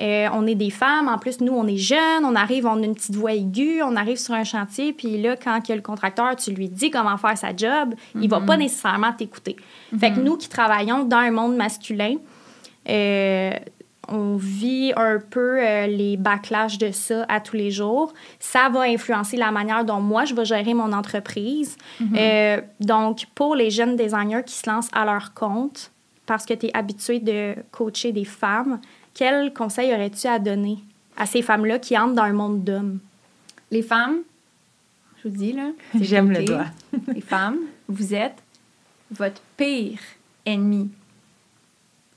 on 0.00 0.46
est 0.46 0.56
des 0.56 0.70
femmes, 0.70 1.06
en 1.06 1.18
plus, 1.18 1.40
nous, 1.40 1.52
on 1.52 1.68
est 1.68 1.76
jeunes, 1.76 2.24
on 2.24 2.34
arrive, 2.34 2.66
on 2.66 2.82
a 2.82 2.84
une 2.84 2.94
petite 2.94 3.14
voix 3.14 3.32
aiguë, 3.32 3.82
on 3.84 3.94
arrive 3.94 4.16
sur 4.16 4.34
un 4.34 4.44
chantier, 4.44 4.92
puis 4.92 5.22
là, 5.22 5.36
quand 5.36 5.68
le 5.68 5.80
contracteur, 5.80 6.34
tu 6.34 6.50
lui 6.50 6.68
dis 6.68 6.90
comment 6.90 7.16
faire 7.16 7.38
sa 7.38 7.54
job, 7.54 7.94
il 8.16 8.28
va 8.28 8.40
mm-hmm. 8.40 8.44
pas 8.44 8.56
nécessairement 8.56 9.12
t'écouter. 9.12 9.56
Fait 9.98 10.10
que 10.10 10.16
mm-hmm. 10.16 10.22
nous 10.22 10.36
qui 10.36 10.48
travaillons 10.48 11.04
dans 11.04 11.16
un 11.18 11.30
monde 11.30 11.56
masculin, 11.56 12.16
on 14.08 14.36
vit 14.36 14.92
un 14.96 15.18
peu 15.18 15.60
euh, 15.60 15.86
les 15.86 16.16
backlash 16.16 16.78
de 16.78 16.90
ça 16.90 17.24
à 17.28 17.40
tous 17.40 17.56
les 17.56 17.70
jours. 17.70 18.12
Ça 18.40 18.68
va 18.68 18.82
influencer 18.82 19.36
la 19.36 19.50
manière 19.50 19.84
dont 19.84 20.00
moi, 20.00 20.24
je 20.24 20.34
vais 20.34 20.44
gérer 20.44 20.74
mon 20.74 20.92
entreprise. 20.92 21.76
Mhm. 22.00 22.16
Euh, 22.16 22.60
donc, 22.80 23.26
pour 23.34 23.54
les 23.54 23.70
jeunes 23.70 23.96
designers 23.96 24.42
qui 24.44 24.54
se 24.54 24.68
lancent 24.68 24.90
à 24.92 25.04
leur 25.04 25.34
compte, 25.34 25.90
parce 26.26 26.44
que 26.44 26.54
tu 26.54 26.66
es 26.66 26.76
habitué 26.76 27.20
de 27.20 27.54
coacher 27.70 28.12
des 28.12 28.24
femmes, 28.24 28.80
quel 29.14 29.52
conseil 29.52 29.92
aurais-tu 29.92 30.26
à 30.26 30.38
donner 30.38 30.78
à 31.16 31.26
ces 31.26 31.42
femmes-là 31.42 31.78
qui 31.78 31.96
entrent 31.98 32.14
dans 32.14 32.22
un 32.22 32.32
monde 32.32 32.64
d'hommes? 32.64 32.98
Les 33.70 33.82
femmes, 33.82 34.18
je 35.22 35.28
vous 35.28 35.36
dis, 35.36 35.52
là, 35.52 35.70
j'aime 36.00 36.30
le 36.30 36.44
doigt. 36.44 36.66
les 37.14 37.20
femmes, 37.20 37.58
vous 37.88 38.14
êtes 38.14 38.42
votre 39.10 39.40
pire 39.56 39.98
ennemi. 40.44 40.90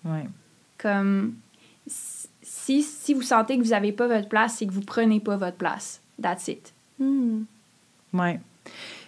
Oui. 0.05 0.19
Comme 0.77 1.35
si, 2.79 3.13
vous 3.13 3.21
sentez 3.21 3.57
que 3.57 3.63
vous 3.63 3.71
n'avez 3.71 3.91
pas 3.91 4.07
votre 4.07 4.29
place, 4.29 4.55
c'est 4.57 4.65
que 4.65 4.71
vous 4.71 4.81
prenez 4.81 5.19
pas 5.19 5.35
votre 5.35 5.57
place. 5.57 5.99
That's 6.21 6.47
it. 6.47 6.71
Hmm. 6.99 7.43
Oui. 8.13 8.37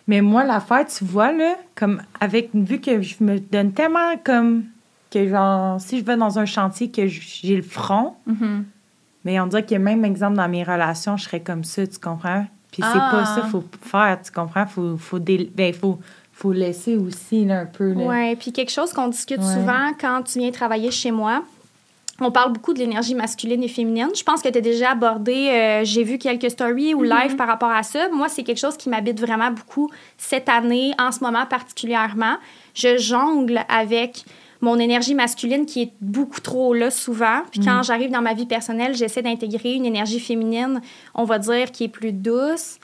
Mais 0.08 0.22
moi, 0.22 0.44
l'affaire, 0.44 0.86
tu 0.86 1.06
vois, 1.06 1.32
là, 1.32 1.56
comme 1.76 2.02
avec, 2.20 2.50
vu 2.54 2.82
que 2.82 3.02
je 3.02 3.16
me 3.22 3.40
donne 3.40 3.72
tellement 3.72 4.18
comme 4.24 4.66
que, 5.12 5.28
genre, 5.28 5.80
si 5.80 6.00
je 6.00 6.04
vais 6.04 6.18
dans 6.18 6.40
un 6.40 6.46
chantier, 6.46 6.92
que 6.92 7.08
j'ai 7.08 7.56
le 7.56 7.62
front, 7.62 8.16
mm-hmm. 8.28 8.64
mais 9.24 9.40
on 9.40 9.48
dirait 9.48 9.66
que 9.66 9.76
même 9.76 10.04
exemple 10.04 10.36
dans 10.36 10.50
mes 10.50 10.64
relations, 10.64 11.16
je 11.18 11.26
serais 11.26 11.40
comme 11.40 11.64
ça, 11.64 11.86
tu 11.88 12.00
comprends? 12.00 12.46
Puis 12.72 12.82
c'est 12.82 13.00
pas 13.00 13.24
ça 13.26 13.42
qu'il 13.42 13.50
faut 13.52 13.64
faire, 13.82 14.20
tu 14.24 14.32
comprends? 14.32 14.66
Faut, 14.66 14.98
faut, 14.98 15.20
ben, 15.20 15.74
faut, 15.74 16.00
faut 16.34 16.52
laisser 16.52 16.98
aussi, 16.98 17.48
un 17.50 17.68
peu. 17.68 17.94
Oui, 17.96 18.36
puis 18.36 18.52
quelque 18.52 18.72
chose 18.72 18.92
qu'on 18.92 19.10
discute 19.10 19.44
souvent 19.44 19.92
quand 20.02 20.24
tu 20.24 20.40
viens 20.40 20.52
travailler 20.52 20.90
chez 20.90 21.12
moi, 21.12 21.44
on 22.20 22.32
parle 22.32 22.54
beaucoup 22.54 22.74
de 22.74 22.80
l'énergie 22.80 23.16
masculine 23.16 23.64
et 23.64 23.68
féminine. 23.68 24.10
Je 24.16 24.24
pense 24.24 24.42
que 24.42 24.50
tu 24.50 24.58
as 24.58 24.62
déjà 24.62 24.92
abordé, 24.92 25.50
euh, 25.50 25.82
j'ai 25.84 26.04
vu 26.04 26.18
quelques 26.18 26.52
stories 26.52 26.94
ou 26.94 27.04
mm-hmm. 27.04 27.24
live 27.24 27.36
par 27.36 27.48
rapport 27.48 27.72
à 27.72 27.84
ça. 27.84 28.08
Moi, 28.10 28.30
c'est 28.30 28.44
quelque 28.44 28.60
chose 28.60 28.78
qui 28.78 28.90
m'habite 28.90 29.20
vraiment 29.20 29.52
beaucoup 29.52 29.90
cette 30.18 30.48
année, 30.48 30.94
en 31.00 31.12
ce 31.12 31.22
moment 31.22 31.46
particulièrement. 31.46 32.36
Je 32.76 32.98
jongle 32.98 33.62
avec 33.68 34.26
mon 34.62 34.80
énergie 34.80 35.14
masculine 35.14 35.66
qui 35.66 35.82
est 35.82 35.94
beaucoup 36.00 36.40
trop 36.40 36.74
là 36.74 36.90
souvent. 36.90 37.42
Puis 37.52 37.60
quand 37.60 37.80
mm. 37.80 37.84
j'arrive 37.84 38.12
dans 38.12 38.22
ma 38.22 38.34
vie 38.34 38.46
personnelle, 38.46 38.96
j'essaie 38.96 39.22
d'intégrer 39.22 39.74
une 39.74 39.86
énergie 39.86 40.20
féminine, 40.20 40.82
on 41.16 41.26
va 41.26 41.38
dire, 41.40 41.72
qui 41.72 41.86
est 41.86 41.90
plus 41.90 42.14
douce, 42.14 42.78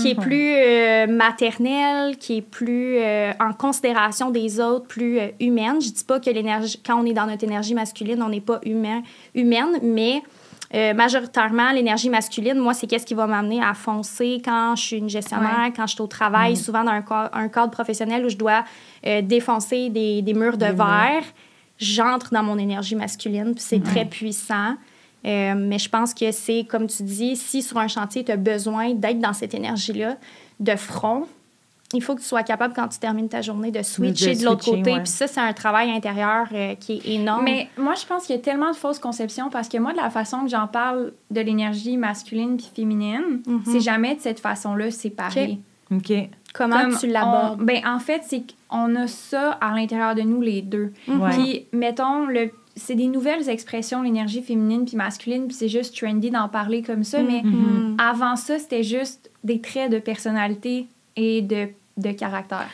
qui 0.00 0.10
est 0.10 0.14
plus 0.14 0.54
euh, 0.56 1.06
maternelle, 1.06 2.16
qui 2.16 2.38
est 2.38 2.42
plus 2.42 2.96
euh, 2.98 3.32
en 3.40 3.52
considération 3.52 4.30
des 4.30 4.60
autres, 4.60 4.86
plus 4.86 5.18
euh, 5.18 5.28
humaine. 5.38 5.80
Je 5.80 5.90
dis 5.90 6.04
pas 6.04 6.18
que 6.18 6.30
l'énergie, 6.30 6.80
quand 6.84 7.00
on 7.00 7.06
est 7.06 7.12
dans 7.12 7.26
notre 7.26 7.44
énergie 7.44 7.74
masculine, 7.74 8.22
on 8.22 8.28
n'est 8.28 8.40
pas 8.40 8.60
humain, 8.64 9.02
humaine, 9.34 9.78
mais 9.82 10.22
majoritairement, 10.94 11.72
l'énergie 11.72 12.08
masculine, 12.08 12.56
moi, 12.56 12.74
c'est 12.74 12.86
qu'est-ce 12.86 13.04
qui 13.04 13.14
va 13.14 13.26
m'amener 13.26 13.60
à 13.60 13.74
foncer 13.74 14.40
quand 14.44 14.76
je 14.76 14.82
suis 14.82 14.96
une 14.98 15.08
gestionnaire, 15.08 15.72
quand 15.74 15.84
je 15.88 15.94
suis 15.94 16.00
au 16.00 16.06
travail, 16.06 16.52
mm. 16.52 16.56
souvent 16.56 16.84
dans 16.84 16.92
un, 16.92 17.48
cadre 17.48 17.72
professionnel 17.72 18.24
où 18.24 18.28
je 18.28 18.36
dois 18.36 18.62
défoncer 19.22 19.88
des, 19.88 20.22
des, 20.22 20.32
murs 20.32 20.58
de 20.58 20.66
verre. 20.66 21.24
J'entre 21.76 22.32
dans 22.32 22.44
mon 22.44 22.56
énergie 22.56 22.94
masculine, 22.94 23.52
puis 23.52 23.64
c'est 23.66 23.82
très 23.82 24.04
puissant. 24.04 24.76
Euh, 25.26 25.54
mais 25.54 25.78
je 25.78 25.88
pense 25.88 26.14
que 26.14 26.32
c'est, 26.32 26.64
comme 26.68 26.86
tu 26.86 27.02
dis, 27.02 27.36
si 27.36 27.62
sur 27.62 27.78
un 27.78 27.88
chantier, 27.88 28.24
tu 28.24 28.32
as 28.32 28.36
besoin 28.36 28.94
d'être 28.94 29.18
dans 29.18 29.32
cette 29.32 29.54
énergie-là, 29.54 30.16
de 30.60 30.76
front, 30.76 31.26
il 31.92 32.02
faut 32.02 32.14
que 32.14 32.20
tu 32.20 32.26
sois 32.26 32.42
capable, 32.42 32.72
quand 32.74 32.88
tu 32.88 32.98
termines 32.98 33.28
ta 33.28 33.42
journée, 33.42 33.70
de 33.70 33.82
switcher 33.82 34.36
de, 34.36 34.44
l'autre 34.44 34.64
côté. 34.64 34.94
Puis 34.94 35.06
ça, 35.06 35.26
c'est 35.26 35.40
un 35.40 35.52
travail 35.52 35.90
intérieur 35.90 36.46
euh, 36.52 36.74
qui 36.76 36.94
est 36.94 37.14
énorme. 37.14 37.44
Mais 37.44 37.68
moi, 37.76 37.94
je 37.94 38.06
pense 38.06 38.26
qu'il 38.26 38.36
y 38.36 38.38
a 38.38 38.42
tellement 38.42 38.70
de 38.70 38.76
fausses 38.76 39.00
conceptions 39.00 39.50
parce 39.50 39.68
que 39.68 39.78
moi, 39.78 39.92
de 39.92 39.96
la 39.96 40.10
façon 40.10 40.44
que 40.44 40.50
j'en 40.50 40.68
parle 40.68 41.12
de 41.30 41.40
l'énergie 41.40 41.96
masculine 41.96 42.56
puis 42.56 42.70
féminine, 42.74 43.42
mhm. 43.46 43.62
c'est 43.64 43.80
jamais 43.80 44.14
de 44.14 44.20
cette 44.20 44.40
façon-là 44.40 44.90
séparé. 44.90 45.58
OK. 45.90 46.12
Comment 46.52 46.88
tu 46.98 47.08
l'abordes? 47.08 47.62
Ben, 47.62 47.80
en 47.86 47.98
fait, 47.98 48.22
c'est 48.24 48.42
qu'on 48.68 48.94
a 48.94 49.06
ça 49.08 49.52
à 49.60 49.74
l'intérieur 49.74 50.14
de 50.14 50.22
nous, 50.22 50.40
les 50.40 50.62
deux. 50.62 50.92
Mhm. 51.08 51.30
Puis, 51.30 51.66
mettons, 51.72 52.26
le 52.26 52.52
c'est 52.80 52.94
des 52.94 53.06
nouvelles 53.06 53.48
expressions, 53.48 54.02
l'énergie 54.02 54.42
féminine 54.42 54.84
puis 54.84 54.96
masculine, 54.96 55.46
puis 55.46 55.56
c'est 55.56 55.68
juste 55.68 55.96
trendy 55.96 56.30
d'en 56.30 56.48
parler 56.48 56.82
comme 56.82 57.04
ça. 57.04 57.22
Mais 57.22 57.42
mhm. 57.42 57.96
avant 57.98 58.36
ça, 58.36 58.58
c'était 58.58 58.82
juste 58.82 59.30
des 59.44 59.60
traits 59.60 59.90
de 59.92 59.98
personnalité 59.98 60.86
et 61.16 61.42
de 61.42 61.68
de 62.00 62.12
caractère? 62.12 62.68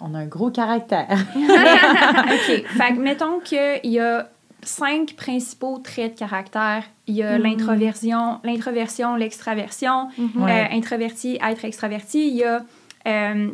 On 0.00 0.14
a 0.14 0.18
un 0.18 0.26
gros 0.26 0.50
caractère. 0.50 1.08
OK. 1.36 2.66
Fait 2.66 2.94
que 2.94 2.98
mettons 2.98 3.40
qu'il 3.40 3.80
y 3.84 3.98
a 3.98 4.28
cinq 4.62 5.14
principaux 5.14 5.78
traits 5.78 6.14
de 6.14 6.18
caractère. 6.18 6.84
Il 7.06 7.16
y 7.16 7.22
a 7.22 7.38
mm-hmm. 7.38 7.42
l'introversion, 7.42 8.40
l'introversion, 8.44 9.16
l'extraversion, 9.16 10.08
mm-hmm. 10.18 10.48
euh, 10.48 10.76
introverti, 10.76 11.38
être 11.42 11.64
extraverti. 11.64 12.28
Il 12.28 12.36
y 12.36 12.44
a 12.44 12.62
euh, 13.06 13.50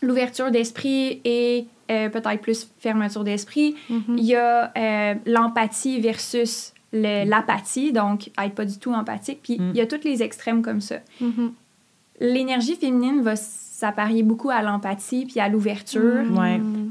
l'ouverture 0.00 0.50
d'esprit 0.50 1.20
et 1.24 1.66
euh, 1.90 2.08
peut-être 2.08 2.40
plus 2.40 2.68
fermeture 2.78 3.24
d'esprit. 3.24 3.76
Mm-hmm. 3.90 4.16
Il 4.16 4.24
y 4.24 4.36
a 4.36 5.14
l'empathie 5.26 6.00
versus 6.00 6.72
l'apathie, 6.92 7.92
donc 7.92 8.30
être 8.40 8.54
pas 8.54 8.64
du 8.64 8.78
tout 8.78 8.92
empathique. 8.92 9.40
Puis 9.42 9.54
il 9.54 9.76
y 9.76 9.80
a 9.80 9.86
tous 9.86 10.04
les 10.04 10.22
extrêmes 10.22 10.62
comme 10.62 10.80
ça. 10.80 10.96
L'énergie 12.20 12.76
féminine 12.76 13.22
va 13.22 13.34
s'apparier 13.36 14.22
beaucoup 14.22 14.50
à 14.50 14.62
l'empathie 14.62 15.26
puis 15.26 15.40
à 15.40 15.48
l'ouverture. 15.48 16.22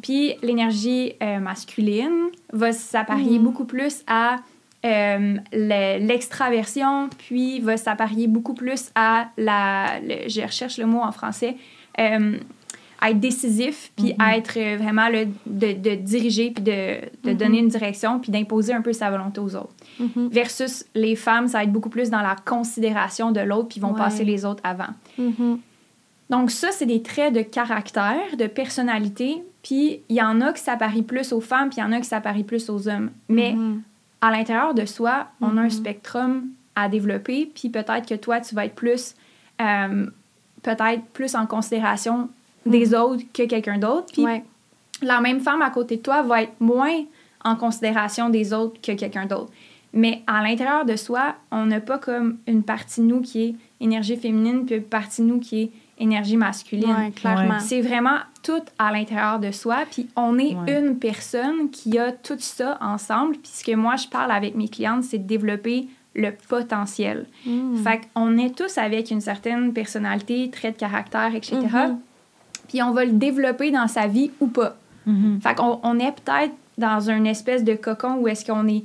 Puis 0.02 0.34
l'énergie 0.42 1.14
euh, 1.24 1.40
masculine 1.40 2.28
va 2.52 2.72
s'apparier 2.74 3.40
beaucoup 3.40 3.66
plus 3.66 4.04
à 4.06 4.38
euh, 4.86 5.38
l'extraversion, 5.54 7.10
puis 7.18 7.62
va 7.62 7.78
s'apparier 7.78 8.28
beaucoup 8.28 8.54
plus 8.54 8.92
à 8.96 9.30
la... 9.38 10.02
je 10.28 10.42
recherche 10.42 10.78
le 10.78 10.86
mot 10.86 11.00
en 11.00 11.14
français. 11.14 11.56
Euh, 13.04 13.10
être 13.10 13.20
décisif, 13.20 13.92
puis 13.96 14.14
mm-hmm. 14.14 14.38
être 14.38 14.78
vraiment 14.82 15.10
le, 15.10 15.26
de, 15.46 15.74
de 15.74 15.96
diriger, 15.96 16.52
puis 16.52 16.64
de, 16.64 16.72
de 17.24 17.32
mm-hmm. 17.32 17.38
donner 17.38 17.60
une 17.60 17.68
direction, 17.68 18.20
puis 18.20 18.32
d'imposer 18.32 18.74
un 18.74 18.82
peu 18.82 18.94
sa 18.94 19.10
volonté 19.10 19.40
aux 19.40 19.56
autres. 19.56 19.74
Mm-hmm. 20.00 20.30
Versus 20.30 20.86
les 20.96 21.16
femmes, 21.16 21.48
ça 21.48 21.60
va 21.60 21.64
être 21.66 21.72
beaucoup 21.72 21.90
plus 21.90 22.10
dans 22.10 22.22
la 22.22 22.36
considération 22.46 23.32
de 23.32 23.42
l'autre, 23.42 23.70
puis 23.70 23.80
vont 23.80 23.94
passer 23.94 24.24
les 24.24 24.46
autres 24.46 24.62
avant. 24.64 24.94
Donc 26.30 26.52
ça, 26.52 26.72
c'est 26.72 26.86
des 26.86 27.02
traits 27.02 27.34
de 27.34 27.42
caractère, 27.42 28.38
de 28.38 28.48
personnalité. 28.48 29.44
Puis 29.62 30.00
il 30.10 30.16
y 30.16 30.22
en 30.22 30.42
a 30.42 30.52
qui 30.54 30.62
s'apparient 30.62 31.04
plus 31.04 31.32
aux 31.32 31.42
femmes, 31.42 31.70
puis 31.70 31.80
il 31.80 31.82
y 31.82 31.84
en 31.84 31.92
a 31.92 32.00
qui 32.00 32.08
s'apparient 32.08 32.44
plus 32.44 32.70
aux 32.70 32.88
hommes. 32.88 33.12
Mais 33.30 33.56
à 34.22 34.32
l'intérieur 34.32 34.74
de 34.74 34.86
soi, 34.86 35.28
on 35.42 35.58
a 35.58 35.62
un 35.62 35.70
spectrum 35.70 36.48
à 36.76 36.90
développer. 36.90 37.52
Puis 37.54 37.70
peut-être 37.70 38.08
que 38.08 38.16
toi, 38.16 38.40
tu 38.40 38.56
vas 38.56 38.66
être 38.66 38.74
plus, 38.74 39.16
euh, 39.62 40.08
peut-être 40.64 41.04
plus 41.14 41.36
en 41.36 41.46
considération 41.46 42.30
des 42.66 42.92
mm-hmm. 42.92 43.00
autres 43.00 43.24
que 43.34 43.44
quelqu'un 43.44 43.78
d'autre. 43.78 44.08
Puis 44.14 44.26
la 45.02 45.22
même 45.22 45.40
femme 45.40 45.62
à 45.62 45.70
côté 45.70 45.98
de 45.98 46.02
toi 46.02 46.22
va 46.22 46.44
être 46.44 46.60
moins 46.60 47.04
en 47.44 47.56
considération 47.56 48.30
des 48.30 48.54
autres 48.54 48.80
que 48.82 48.94
quelqu'un 48.94 49.26
d'autre. 49.26 49.52
Mais 49.94 50.24
à 50.26 50.42
l'intérieur 50.42 50.86
de 50.86 50.96
soi, 50.96 51.36
on 51.52 51.66
n'a 51.66 51.80
pas 51.80 52.00
comme 52.00 52.38
une 52.48 52.64
partie 52.64 53.02
de 53.02 53.06
nous 53.06 53.22
qui 53.22 53.44
est 53.44 53.56
énergie 53.80 54.18
féminine, 54.18 54.66
puis 54.66 54.76
une 54.76 54.84
partie 54.84 55.22
de 55.22 55.28
nous 55.28 55.40
qui 55.40 55.62
est 55.62 55.72
énergie 56.00 56.38
masculine. 56.38 57.12
clairement. 57.16 57.60
C'est 57.60 57.82
vraiment 57.82 58.18
tout 58.42 58.62
à 58.80 58.92
l'intérieur 58.92 59.40
de 59.40 59.52
soi. 59.52 59.84
Puis 59.92 60.08
on 60.16 60.40
est 60.40 60.56
une 60.68 60.98
personne 60.98 61.70
qui 61.70 62.00
a 62.00 62.12
tout 62.12 62.40
ça 62.40 62.78
ensemble. 62.82 63.34
Puis 63.38 63.52
ce 63.54 63.64
que 63.64 63.76
moi, 63.76 63.96
je 63.96 64.08
parle 64.08 64.32
avec 64.32 64.56
mes 64.56 64.68
clientes, 64.68 65.04
c'est 65.04 65.20
de 65.20 65.28
développer 65.28 65.88
le 66.16 66.32
potentiel. 66.32 67.26
Mm. 67.46 67.78
Fait 67.78 68.02
qu'on 68.14 68.38
est 68.38 68.56
tous 68.56 68.78
avec 68.78 69.12
une 69.12 69.22
certaine 69.22 69.74
personnalité, 69.74 70.50
trait 70.50 70.72
de 70.72 70.78
caractère, 70.78 71.34
etc. 71.36 71.58
Puis 72.74 72.82
on 72.82 72.90
va 72.90 73.06
le 73.06 73.12
développer 73.12 73.70
dans 73.70 73.88
sa 73.88 74.08
vie 74.08 74.32
ou 74.40 74.48
pas. 74.48 74.76
Mm-hmm. 75.08 75.42
Fait 75.42 75.54
qu'on 75.54 75.80
on 75.84 76.00
est 76.00 76.12
peut-être 76.12 76.54
dans 76.80 77.08
une 77.08 77.28
espèce 77.28 77.64
de 77.64 77.76
cocon 77.76 78.16
où 78.16 78.28
est-ce 78.28 78.44
qu'on 78.44 78.68
est, 78.68 78.84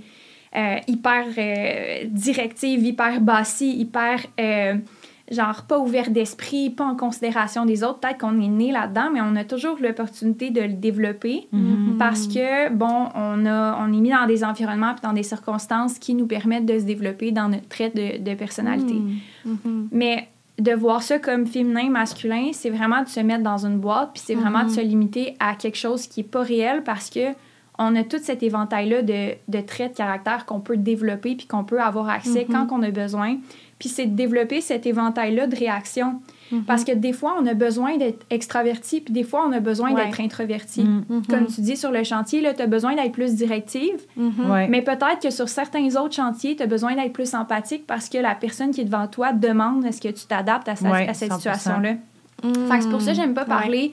euh, 0.54 0.76
hyper 0.86 1.24
euh, 1.38 2.04
directive, 2.10 2.84
hyper 2.84 3.22
bassie, 3.22 3.74
hyper... 3.78 4.20
Euh, 4.38 4.74
genre 5.30 5.64
pas 5.68 5.78
ouvert 5.78 6.10
d'esprit, 6.10 6.70
pas 6.70 6.84
en 6.84 6.96
considération 6.96 7.66
des 7.66 7.82
autres. 7.84 8.00
Peut-être 8.00 8.18
qu'on 8.18 8.40
est 8.40 8.48
né 8.48 8.72
là-dedans, 8.72 9.10
mais 9.12 9.20
on 9.20 9.36
a 9.36 9.44
toujours 9.44 9.76
l'opportunité 9.78 10.48
de 10.48 10.62
le 10.62 10.72
développer 10.72 11.48
mm-hmm. 11.52 11.98
parce 11.98 12.26
que, 12.26 12.70
bon, 12.72 13.08
on, 13.14 13.44
a, 13.44 13.78
on 13.78 13.92
est 13.92 14.00
mis 14.00 14.10
dans 14.10 14.26
des 14.26 14.42
environnements 14.42 14.92
et 14.92 15.00
dans 15.02 15.12
des 15.12 15.22
circonstances 15.22 15.98
qui 15.98 16.14
nous 16.14 16.26
permettent 16.26 16.64
de 16.64 16.78
se 16.78 16.84
développer 16.84 17.30
dans 17.30 17.48
notre 17.50 17.68
trait 17.68 17.90
de, 17.90 18.22
de 18.22 18.34
personnalité. 18.34 18.94
Mm-hmm. 18.94 19.50
Mm-hmm. 19.50 19.88
Mais 19.92 20.28
de 20.58 20.72
voir 20.72 21.02
ça 21.02 21.18
comme 21.18 21.46
féminin, 21.46 21.88
masculin, 21.88 22.50
c'est 22.52 22.70
vraiment 22.70 23.02
de 23.02 23.08
se 23.08 23.20
mettre 23.20 23.44
dans 23.44 23.64
une 23.64 23.78
boîte, 23.78 24.10
puis 24.14 24.22
c'est 24.24 24.34
vraiment 24.34 24.64
de 24.64 24.70
se 24.70 24.80
limiter 24.80 25.36
à 25.38 25.54
quelque 25.54 25.76
chose 25.76 26.06
qui 26.06 26.20
est 26.20 26.24
pas 26.24 26.42
réel 26.42 26.82
parce 26.84 27.10
que 27.10 27.34
on 27.78 27.94
a 27.94 28.02
tout 28.02 28.18
cet 28.20 28.42
éventail-là 28.42 29.02
de, 29.02 29.34
de, 29.46 29.60
traits 29.60 29.92
de 29.92 29.96
caractère 29.96 30.46
qu'on 30.46 30.58
peut 30.58 30.76
développer 30.76 31.36
puis 31.36 31.46
qu'on 31.46 31.62
peut 31.62 31.80
avoir 31.80 32.08
accès 32.08 32.44
quand 32.44 32.66
on 32.72 32.82
a 32.82 32.90
besoin. 32.90 33.36
Puis 33.78 33.88
c'est 33.88 34.06
de 34.06 34.14
développer 34.16 34.60
cet 34.60 34.86
éventail-là 34.86 35.46
de 35.46 35.54
réactions. 35.56 36.20
Mhm. 36.50 36.64
Parce 36.64 36.84
que 36.84 36.92
des 36.92 37.12
fois, 37.12 37.36
on 37.40 37.46
a 37.46 37.54
besoin 37.54 37.96
d'être 37.96 38.24
extraverti, 38.30 39.00
puis 39.00 39.12
des 39.12 39.22
fois, 39.22 39.44
on 39.46 39.52
a 39.52 39.60
besoin 39.60 39.92
d'être 39.92 40.20
introverti. 40.20 40.82
Mhm. 40.82 41.04
Mhm. 41.08 41.26
Comme 41.26 41.46
tu 41.46 41.60
dis 41.60 41.76
sur 41.76 41.90
le 41.90 42.02
chantier, 42.04 42.40
tu 42.40 42.62
as 42.62 42.66
besoin 42.66 42.94
d'être 42.94 43.12
plus 43.12 43.34
directive, 43.34 44.00
mais 44.16 44.82
peut-être 44.82 45.20
que 45.22 45.30
sur 45.30 45.48
certains 45.48 45.96
autres 45.96 46.14
chantiers, 46.14 46.56
tu 46.56 46.62
as 46.62 46.66
besoin 46.66 46.94
d'être 46.94 47.12
plus 47.12 47.34
empathique 47.34 47.86
parce 47.86 48.08
que 48.08 48.18
la 48.18 48.34
personne 48.34 48.70
qui 48.70 48.80
est 48.80 48.84
devant 48.84 49.06
toi 49.06 49.32
demande 49.32 49.84
est-ce 49.84 50.00
que 50.00 50.08
tu 50.08 50.26
t'adaptes 50.26 50.68
à, 50.68 50.72
à, 50.72 51.14
cette 51.14 51.32
situation-là. 51.32 51.94
c'est 52.42 52.90
pour 52.90 53.00
ça 53.00 53.12
que 53.12 53.16
j'aime 53.16 53.34
pas 53.34 53.44
parler, 53.44 53.92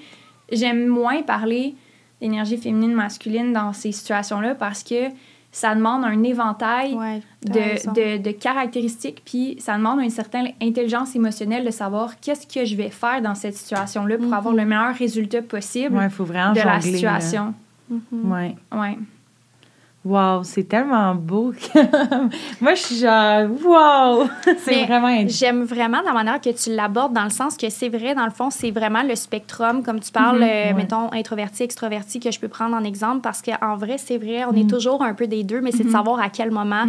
j'aime 0.52 0.88
moins 0.88 1.22
parler 1.22 1.76
d'énergie 2.22 2.58
féminine, 2.58 2.94
masculine 2.94 3.54
dans 3.54 3.74
ces 3.74 3.92
situations-là 3.92 4.56
parce 4.56 4.84
que 4.84 5.10
ça 5.56 5.74
demande 5.74 6.04
un 6.04 6.22
éventail 6.24 6.98
de, 7.46 8.18
de, 8.18 8.32
caractéristiques, 8.32 9.22
puis 9.24 9.56
ça 9.60 9.78
demande 9.78 10.02
une 10.02 10.10
certaine 10.10 10.50
intelligence 10.62 11.16
émotionnelle 11.16 11.64
de 11.64 11.72
savoir 11.72 12.20
qu'est-ce 12.20 12.46
que 12.46 12.66
je 12.66 12.76
vais 12.76 12.90
faire 12.90 13.22
dans 13.22 13.36
cette 13.36 13.56
situation-là 13.56 14.18
pour 14.18 14.34
avoir 14.34 14.54
mhm. 14.54 14.60
le 14.60 14.66
meilleur 14.66 14.94
résultat 14.94 15.42
possible 15.42 15.98
faut 16.10 16.26
vraiment 16.26 16.52
de 16.52 16.60
la 16.60 16.82
situation. 16.82 17.54
Mhm. 17.90 18.32
Ouais. 18.74 18.98
Wow, 20.06 20.44
c'est 20.44 20.66
tellement 20.66 21.16
beau. 21.16 21.52
Moi, 22.62 22.76
je 22.76 22.80
suis 22.80 22.98
genre, 22.98 23.50
wow! 23.66 24.28
c'est 24.60 24.86
vraiment. 24.86 25.28
J'aime 25.28 25.64
vraiment 25.64 26.00
la 26.06 26.14
manière 26.14 26.40
que 26.40 26.52
tu 26.52 26.76
l'abordes, 26.76 27.14
dans 27.14 27.24
le 27.24 27.32
sens 27.32 27.58
que 27.58 27.72
c'est 27.72 27.90
vrai, 27.90 28.14
dans 28.14 28.26
le 28.26 28.32
fond, 28.32 28.52
c'est 28.52 28.70
vraiment 28.70 29.02
le 29.02 29.16
spectrum, 29.16 29.82
comme 29.82 30.00
tu 30.00 30.12
parles, 30.12 30.42
mhm, 30.42 30.48
euh, 30.48 30.74
mettons, 30.76 31.12
introverti, 31.12 31.64
extroverti, 31.64 32.20
que 32.20 32.30
je 32.30 32.40
peux 32.40 32.48
prendre 32.48 32.76
en 32.76 32.84
exemple, 32.84 33.22
parce 33.22 33.42
qu'en 33.42 33.78
vrai, 33.78 33.98
c'est 33.98 34.20
vrai, 34.20 34.46
on 34.46 34.54
est 34.54 34.64
mhm. 34.64 34.68
toujours 34.68 35.02
un 35.02 35.16
peu 35.16 35.26
des 35.26 35.44
deux, 35.44 35.60
mais 35.60 35.72
c'est 35.72 35.84
de 35.84 35.88
mhm. 35.88 35.94
savoir 35.94 36.20
à 36.20 36.30
quel 36.30 36.52
moment 36.52 36.86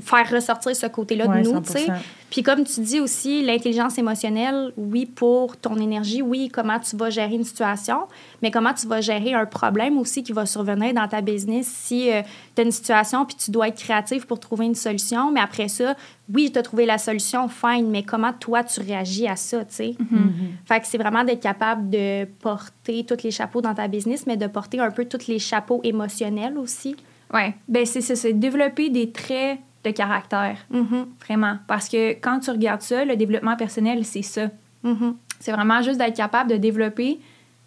faire 0.00 0.30
ressortir 0.30 0.74
ce 0.74 0.86
côté-là 0.86 1.26
de 1.26 1.40
nous, 1.40 1.60
tu 1.60 1.72
sais. 1.72 1.86
Puis 2.34 2.42
comme 2.42 2.64
tu 2.64 2.80
dis 2.80 2.98
aussi, 2.98 3.44
l'intelligence 3.44 3.96
émotionnelle, 3.96 4.72
oui, 4.76 5.06
pour 5.06 5.56
ton 5.56 5.76
énergie, 5.76 6.20
oui, 6.20 6.48
comment 6.52 6.80
tu 6.80 6.96
vas 6.96 7.08
gérer 7.08 7.36
une 7.36 7.44
situation, 7.44 8.08
mais 8.42 8.50
comment 8.50 8.74
tu 8.74 8.88
vas 8.88 9.00
gérer 9.00 9.34
un 9.34 9.46
problème 9.46 9.98
aussi 9.98 10.24
qui 10.24 10.32
va 10.32 10.44
survenir 10.44 10.92
dans 10.94 11.06
ta 11.06 11.20
business 11.20 11.68
si 11.68 12.10
euh, 12.10 12.22
tu 12.56 12.62
as 12.62 12.64
une 12.64 12.72
situation 12.72 13.24
puis 13.24 13.36
tu 13.36 13.52
dois 13.52 13.68
être 13.68 13.78
créatif 13.78 14.26
pour 14.26 14.40
trouver 14.40 14.64
une 14.64 14.74
solution, 14.74 15.30
mais 15.30 15.38
après 15.38 15.68
ça, 15.68 15.94
oui, 16.28 16.50
tu 16.50 16.58
as 16.58 16.62
trouvé 16.62 16.86
la 16.86 16.98
solution, 16.98 17.46
fine, 17.46 17.88
mais 17.88 18.02
comment 18.02 18.32
toi 18.32 18.64
tu 18.64 18.80
réagis 18.80 19.28
à 19.28 19.36
ça, 19.36 19.64
tu 19.64 19.72
sais? 19.72 19.90
Mm-hmm. 19.90 20.66
Fait 20.66 20.80
que 20.80 20.88
c'est 20.88 20.98
vraiment 20.98 21.22
d'être 21.22 21.42
capable 21.42 21.88
de 21.88 22.24
porter 22.24 23.06
tous 23.06 23.22
les 23.22 23.30
chapeaux 23.30 23.60
dans 23.60 23.74
ta 23.74 23.86
business, 23.86 24.26
mais 24.26 24.36
de 24.36 24.48
porter 24.48 24.80
un 24.80 24.90
peu 24.90 25.04
tous 25.04 25.28
les 25.28 25.38
chapeaux 25.38 25.80
émotionnels 25.84 26.58
aussi. 26.58 26.96
Oui, 27.32 27.52
ben 27.68 27.86
c'est 27.86 28.00
ça, 28.00 28.16
c'est 28.16 28.32
développer 28.32 28.90
des 28.90 29.12
traits 29.12 29.60
de 29.84 29.90
caractère. 29.90 30.58
Mm-hmm. 30.72 31.04
Vraiment. 31.26 31.58
Parce 31.66 31.88
que 31.88 32.12
quand 32.12 32.40
tu 32.40 32.50
regardes 32.50 32.82
ça, 32.82 33.04
le 33.04 33.16
développement 33.16 33.56
personnel, 33.56 34.04
c'est 34.04 34.22
ça. 34.22 34.48
Mm-hmm. 34.84 35.14
C'est 35.40 35.52
vraiment 35.52 35.82
juste 35.82 35.98
d'être 35.98 36.16
capable 36.16 36.50
de 36.50 36.56
développer 36.56 37.18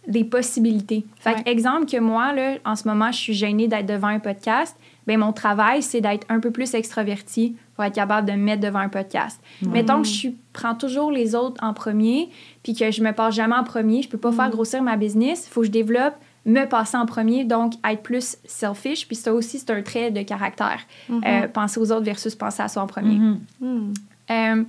des 0.07 0.23
possibilités. 0.23 1.05
Fait 1.19 1.45
exemple 1.45 1.85
que 1.85 1.99
moi, 1.99 2.33
là, 2.33 2.55
en 2.65 2.75
ce 2.75 2.87
moment, 2.87 3.11
je 3.11 3.17
suis 3.17 3.33
gênée 3.33 3.67
d'être 3.67 3.85
devant 3.85 4.07
un 4.07 4.19
podcast. 4.19 4.75
Bien, 5.05 5.17
mon 5.17 5.33
travail, 5.33 5.83
c'est 5.83 6.01
d'être 6.01 6.25
un 6.29 6.39
peu 6.39 6.51
plus 6.51 6.73
extraverti 6.73 7.55
pour 7.75 7.83
être 7.83 7.93
capable 7.93 8.27
de 8.27 8.33
me 8.33 8.43
mettre 8.43 8.61
devant 8.61 8.79
un 8.79 8.89
podcast. 8.89 9.41
Mettons 9.61 10.01
que 10.01 10.07
je 10.07 10.29
prends 10.53 10.75
toujours 10.75 11.11
les 11.11 11.35
autres 11.35 11.61
en 11.63 11.73
premier, 11.73 12.29
puis 12.63 12.73
que 12.73 12.89
je 12.89 13.03
me 13.03 13.11
passe 13.11 13.35
jamais 13.35 13.55
en 13.55 13.63
premier, 13.63 14.01
je 14.01 14.09
peux 14.09 14.17
pas 14.17 14.31
faire 14.31 14.47
mm-hmm. 14.47 14.51
grossir 14.51 14.81
ma 14.81 14.95
business. 14.95 15.45
Il 15.47 15.53
faut 15.53 15.61
que 15.61 15.67
je 15.67 15.71
développe 15.71 16.15
me 16.47 16.65
passer 16.65 16.97
en 16.97 17.05
premier, 17.05 17.43
donc 17.43 17.73
être 17.87 18.01
plus 18.01 18.37
selfish. 18.45 19.05
Puis 19.05 19.17
ça 19.17 19.33
aussi, 19.33 19.59
c'est 19.59 19.69
un 19.69 19.83
trait 19.83 20.09
de 20.09 20.21
caractère. 20.23 20.79
Euh, 21.11 21.47
penser 21.47 21.79
aux 21.79 21.91
autres 21.91 22.05
versus 22.05 22.33
penser 22.33 22.63
à 22.63 22.69
soi 22.69 22.81
en 22.81 22.87
premier. 22.87 23.19
Mhm. 23.59 23.93
Euh, 24.31 24.63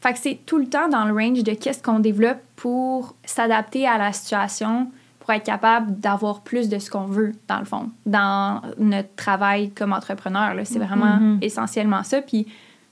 Fait 0.00 0.12
que 0.12 0.18
c'est 0.18 0.38
tout 0.46 0.58
le 0.58 0.66
temps 0.66 0.88
dans 0.88 1.04
le 1.06 1.12
range 1.12 1.42
de 1.42 1.52
qu'est-ce 1.52 1.82
qu'on 1.82 1.98
développe 1.98 2.38
pour 2.56 3.16
s'adapter 3.24 3.86
à 3.86 3.98
la 3.98 4.12
situation, 4.12 4.90
pour 5.18 5.30
être 5.32 5.44
capable 5.44 5.98
d'avoir 5.98 6.42
plus 6.42 6.68
de 6.68 6.78
ce 6.78 6.90
qu'on 6.90 7.06
veut, 7.06 7.32
dans 7.48 7.58
le 7.58 7.64
fond, 7.64 7.90
dans 8.06 8.60
notre 8.78 9.14
travail 9.16 9.70
comme 9.70 9.92
entrepreneur. 9.92 10.54
C'est 10.64 10.78
vraiment 10.78 11.16
mm-hmm. 11.16 11.38
essentiellement 11.42 12.04
ça. 12.04 12.20
Puis 12.22 12.46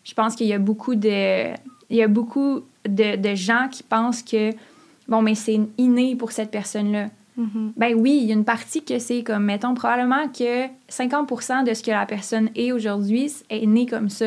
je 0.04 0.14
pense 0.14 0.34
qu'il 0.34 0.46
y 0.46 0.52
a 0.52 0.58
beaucoup 0.58 0.94
de, 0.94 1.52
il 1.90 1.96
y 1.96 2.02
a 2.02 2.08
beaucoup 2.08 2.62
de, 2.88 3.16
de 3.16 3.34
gens 3.34 3.68
qui 3.70 3.82
pensent 3.82 4.22
que, 4.22 4.50
bon, 5.06 5.22
mais 5.22 5.34
c'est 5.34 5.60
inné 5.78 6.16
pour 6.16 6.32
cette 6.32 6.50
personne-là. 6.50 7.08
Mm-hmm. 7.38 7.72
Ben 7.76 7.94
oui, 7.94 8.18
il 8.22 8.28
y 8.28 8.30
a 8.30 8.34
une 8.34 8.44
partie 8.44 8.84
que 8.84 8.98
c'est 8.98 9.22
comme, 9.22 9.44
mettons, 9.44 9.74
probablement 9.74 10.28
que 10.28 10.66
50 10.88 11.66
de 11.66 11.74
ce 11.74 11.82
que 11.82 11.90
la 11.90 12.06
personne 12.06 12.50
est 12.54 12.72
aujourd'hui 12.72 13.32
est 13.48 13.66
né 13.66 13.86
comme 13.86 14.08
ça. 14.08 14.26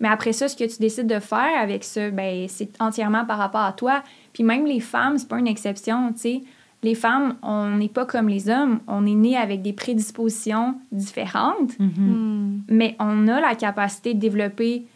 Mais 0.00 0.08
après 0.08 0.32
ça, 0.32 0.48
ce 0.48 0.56
que 0.56 0.64
tu 0.64 0.78
décides 0.78 1.06
de 1.06 1.20
faire 1.20 1.58
avec 1.60 1.84
ça, 1.84 2.10
ben 2.10 2.46
c'est 2.48 2.70
entièrement 2.80 3.24
par 3.24 3.38
rapport 3.38 3.62
à 3.62 3.72
toi. 3.72 4.02
Puis 4.32 4.42
même 4.42 4.66
les 4.66 4.80
femmes, 4.80 5.18
c'est 5.18 5.28
pas 5.28 5.38
une 5.38 5.46
exception, 5.46 6.12
tu 6.12 6.20
sais. 6.20 6.42
Les 6.82 6.94
femmes, 6.94 7.36
on 7.42 7.70
n'est 7.70 7.88
pas 7.88 8.04
comme 8.04 8.28
les 8.28 8.48
hommes. 8.48 8.80
On 8.86 9.06
est 9.06 9.14
né 9.14 9.36
avec 9.36 9.62
des 9.62 9.72
prédispositions 9.72 10.76
différentes, 10.92 11.72
mm-hmm. 11.80 12.00
mm. 12.00 12.62
mais 12.68 12.96
on 13.00 13.26
a 13.28 13.40
la 13.40 13.54
capacité 13.54 14.14
de 14.14 14.20
développer 14.20 14.86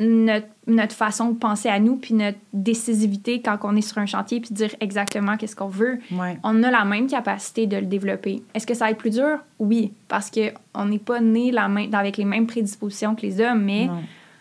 notre, 0.00 0.46
notre, 0.66 0.94
façon 0.94 1.30
de 1.30 1.38
penser 1.38 1.68
à 1.68 1.78
nous, 1.78 1.96
puis 1.96 2.14
notre 2.14 2.38
décisivité 2.54 3.42
quand 3.42 3.58
on 3.62 3.76
est 3.76 3.82
sur 3.82 3.98
un 3.98 4.06
chantier, 4.06 4.40
puis 4.40 4.52
dire 4.52 4.74
exactement 4.80 5.36
qu'est-ce 5.36 5.54
qu'on 5.54 5.68
veut. 5.68 5.98
On 6.42 6.62
a 6.62 6.70
la 6.70 6.84
même 6.84 7.06
capacité 7.06 7.66
de 7.66 7.76
le 7.76 7.86
développer. 7.86 8.42
Est-ce 8.54 8.66
que 8.66 8.74
ça 8.74 8.86
va 8.86 8.90
être 8.92 8.98
plus 8.98 9.10
dur? 9.10 9.38
Oui, 9.58 9.92
parce 10.08 10.30
qu'on 10.30 10.84
n'est 10.86 10.98
pas 10.98 11.20
né 11.20 11.52
la 11.52 11.68
main, 11.68 11.92
avec 11.92 12.16
les 12.16 12.24
mêmes 12.24 12.46
prédispositions 12.46 13.14
que 13.14 13.22
les 13.22 13.40
hommes, 13.40 13.62
mais 13.62 13.88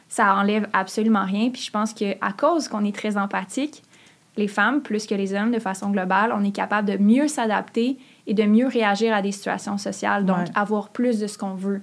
ça 0.08 0.34
enlève 0.36 0.68
absolument 0.74 1.26
rien. 1.26 1.50
Puis 1.50 1.64
je 1.64 1.72
pense 1.72 1.94
qu'à 1.94 2.32
cause 2.38 2.68
qu'on 2.68 2.86
est 2.86 2.96
très 2.96 3.18
empathique, 3.18 3.84
les 4.38 4.48
femmes, 4.48 4.82
plus 4.82 5.06
que 5.06 5.16
les 5.16 5.34
hommes, 5.34 5.52
de 5.52 5.60
façon 5.60 5.90
globale, 5.92 6.34
on 6.34 6.44
est 6.44 6.56
capable 6.56 6.88
de 6.88 6.98
mieux 6.98 7.28
s'adapter 7.28 7.98
et 8.26 8.34
de 8.34 8.44
mieux 8.44 8.68
réagir 8.68 9.14
à 9.14 9.22
des 9.22 9.34
situations 9.34 9.78
sociales, 9.78 10.26
donc 10.26 10.48
avoir 10.56 10.90
plus 10.90 11.20
de 11.20 11.28
ce 11.28 11.38
qu'on 11.38 11.56
veut. 11.56 11.82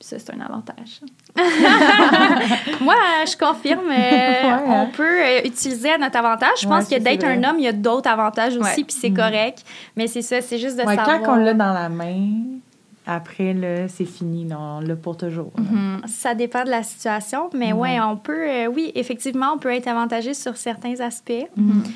Puis 0.00 0.08
ça, 0.08 0.18
c'est 0.18 0.32
un 0.32 0.40
avantage. 0.40 1.02
Moi, 2.80 2.94
je 3.26 3.36
confirme, 3.36 3.90
euh, 3.90 4.56
on 4.66 4.86
peut 4.86 5.20
euh, 5.20 5.40
utiliser 5.44 5.90
à 5.90 5.98
notre 5.98 6.16
avantage. 6.16 6.62
Je 6.62 6.66
pense 6.66 6.88
que 6.88 6.98
d'être 6.98 7.24
un 7.24 7.44
homme, 7.44 7.58
il 7.58 7.64
y 7.64 7.68
a 7.68 7.74
d'autres 7.74 8.08
avantages 8.08 8.56
aussi, 8.56 8.82
puis 8.82 8.96
c'est 8.98 9.10
mm. 9.10 9.16
correct. 9.16 9.64
Mais 9.96 10.06
c'est 10.06 10.22
ça, 10.22 10.40
c'est 10.40 10.56
juste 10.56 10.76
de 10.76 10.84
savoir. 10.84 11.20
Quand 11.20 11.34
on 11.34 11.36
l'a 11.36 11.52
dans 11.52 11.74
la 11.74 11.90
main, 11.90 12.60
après, 13.06 13.52
là, 13.52 13.88
c'est 13.88 14.06
fini, 14.06 14.46
non, 14.46 14.78
on 14.78 14.80
l'a 14.80 14.96
pour 14.96 15.18
toujours. 15.18 15.52
Mm-hmm. 15.58 16.06
Ça 16.06 16.34
dépend 16.34 16.64
de 16.64 16.70
la 16.70 16.82
situation, 16.82 17.50
mais 17.52 17.74
ouais, 17.74 18.00
on 18.00 18.16
peut, 18.16 18.48
euh, 18.48 18.66
oui, 18.68 18.92
effectivement, 18.94 19.52
on 19.54 19.58
peut 19.58 19.74
être 19.74 19.88
avantagé 19.88 20.32
sur 20.32 20.56
certains 20.56 20.98
aspects. 21.00 21.46
Mm-hmm. 21.58 21.90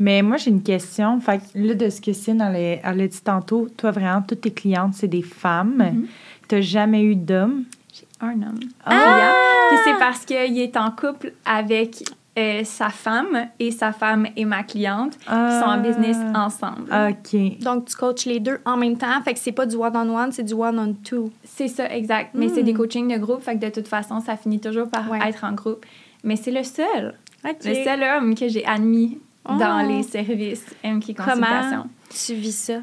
Mais 0.00 0.20
moi, 0.22 0.36
j'ai 0.36 0.50
une 0.50 0.64
question. 0.64 1.20
Fait 1.20 1.40
là, 1.54 1.74
de 1.74 1.88
ce 1.88 2.00
que 2.00 2.12
Cine 2.12 2.40
elle, 2.40 2.80
a 2.82 3.06
dit 3.06 3.20
tantôt, 3.22 3.68
toi, 3.76 3.92
vraiment, 3.92 4.20
toutes 4.20 4.40
tes 4.40 4.50
clientes, 4.50 4.94
c'est 4.94 5.06
des 5.06 5.22
femmes. 5.22 5.78
Mm-hmm. 5.78 6.06
T'as 6.48 6.60
jamais 6.60 7.02
eu 7.02 7.16
d'homme? 7.16 7.64
J'ai 7.92 8.06
un 8.20 8.34
homme. 8.42 8.60
Ah! 8.84 9.32
Puis 9.70 9.78
c'est 9.84 9.98
parce 9.98 10.24
qu'il 10.24 10.58
est 10.58 10.76
en 10.76 10.90
couple 10.90 11.32
avec 11.44 12.04
euh, 12.38 12.62
sa 12.64 12.90
femme 12.90 13.48
et 13.58 13.70
sa 13.70 13.92
femme 13.92 14.26
et 14.36 14.44
ma 14.44 14.62
cliente 14.62 15.16
qui 15.18 15.24
sont 15.24 15.66
en 15.66 15.80
business 15.80 16.16
ah. 16.34 16.46
ensemble. 16.46 16.92
OK. 16.92 17.58
Donc, 17.60 17.86
tu 17.86 17.96
coaches 17.96 18.26
les 18.26 18.40
deux 18.40 18.58
en 18.64 18.76
même 18.76 18.96
temps. 18.98 19.20
Fait 19.24 19.32
que 19.32 19.40
c'est 19.40 19.52
pas 19.52 19.66
du 19.66 19.76
one-on-one, 19.76 20.32
c'est 20.32 20.44
du 20.44 20.52
one-on-two. 20.52 21.32
C'est 21.44 21.68
ça, 21.68 21.90
exact. 21.90 22.30
Mais 22.34 22.48
c'est 22.48 22.62
des 22.62 22.74
hmm. 22.74 22.76
coachings 22.76 23.12
de 23.12 23.18
groupe. 23.18 23.42
Fait 23.42 23.54
que 23.58 23.64
de 23.64 23.70
toute 23.70 23.88
façon, 23.88 24.20
ça 24.20 24.36
finit 24.36 24.60
toujours 24.60 24.88
par 24.88 25.14
être 25.14 25.44
en 25.44 25.52
groupe. 25.52 25.84
Mais 26.24 26.36
c'est 26.36 26.50
le 26.50 26.62
seul. 26.62 27.14
Le 27.42 27.84
seul 27.84 28.02
homme 28.02 28.34
que 28.34 28.48
j'ai 28.48 28.66
admis 28.66 29.18
dans 29.44 29.84
oh. 29.84 29.88
les 29.88 30.02
services 30.02 30.66
MK 30.84 31.16
Consultation. 31.16 31.24
Comment 31.24 31.86
tu 32.10 32.34
vis 32.34 32.56
ça? 32.56 32.74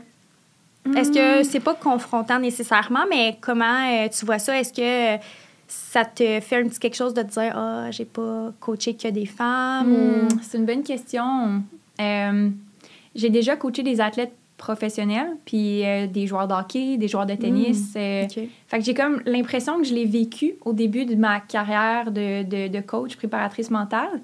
Est-ce 0.95 1.11
que 1.11 1.41
hmm. 1.41 1.43
c'est 1.43 1.59
pas 1.59 1.75
confrontant 1.75 2.39
nécessairement, 2.39 3.05
mais 3.09 3.37
comment 3.39 3.87
euh, 3.87 4.07
tu 4.09 4.25
vois 4.25 4.39
ça? 4.39 4.59
Est-ce 4.59 4.73
que 4.73 5.23
ça 5.67 6.05
te 6.05 6.39
fait 6.41 6.57
un 6.57 6.67
petit 6.67 6.79
quelque 6.79 6.95
chose 6.95 7.13
de 7.13 7.21
te 7.21 7.31
dire 7.31 7.53
Ah, 7.55 7.89
j'ai 7.91 8.05
pas 8.05 8.51
coaché 8.59 8.95
que 8.95 9.07
des 9.07 9.25
femmes? 9.25 9.93
Hmm, 9.93 10.27
c'est 10.41 10.57
une 10.57 10.65
bonne 10.65 10.83
question. 10.83 11.63
Euh, 12.01 12.49
j'ai 13.15 13.29
déjà 13.29 13.55
coaché 13.55 13.81
des 13.83 14.01
athlètes 14.01 14.33
professionnels, 14.57 15.31
puis 15.45 15.85
euh, 15.85 16.07
des 16.07 16.27
joueurs 16.27 16.47
de 16.47 16.53
hockey, 16.53 16.97
des 16.97 17.07
joueurs 17.07 17.25
de 17.25 17.35
tennis. 17.35 17.91
Hmm, 17.95 18.27
fait 18.27 18.79
que 18.79 18.81
j'ai 18.81 18.93
comme 18.93 19.21
l'impression 19.25 19.77
que 19.77 19.85
je 19.85 19.93
l'ai 19.93 20.05
vécu 20.05 20.55
au 20.65 20.73
début 20.73 21.05
de 21.05 21.15
ma 21.15 21.39
carrière 21.39 22.11
de, 22.11 22.43
de, 22.43 22.67
de 22.67 22.79
coach, 22.81 23.15
préparatrice 23.15 23.71
mentale. 23.71 24.21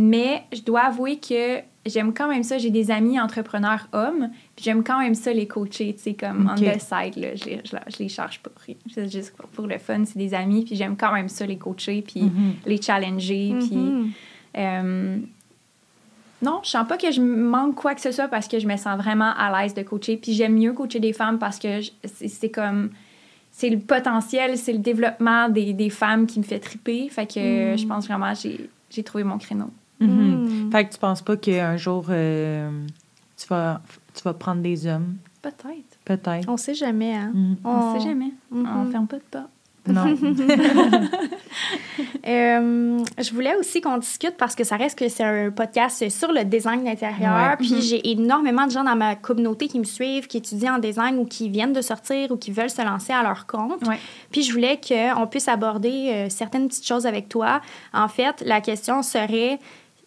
Mais 0.00 0.44
je 0.52 0.62
dois 0.62 0.82
avouer 0.82 1.18
que 1.18 1.58
j'aime 1.84 2.14
quand 2.14 2.28
même 2.28 2.44
ça. 2.44 2.56
J'ai 2.56 2.70
des 2.70 2.92
amis 2.92 3.18
entrepreneurs 3.18 3.88
hommes, 3.92 4.30
puis 4.54 4.64
j'aime 4.64 4.84
quand 4.84 5.00
même 5.00 5.16
ça 5.16 5.32
les 5.32 5.48
coacher, 5.48 5.92
tu 5.94 6.02
sais, 6.02 6.14
comme 6.14 6.48
on 6.48 6.54
the 6.54 6.78
side, 6.78 7.16
là. 7.16 7.34
Je 7.34 7.44
les, 7.44 7.60
je, 7.64 7.98
les 7.98 8.08
charge 8.08 8.38
pas 8.38 8.52
C'est 8.94 9.10
juste 9.10 9.34
pour, 9.52 9.66
le 9.66 9.76
fun, 9.78 10.04
c'est 10.04 10.16
des 10.18 10.34
amis, 10.34 10.64
puis 10.64 10.76
j'aime 10.76 10.96
quand 10.96 11.12
même 11.12 11.28
ça 11.28 11.44
les 11.46 11.56
coacher, 11.56 12.02
puis 12.02 12.22
mhm. 12.22 12.54
les 12.64 12.80
challenger, 12.80 13.56
puis... 13.58 13.76
Mhm. 13.76 14.10
Euh, 14.56 15.18
non, 16.42 16.60
je 16.62 16.70
sens 16.70 16.86
pas 16.86 16.96
que 16.96 17.10
je 17.10 17.20
manque 17.20 17.74
quoi 17.74 17.96
que 17.96 18.00
ce 18.00 18.12
soit 18.12 18.28
parce 18.28 18.46
que 18.46 18.60
je 18.60 18.68
me 18.68 18.76
sens 18.76 18.96
vraiment 18.96 19.32
à 19.36 19.60
l'aise 19.60 19.74
de 19.74 19.82
coacher. 19.82 20.16
Puis 20.16 20.34
j'aime 20.34 20.54
mieux 20.54 20.72
coacher 20.72 21.00
des 21.00 21.12
femmes 21.12 21.40
parce 21.40 21.58
que 21.58 21.80
c'est 22.04 22.50
comme. 22.50 22.90
C'est 23.50 23.70
le 23.70 23.80
potentiel, 23.80 24.56
c'est 24.56 24.72
le 24.72 24.78
développement 24.78 25.48
des, 25.48 25.72
des, 25.72 25.90
femmes 25.90 26.28
qui 26.28 26.38
me 26.38 26.44
fait 26.44 26.60
triper. 26.60 27.08
Fait 27.08 27.26
que 27.26 27.72
mhm. 27.72 27.78
je 27.78 27.86
pense 27.88 28.06
vraiment 28.06 28.32
que 28.32 28.48
j'ai 28.88 29.02
trouvé 29.02 29.24
mon 29.24 29.36
créneau. 29.36 29.70
Mm 30.00 30.70
Fait 30.70 30.86
que 30.86 30.92
tu 30.92 30.98
penses 30.98 31.22
pas 31.22 31.36
qu'un 31.36 31.76
jour, 31.76 32.06
euh, 32.10 32.70
tu, 33.36 33.46
vas, 33.48 33.80
tu 34.14 34.22
vas 34.22 34.34
prendre 34.34 34.62
des 34.62 34.86
hommes? 34.86 35.16
Peut-être. 35.42 35.98
Peut-être. 36.04 36.48
On 36.48 36.56
sait 36.56 36.74
jamais, 36.74 37.14
hein? 37.14 37.32
Mm. 37.34 37.54
On... 37.64 37.98
sait 37.98 38.06
jamais. 38.06 38.32
On 38.52 38.62
mm-hmm. 38.62 38.90
ferme 38.90 39.06
pas 39.06 39.16
de 39.16 39.22
porte. 39.30 39.48
Non. 39.86 40.04
euh, 42.26 42.98
je 43.18 43.32
voulais 43.32 43.56
aussi 43.56 43.80
qu'on 43.80 43.96
discute 43.98 44.36
parce 44.36 44.54
que 44.54 44.64
ça 44.64 44.76
reste 44.76 44.98
que 44.98 45.08
c'est 45.08 45.24
un 45.24 45.50
podcast 45.50 46.08
sur 46.10 46.32
le 46.32 46.44
design 46.44 46.84
d'intérieur. 46.84 47.56
Puis 47.58 47.72
mm-hmm. 47.72 47.88
j'ai 47.88 48.10
énormément 48.10 48.66
de 48.66 48.72
gens 48.72 48.84
dans 48.84 48.96
ma 48.96 49.16
communauté 49.16 49.68
qui 49.68 49.78
me 49.78 49.84
suivent, 49.84 50.26
qui 50.26 50.36
étudient 50.38 50.76
en 50.76 50.78
design 50.78 51.18
ou 51.18 51.24
qui 51.24 51.48
viennent 51.48 51.72
de 51.72 51.80
sortir 51.80 52.30
ou 52.30 52.36
qui 52.36 52.50
veulent 52.50 52.70
se 52.70 52.82
lancer 52.82 53.12
à 53.12 53.22
leur 53.22 53.46
compte. 53.46 53.82
Puis 54.30 54.42
je 54.42 54.52
voulais 54.52 54.78
qu'on 54.78 55.26
puisse 55.26 55.48
aborder 55.48 56.10
euh, 56.10 56.28
certaines 56.28 56.68
petites 56.68 56.86
choses 56.86 57.06
avec 57.06 57.28
toi. 57.28 57.60
En 57.92 58.08
fait, 58.08 58.42
la 58.44 58.60
question 58.60 59.02
serait 59.02 59.58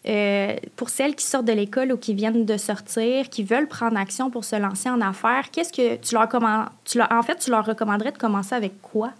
euh, 0.08 0.56
pour 0.76 0.88
celles 0.88 1.14
qui 1.14 1.24
sortent 1.24 1.44
de 1.44 1.52
l'école 1.52 1.92
ou 1.92 1.96
qui 1.96 2.12
viennent 2.14 2.44
de 2.44 2.56
sortir, 2.56 3.28
qui 3.28 3.44
veulent 3.44 3.68
prendre 3.68 3.96
action 3.96 4.30
pour 4.30 4.44
se 4.44 4.56
lancer 4.56 4.90
en 4.90 5.00
affaires, 5.00 5.50
qu'est-ce 5.52 5.72
que 5.72 5.96
tu 5.96 6.14
leur 6.14 6.28
commandes? 6.28 6.66
Tu 6.84 6.98
leur, 6.98 7.10
en 7.12 7.22
fait, 7.22 7.36
tu 7.36 7.50
leur 7.50 7.64
recommanderais 7.64 8.10
de 8.10 8.18
commencer 8.18 8.54
avec 8.54 8.82
quoi? 8.82 9.12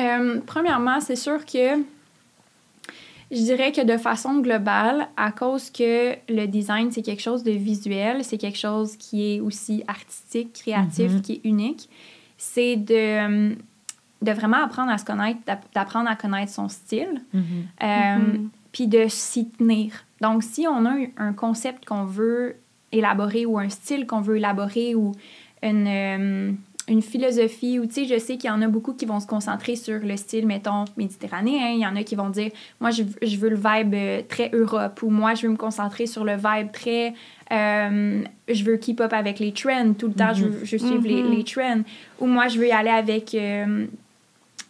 Euh, 0.00 0.40
premièrement, 0.44 1.00
c'est 1.00 1.16
sûr 1.16 1.46
que 1.46 1.78
je 3.30 3.40
dirais 3.40 3.72
que 3.72 3.80
de 3.80 3.96
façon 3.96 4.40
globale, 4.40 5.08
à 5.16 5.30
cause 5.30 5.70
que 5.70 6.14
le 6.28 6.46
design, 6.46 6.90
c'est 6.90 7.02
quelque 7.02 7.22
chose 7.22 7.42
de 7.42 7.52
visuel, 7.52 8.24
c'est 8.24 8.38
quelque 8.38 8.58
chose 8.58 8.96
qui 8.96 9.36
est 9.36 9.40
aussi 9.40 9.84
artistique, 9.86 10.52
créatif, 10.52 11.12
mm-hmm. 11.12 11.20
qui 11.20 11.32
est 11.34 11.40
unique, 11.44 11.88
c'est 12.36 12.76
de, 12.76 13.54
de 14.22 14.32
vraiment 14.32 14.62
apprendre 14.64 14.90
à 14.90 14.98
se 14.98 15.04
connaître, 15.04 15.40
d'apprendre 15.74 16.10
à 16.10 16.16
connaître 16.16 16.52
son 16.52 16.68
style, 16.68 17.22
mm-hmm. 17.34 17.40
Euh, 17.82 17.86
mm-hmm. 17.86 18.48
Puis 18.74 18.88
de 18.88 19.06
s'y 19.08 19.48
tenir. 19.48 20.04
Donc, 20.20 20.42
si 20.42 20.66
on 20.66 20.84
a 20.84 20.94
un 21.16 21.32
concept 21.32 21.84
qu'on 21.84 22.04
veut 22.04 22.56
élaborer 22.90 23.46
ou 23.46 23.56
un 23.56 23.68
style 23.68 24.04
qu'on 24.04 24.20
veut 24.20 24.36
élaborer 24.36 24.96
ou 24.96 25.12
une, 25.62 25.86
euh, 25.86 26.52
une 26.88 27.00
philosophie, 27.00 27.78
ou 27.78 27.86
tu 27.86 27.92
sais, 27.92 28.04
je 28.04 28.18
sais 28.18 28.36
qu'il 28.36 28.50
y 28.50 28.52
en 28.52 28.60
a 28.62 28.66
beaucoup 28.66 28.92
qui 28.92 29.06
vont 29.06 29.20
se 29.20 29.28
concentrer 29.28 29.76
sur 29.76 30.00
le 30.00 30.16
style, 30.16 30.44
mettons, 30.48 30.86
méditerranéen. 30.96 31.68
Il 31.68 31.78
y 31.78 31.86
en 31.86 31.94
a 31.94 32.02
qui 32.02 32.16
vont 32.16 32.30
dire, 32.30 32.50
moi, 32.80 32.90
je, 32.90 33.04
je 33.22 33.36
veux 33.36 33.50
le 33.50 33.56
vibe 33.56 33.94
euh, 33.94 34.22
très 34.28 34.50
Europe, 34.52 35.00
ou 35.04 35.10
moi, 35.10 35.34
je 35.34 35.46
veux 35.46 35.52
me 35.52 35.56
concentrer 35.56 36.06
sur 36.06 36.24
le 36.24 36.34
vibe 36.34 36.72
très. 36.72 37.14
Euh, 37.52 38.24
je 38.48 38.64
veux 38.64 38.76
keep 38.76 39.00
up 39.00 39.12
avec 39.12 39.38
les 39.38 39.52
trends 39.52 39.92
tout 39.96 40.08
le 40.08 40.14
temps, 40.14 40.34
je, 40.34 40.46
veux, 40.46 40.64
je 40.64 40.76
suivre 40.78 41.06
les, 41.06 41.22
mm-hmm. 41.22 41.36
les, 41.36 41.44
trends. 41.44 41.82
Ou 42.18 42.26
moi, 42.26 42.48
je 42.48 42.58
veux 42.58 42.66
y 42.66 42.72
aller 42.72 42.90
avec 42.90 43.36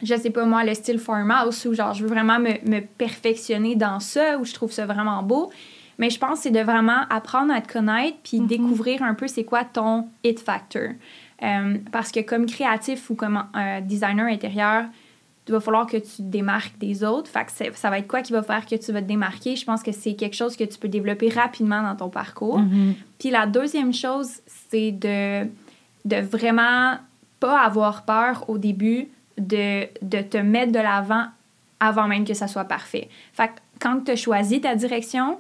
je 0.03 0.15
sais 0.15 0.31
pas 0.31 0.45
moi, 0.45 0.65
le 0.65 0.75
style 0.75 0.99
farmhouse 0.99 1.67
où 1.67 1.75
genre 1.75 1.95
je 1.95 2.03
veux 2.03 2.09
vraiment 2.09 2.39
me, 2.39 2.53
me, 2.69 2.81
perfectionner 2.81 3.77
dans 3.77 4.01
ça, 4.01 4.39
où 4.39 4.45
je 4.45 4.53
trouve 4.53 4.73
ça 4.73 4.87
vraiment 4.87 5.23
beau. 5.23 5.51
Mais 5.99 6.11
je 6.11 6.19
pense 6.19 6.39
que 6.39 6.43
c'est 6.45 6.51
de 6.51 6.61
vraiment 6.61 7.03
apprendre 7.09 7.53
à 7.53 7.61
te 7.61 7.73
connaître 7.73 8.17
puis 8.25 8.39
mm-hmm. 8.39 8.47
découvrir 8.47 9.03
un 9.03 9.15
peu 9.15 9.29
c'est 9.29 9.45
quoi 9.45 9.65
ton 9.65 10.09
hit 10.25 10.41
factor. 10.41 10.91
Euh, 11.43 11.79
parce 11.93 12.11
que 12.11 12.21
comme 12.21 12.47
créatif 12.47 13.11
ou 13.11 13.15
comme 13.15 13.45
un 13.55 13.81
designer 13.81 14.27
intérieur, 14.27 14.85
il 15.47 15.53
va 15.53 15.61
falloir 15.61 15.87
que 15.87 15.99
tu 15.99 16.17
te 16.17 16.23
démarques 16.23 16.79
des 16.79 17.05
autres. 17.05 17.31
Fait 17.31 17.45
que 17.45 17.77
ça 17.77 17.91
va 17.91 17.99
être 17.99 18.09
quoi 18.09 18.23
qui 18.23 18.33
va 18.33 18.43
faire 18.43 18.65
que 18.67 18.77
tu 18.77 18.93
vas 18.93 19.03
te 19.03 19.07
démarquer? 19.07 19.57
Je 19.57 19.65
pense 19.65 19.83
que 19.83 19.93
c'est 19.93 20.15
quelque 20.15 20.35
chose 20.35 20.57
que 20.57 20.65
tu 20.65 20.79
peux 20.79 20.89
développer 20.89 21.29
rapidement 21.29 21.83
dans 21.83 21.95
ton 21.95 22.09
parcours. 22.09 22.61
Mm-hmm. 22.61 22.95
Puis 23.19 23.31
la 23.31 23.47
deuxième 23.47 23.93
chose, 23.93 24.41
c'est 24.71 24.91
de, 24.91 25.45
de 26.07 26.17
vraiment 26.17 26.97
pas 27.41 27.61
avoir 27.61 28.05
peur 28.05 28.49
au 28.49 28.57
début 28.57 29.09
de, 29.39 29.87
de 30.03 30.23
te 30.23 30.39
mettre 30.39 30.73
de 30.73 30.79
l'avant 30.79 31.27
avant 31.81 32.07
même 32.07 32.25
que 32.25 32.35
ça 32.35 32.49
soit 32.49 32.65
parfait. 32.65 33.09
Fait 33.33 33.51
quand 33.81 34.01
tu 34.05 34.13
as 34.13 34.17
choisi 34.17 34.61
ta 34.61 34.75
direction, 34.75 35.39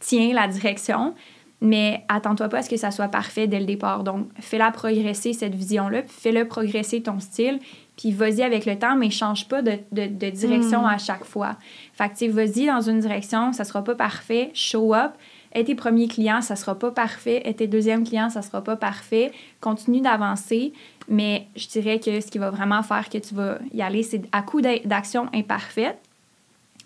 tiens 0.00 0.32
la 0.34 0.48
direction, 0.48 1.14
mais 1.60 2.04
attends-toi 2.08 2.48
pas 2.48 2.58
à 2.58 2.62
ce 2.62 2.70
que 2.70 2.76
ça 2.76 2.90
soit 2.90 3.08
parfait 3.08 3.46
dès 3.46 3.58
le 3.58 3.66
départ. 3.66 4.04
Donc, 4.04 4.28
fais-la 4.40 4.70
progresser, 4.70 5.32
cette 5.32 5.54
vision-là, 5.54 6.02
puis 6.02 6.14
fais-le 6.16 6.46
progresser 6.46 7.02
ton 7.02 7.18
style, 7.18 7.58
puis 7.96 8.12
vas-y 8.12 8.42
avec 8.42 8.64
le 8.64 8.78
temps, 8.78 8.94
mais 8.94 9.10
change 9.10 9.48
pas 9.48 9.60
de, 9.62 9.72
de, 9.90 10.06
de 10.06 10.30
direction 10.30 10.82
Hmm. 10.82 10.86
à 10.86 10.98
chaque 10.98 11.24
fois. 11.24 11.56
Fait 11.94 12.08
que, 12.08 12.30
vas-y 12.30 12.66
dans 12.66 12.80
une 12.80 13.00
direction, 13.00 13.52
ça 13.52 13.64
sera 13.64 13.82
pas 13.82 13.96
parfait, 13.96 14.50
show 14.54 14.94
up. 14.94 15.12
Et 15.58 15.64
tes 15.64 15.74
premiers 15.74 16.06
clients, 16.06 16.40
ça 16.40 16.54
sera 16.54 16.78
pas 16.78 16.92
parfait. 16.92 17.42
Et 17.44 17.52
tes 17.52 17.66
deuxièmes 17.66 18.06
clients, 18.06 18.30
ça 18.30 18.42
sera 18.42 18.62
pas 18.62 18.76
parfait. 18.76 19.32
Continue 19.60 20.00
d'avancer, 20.00 20.72
mais 21.08 21.48
je 21.56 21.66
dirais 21.66 21.98
que 21.98 22.20
ce 22.20 22.28
qui 22.28 22.38
va 22.38 22.50
vraiment 22.50 22.84
faire 22.84 23.08
que 23.08 23.18
tu 23.18 23.34
vas 23.34 23.58
y 23.74 23.82
aller, 23.82 24.04
c'est 24.04 24.22
à 24.30 24.42
coup 24.42 24.60
d'a- 24.60 24.78
d'action 24.84 25.26
imparfaite, 25.34 25.98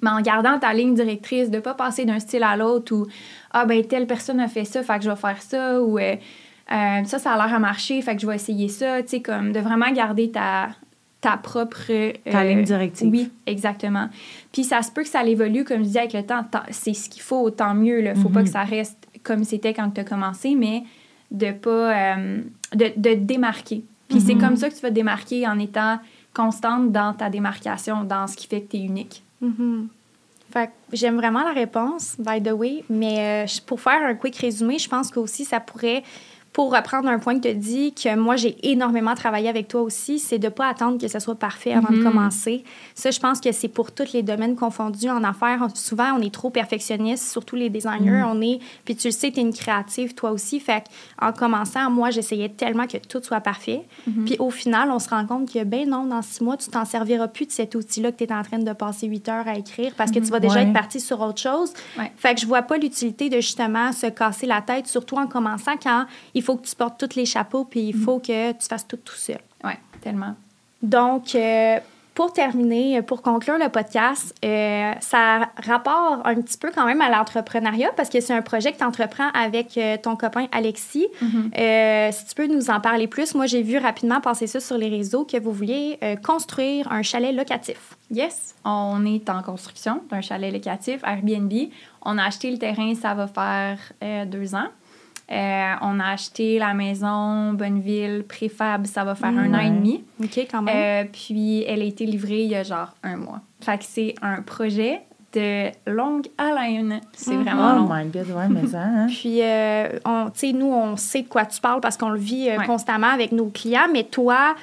mais 0.00 0.08
en 0.08 0.22
gardant 0.22 0.58
ta 0.58 0.72
ligne 0.72 0.94
directrice, 0.94 1.50
de 1.50 1.60
pas 1.60 1.74
passer 1.74 2.06
d'un 2.06 2.18
style 2.18 2.44
à 2.44 2.56
l'autre 2.56 2.94
ou 2.94 3.06
ah 3.50 3.66
ben 3.66 3.84
telle 3.84 4.06
personne 4.06 4.40
a 4.40 4.48
fait 4.48 4.64
ça, 4.64 4.82
fait 4.82 4.98
que 4.98 5.04
je 5.04 5.10
vais 5.10 5.16
faire 5.16 5.42
ça 5.42 5.82
ou 5.82 5.98
euh, 5.98 6.16
euh, 6.72 7.04
ça 7.04 7.18
ça 7.18 7.32
a 7.32 7.36
l'air 7.36 7.54
à 7.54 7.58
marcher, 7.58 8.00
fait 8.00 8.16
que 8.16 8.22
je 8.22 8.26
vais 8.26 8.36
essayer 8.36 8.68
ça, 8.68 9.02
tu 9.02 9.08
sais 9.08 9.20
comme 9.20 9.52
de 9.52 9.60
vraiment 9.60 9.90
garder 9.92 10.30
ta 10.30 10.70
ta 11.22 11.38
propre 11.38 11.78
euh, 11.90 12.12
Ta 12.30 12.44
ligne 12.44 12.62
directive. 12.64 13.08
Oui, 13.10 13.30
exactement. 13.46 14.08
Puis 14.52 14.64
ça 14.64 14.82
se 14.82 14.90
peut 14.90 15.02
que 15.02 15.08
ça 15.08 15.24
évolue 15.24 15.64
comme 15.64 15.82
je 15.84 15.88
dis 15.88 15.98
avec 15.98 16.12
le 16.12 16.22
temps, 16.24 16.44
c'est 16.70 16.92
ce 16.92 17.08
qu'il 17.08 17.22
faut, 17.22 17.48
tant 17.50 17.72
mieux 17.74 18.02
là, 18.02 18.14
faut 18.14 18.28
pas 18.28 18.40
Mhm. 18.40 18.44
que 18.46 18.50
ça 18.52 18.62
reste 18.64 18.98
comme 19.22 19.44
c'était 19.44 19.72
quand 19.72 19.88
tu 19.90 20.00
as 20.00 20.04
commencé 20.04 20.54
mais 20.54 20.82
de 21.30 21.52
pas 21.52 21.70
euh, 22.16 22.42
de, 22.74 22.86
de 22.96 23.10
te 23.14 23.24
démarquer. 23.24 23.84
Puis 24.08 24.20
c'est 24.20 24.34
Mhm. 24.34 24.40
comme 24.40 24.56
ça 24.56 24.68
que 24.68 24.74
tu 24.74 24.80
vas 24.82 24.88
te 24.90 24.94
démarquer 24.94 25.46
en 25.48 25.58
étant 25.58 25.98
constante 26.34 26.92
dans 26.92 27.14
ta 27.14 27.30
démarcation, 27.30 28.04
dans 28.04 28.26
ce 28.26 28.36
qui 28.36 28.46
fait 28.46 28.60
que 28.62 28.72
tu 28.72 28.76
es 28.78 28.80
unique. 28.84 29.22
Mhm. 29.40 29.88
Fait 30.52 30.66
que 30.66 30.72
j'aime 30.96 31.16
vraiment 31.16 31.42
la 31.44 31.52
réponse, 31.52 32.16
by 32.18 32.42
the 32.42 32.50
way, 32.52 32.84
mais 32.90 33.46
euh, 33.46 33.46
pour 33.66 33.80
faire 33.80 34.02
un 34.04 34.14
quick 34.14 34.36
résumé, 34.36 34.78
je 34.78 34.88
pense 34.88 35.10
qu'aussi 35.10 35.44
ça 35.46 35.60
pourrait, 35.60 36.02
pour 36.52 36.74
reprendre 36.74 37.08
un 37.08 37.18
point 37.18 37.38
que 37.40 37.48
tu 37.48 37.54
dit, 37.54 37.94
que 37.94 38.14
moi 38.14 38.36
j'ai 38.36 38.56
énormément 38.70 39.14
travaillé 39.14 39.48
avec 39.48 39.68
toi 39.68 39.80
aussi, 39.80 40.18
c'est 40.18 40.38
de 40.38 40.44
ne 40.46 40.50
pas 40.50 40.68
attendre 40.68 40.98
que 41.00 41.08
ça 41.08 41.18
soit 41.18 41.34
parfait 41.34 41.72
avant 41.72 41.88
de 41.90 41.96
Mhm. 41.96 42.04
commencer. 42.04 42.62
Ça, 42.94 43.10
je 43.10 43.18
pense 43.18 43.40
que 43.40 43.52
c'est 43.52 43.68
pour 43.68 43.90
tous 43.92 44.12
les 44.12 44.22
domaines 44.22 44.54
confondus 44.54 45.08
en 45.08 45.24
affaires. 45.24 45.66
Souvent, 45.74 46.12
on 46.18 46.20
est 46.20 46.32
trop 46.32 46.50
perfectionniste, 46.50 47.30
surtout 47.32 47.56
les 47.56 47.70
designers. 47.70 48.22
On 48.26 48.40
est, 48.42 48.58
puis 48.84 48.94
tu 48.96 49.08
le 49.08 49.12
sais, 49.12 49.30
tu 49.30 49.38
es 49.40 49.42
une 49.42 49.54
créative 49.54 50.14
toi 50.14 50.30
aussi. 50.30 50.60
Fait 50.60 50.84
en 51.20 51.32
commençant, 51.32 51.90
moi, 51.90 52.10
j'essayais 52.10 52.50
tellement 52.50 52.86
que 52.86 52.98
tout 52.98 53.22
soit 53.22 53.40
parfait. 53.40 53.82
Puis 54.26 54.36
au 54.38 54.50
final, 54.50 54.90
on 54.90 54.98
se 54.98 55.08
rend 55.08 55.24
compte 55.26 55.50
que, 55.50 55.64
ben 55.64 55.88
non, 55.88 56.04
dans 56.04 56.20
six 56.22 56.42
mois, 56.44 56.56
tu 56.58 56.68
t'en 56.68 56.84
serviras 56.84 57.28
plus 57.28 57.46
de 57.46 57.52
cet 57.52 57.74
outil-là 57.74 58.12
que 58.12 58.18
tu 58.18 58.24
es 58.24 58.32
en 58.32 58.42
train 58.42 58.58
de 58.58 58.72
passer 58.74 59.06
huit 59.06 59.26
heures 59.28 59.48
à 59.48 59.56
écrire 59.56 59.92
parce 59.96 60.10
que 60.10 60.18
tu 60.18 60.26
vas 60.26 60.38
déjà 60.40 60.56
Ouais. 60.56 60.62
être 60.64 60.72
parti 60.74 61.00
sur 61.00 61.20
autre 61.22 61.40
chose. 61.40 61.72
Ouais. 61.98 62.12
Fait 62.16 62.34
que 62.34 62.40
je 62.42 62.46
vois 62.46 62.62
pas 62.62 62.76
l'utilité 62.76 63.30
de 63.30 63.36
justement 63.36 63.90
se 63.92 64.06
casser 64.06 64.46
la 64.46 64.60
tête, 64.60 64.86
surtout 64.86 65.16
en 65.16 65.26
commençant 65.26 65.76
quand 65.82 66.04
il 66.34 66.41
faut 66.42 66.56
que 66.56 66.66
tu 66.66 66.74
portes 66.76 66.98
tous 66.98 67.16
les 67.16 67.26
chapeaux 67.26 67.64
puis 67.64 67.88
il 67.88 67.94
faut 67.94 68.18
que 68.18 68.52
tu 68.52 68.66
fasses 68.68 68.86
tout 68.86 68.96
tout 68.96 69.14
seul. 69.14 69.40
Ouais, 69.64 69.78
tellement. 70.00 70.34
Donc, 70.82 71.34
euh, 71.34 71.78
pour 72.14 72.32
terminer, 72.32 73.00
pour 73.02 73.22
conclure 73.22 73.56
le 73.58 73.68
podcast, 73.70 74.34
euh, 74.44 74.92
ça 75.00 75.50
rapport 75.56 76.20
un 76.24 76.34
petit 76.36 76.58
peu 76.58 76.70
quand 76.70 76.84
même 76.84 77.00
à 77.00 77.08
l'entrepreneuriat 77.08 77.90
parce 77.96 78.10
que 78.10 78.20
c'est 78.20 78.34
un 78.34 78.42
projet 78.42 78.72
que 78.72 78.78
tu 78.78 78.84
entreprends 78.84 79.30
avec 79.30 79.78
euh, 79.78 79.96
ton 79.96 80.16
copain 80.16 80.46
Alexis. 80.52 81.08
Euh, 81.58 82.10
si 82.12 82.26
tu 82.26 82.34
peux 82.34 82.46
nous 82.46 82.68
en 82.68 82.80
parler 82.80 83.06
plus, 83.06 83.34
moi 83.34 83.46
j'ai 83.46 83.62
vu 83.62 83.78
rapidement 83.78 84.20
passer 84.20 84.46
ça 84.46 84.60
sur 84.60 84.76
les 84.76 84.88
réseaux 84.88 85.24
que 85.24 85.38
vous 85.38 85.52
vouliez 85.52 85.98
construire 86.22 86.90
un 86.92 87.02
chalet 87.02 87.34
locatif. 87.34 87.96
Yes, 88.10 88.54
on 88.64 89.06
est 89.06 89.30
en 89.30 89.42
construction 89.42 90.02
d'un 90.10 90.20
chalet 90.20 90.52
locatif 90.52 91.02
Airbnb. 91.04 91.52
On 92.02 92.18
a 92.18 92.24
acheté 92.24 92.50
le 92.50 92.58
terrain, 92.58 92.94
ça 92.94 93.14
va 93.14 93.26
faire 93.26 94.26
deux 94.26 94.54
ans. 94.54 94.68
Euh, 95.30 95.72
on 95.80 95.98
a 96.00 96.08
acheté 96.12 96.58
la 96.58 96.74
maison 96.74 97.52
Bonneville 97.54 98.24
Préfab, 98.28 98.86
ça 98.86 99.04
va 99.04 99.14
faire 99.14 99.28
un 99.30 99.54
an 99.54 99.60
et 99.60 99.70
demi. 99.70 100.04
OK, 100.22 100.46
quand 100.50 100.62
même. 100.62 100.76
Euh, 101.06 101.08
puis 101.10 101.62
elle 101.62 101.80
a 101.80 101.84
été 101.84 102.04
livrée 102.04 102.42
il 102.42 102.50
y 102.50 102.54
a 102.54 102.62
genre 102.62 102.92
un 103.02 103.16
mois. 103.16 103.40
Fait 103.60 103.78
que 103.78 103.84
c'est 103.86 104.14
un 104.20 104.42
projet 104.42 105.00
de 105.32 105.68
longue 105.90 106.26
haleine. 106.36 107.00
C'est 107.14 107.34
Mhm. 107.34 107.42
vraiment 107.44 107.72
Oh 107.72 107.76
long. 107.78 107.88
my 107.90 108.04
god, 108.10 108.26
ouais, 108.36 108.48
mais 108.50 108.66
ça, 108.66 108.82
hein? 108.82 109.06
Puis, 109.08 109.40
euh, 109.40 109.98
on- 110.04 110.26
tu 110.26 110.40
sais, 110.40 110.52
nous, 110.52 110.66
on 110.66 110.96
sait 110.96 111.22
de 111.22 111.28
quoi 111.28 111.46
tu 111.46 111.58
parles 111.60 111.80
parce 111.80 111.96
qu'on 111.96 112.10
le 112.10 112.18
vit 112.18 112.50
euh, 112.50 112.58
Ouais. 112.58 112.66
constamment 112.66 113.06
avec 113.08 113.32
nos 113.32 113.46
clients, 113.46 113.88
mais 113.90 114.04
toi, 114.04 114.54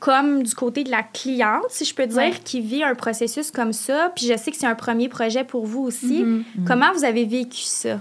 comme 0.00 0.42
du 0.42 0.54
côté 0.54 0.84
de 0.84 0.90
la 0.90 1.02
cliente, 1.02 1.64
si 1.70 1.86
je 1.86 1.94
peux 1.94 2.06
dire, 2.06 2.18
Ouais. 2.18 2.32
qui 2.44 2.60
vit 2.60 2.84
un 2.84 2.94
processus 2.94 3.50
comme 3.50 3.72
ça, 3.72 4.12
puis 4.14 4.26
je 4.26 4.36
sais 4.36 4.50
que 4.50 4.56
c'est 4.58 4.66
un 4.66 4.74
premier 4.74 5.08
projet 5.08 5.44
pour 5.44 5.64
vous 5.64 5.80
aussi, 5.84 6.22
Mhm. 6.22 6.44
comment 6.66 6.92
vous 6.92 7.04
avez 7.04 7.24
vécu 7.24 7.62
ça? 7.62 7.98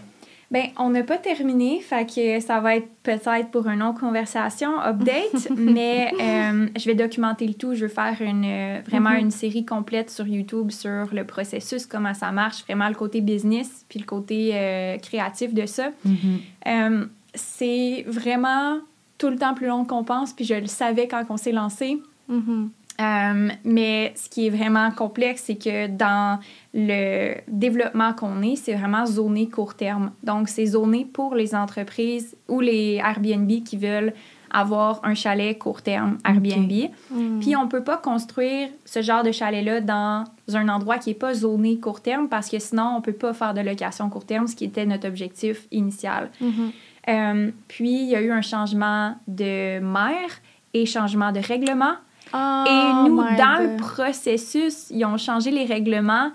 Ben, 0.49 0.67
on 0.77 0.89
n'a 0.91 1.03
pas 1.03 1.17
terminé, 1.17 1.81
fait 1.81 2.05
que 2.09 2.39
ça 2.39 2.61
va 2.61 2.77
être 2.77 2.87
peut-être 3.03 3.49
pour 3.51 3.67
une 3.67 3.83
autre 3.83 3.99
conversation, 3.99 4.79
update, 4.79 5.49
mais 5.57 6.09
euh, 6.21 6.67
je 6.77 6.85
vais 6.85 6.95
documenter 6.95 7.45
le 7.45 7.53
tout. 7.53 7.75
Je 7.75 7.81
veux 7.81 7.87
faire 7.91 8.15
une, 8.21 8.45
euh, 8.45 8.79
vraiment 8.87 9.09
Mhm. 9.09 9.19
une 9.19 9.31
série 9.31 9.65
complète 9.65 10.09
sur 10.09 10.25
YouTube 10.25 10.71
sur 10.71 11.13
le 11.13 11.25
processus, 11.25 11.85
comment 11.85 12.13
ça 12.13 12.31
marche, 12.31 12.63
vraiment 12.63 12.87
le 12.87 12.95
côté 12.95 13.19
business, 13.19 13.85
puis 13.89 13.99
le 13.99 14.05
côté 14.05 14.51
euh, 14.53 14.97
créatif 14.99 15.53
de 15.53 15.65
ça. 15.65 15.89
Mhm. 16.05 16.39
Euh, 16.67 17.05
c'est 17.35 18.05
vraiment 18.07 18.79
tout 19.17 19.29
le 19.29 19.35
temps 19.37 19.53
plus 19.53 19.67
long 19.67 19.83
qu'on 19.83 20.05
pense, 20.05 20.31
puis 20.31 20.45
je 20.45 20.53
le 20.53 20.67
savais 20.67 21.09
quand 21.09 21.23
on 21.29 21.35
s'est 21.37 21.51
lancé. 21.51 21.97
Mhm. 22.29 22.69
Euh, 22.99 23.49
mais 23.63 24.13
ce 24.15 24.27
qui 24.27 24.47
est 24.47 24.49
vraiment 24.49 24.89
complexe, 24.91 25.43
c'est 25.45 25.55
que 25.55 25.87
dans 25.87 26.39
le 26.73 27.35
développement 27.47 28.13
qu'on 28.13 28.41
est, 28.41 28.55
c'est 28.55 28.73
vraiment 28.73 29.05
zoné 29.05 29.49
court 29.49 29.75
terme. 29.75 30.11
Donc, 30.23 30.49
c'est 30.49 30.65
zoné 30.65 31.05
pour 31.05 31.35
les 31.35 31.53
entreprises 31.53 32.35
ou 32.47 32.59
les 32.59 32.95
Airbnb 32.95 33.51
qui 33.63 33.77
veulent 33.77 34.13
avoir 34.49 35.01
un 35.03 35.13
chalet 35.13 35.57
court 35.57 35.81
terme 35.81 36.17
Airbnb. 36.25 36.71
Mhm. 37.11 37.39
Puis, 37.39 37.55
on 37.55 37.67
peut 37.67 37.83
pas 37.83 37.97
construire 37.97 38.69
ce 38.85 39.01
genre 39.03 39.21
de 39.21 39.31
chalet-là 39.31 39.81
dans 39.81 40.23
un 40.53 40.67
endroit 40.69 40.97
qui 40.97 41.11
est 41.11 41.19
pas 41.19 41.35
zoné 41.35 41.77
court 41.77 42.01
terme 42.01 42.27
parce 42.29 42.49
que 42.49 42.57
sinon, 42.57 42.95
on 42.97 43.01
peut 43.01 43.13
pas 43.13 43.33
faire 43.33 43.53
de 43.53 43.61
location 43.61 44.09
court 44.09 44.25
terme, 44.25 44.47
ce 44.47 44.55
qui 44.55 44.65
était 44.65 44.85
notre 44.85 45.07
objectif 45.07 45.67
initial. 45.71 46.31
Mhm. 46.41 46.71
Euh, 47.09 47.51
puis, 47.67 48.01
il 48.01 48.09
y 48.09 48.15
a 48.15 48.21
eu 48.21 48.31
un 48.31 48.41
changement 48.41 49.15
de 49.27 49.79
maire 49.79 50.41
et 50.73 50.85
changement 50.87 51.31
de 51.31 51.39
règlement. 51.39 51.93
Oh 52.33 52.63
Et 52.67 53.09
nous, 53.09 53.21
my 53.21 53.35
dans 53.37 53.63
le 53.63 53.77
processus, 53.77 54.87
ils 54.89 55.05
ont 55.05 55.17
changé 55.17 55.51
les 55.51 55.65
règlements. 55.65 56.31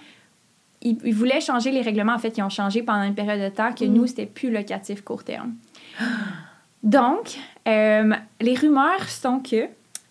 Ils, 0.80 0.98
ils 1.04 1.14
voulaient 1.14 1.40
changer 1.40 1.70
les 1.70 1.82
règlements. 1.82 2.14
En 2.14 2.18
fait, 2.18 2.36
ils 2.38 2.42
ont 2.42 2.48
changé 2.48 2.82
pendant 2.82 3.04
une 3.04 3.14
période 3.14 3.40
de 3.40 3.54
temps 3.54 3.72
que 3.72 3.84
Mm. 3.84 3.92
nous, 3.92 4.06
c'était 4.06 4.26
plus 4.26 4.50
locatif 4.50 5.02
court 5.02 5.24
terme. 5.24 5.54
Donc, 6.82 7.38
euh, 7.68 8.12
les 8.40 8.54
rumeurs 8.54 9.08
sont 9.08 9.38
que 9.38 9.66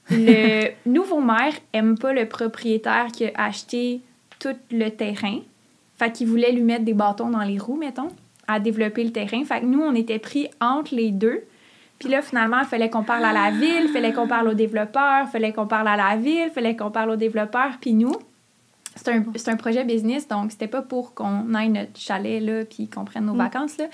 le 0.10 0.70
nouveau 0.86 1.20
maire 1.20 1.54
aime 1.74 1.98
pas 1.98 2.14
le 2.14 2.28
propriétaire 2.28 3.08
qui 3.08 3.26
a 3.26 3.32
acheté 3.36 4.02
tout 4.40 4.56
le 4.72 4.90
terrain. 4.90 5.40
Fait 5.98 6.12
qu'il 6.12 6.28
voulait 6.28 6.52
lui 6.52 6.64
mettre 6.64 6.86
des 6.86 6.94
bâtons 6.94 7.30
dans 7.30 7.42
les 7.44 7.58
roues, 7.60 7.78
mettons, 7.78 8.10
à 8.48 8.60
développer 8.60 9.04
le 9.04 9.12
terrain. 9.12 9.44
Fait 9.44 9.60
que 9.60 9.66
nous, 9.66 9.82
on 9.82 9.94
était 9.94 10.18
pris 10.20 10.48
entre 10.62 10.96
les 10.96 11.12
deux. 11.12 11.44
Puis 12.02 12.10
là, 12.10 12.22
finalement, 12.22 12.60
il 12.60 12.66
fallait 12.66 12.89
qu'on 12.89 13.04
parle 13.04 13.24
à 13.26 13.32
la 13.32 13.52
ville, 13.52 13.84
il 13.86 13.89
fallait 13.93 14.12
qu'on 14.12 14.28
parle 14.28 14.47
aux 14.49 14.54
développeurs, 14.54 15.26
il 15.28 15.30
fallait 15.30 15.54
qu'on 15.54 15.68
parle 15.68 15.88
à 15.88 15.95
la 15.95 16.16
ville, 16.18 16.47
il 16.47 16.52
fallait 16.52 16.76
qu'on 16.76 16.91
parle 16.91 17.12
aux 17.12 17.16
développeurs. 17.16 17.74
Puis 17.80 17.93
nous, 17.93 18.16
c'est 18.95 19.10
un, 19.10 19.24
un 19.47 19.56
projet 19.56 19.84
business, 19.86 20.28
donc 20.28 20.52
c'était 20.52 20.68
pas 20.68 20.82
pour 20.82 21.14
qu'on 21.14 21.54
aille 21.54 21.70
notre 21.70 21.97
chalet 21.99 22.41
là, 22.41 22.66
puis 22.66 22.88
qu'on 22.89 23.06
prenne 23.06 23.26
nos 23.26 23.34
Mm. 23.34 23.38
vacances. 23.38 23.78
Là. 23.78 23.86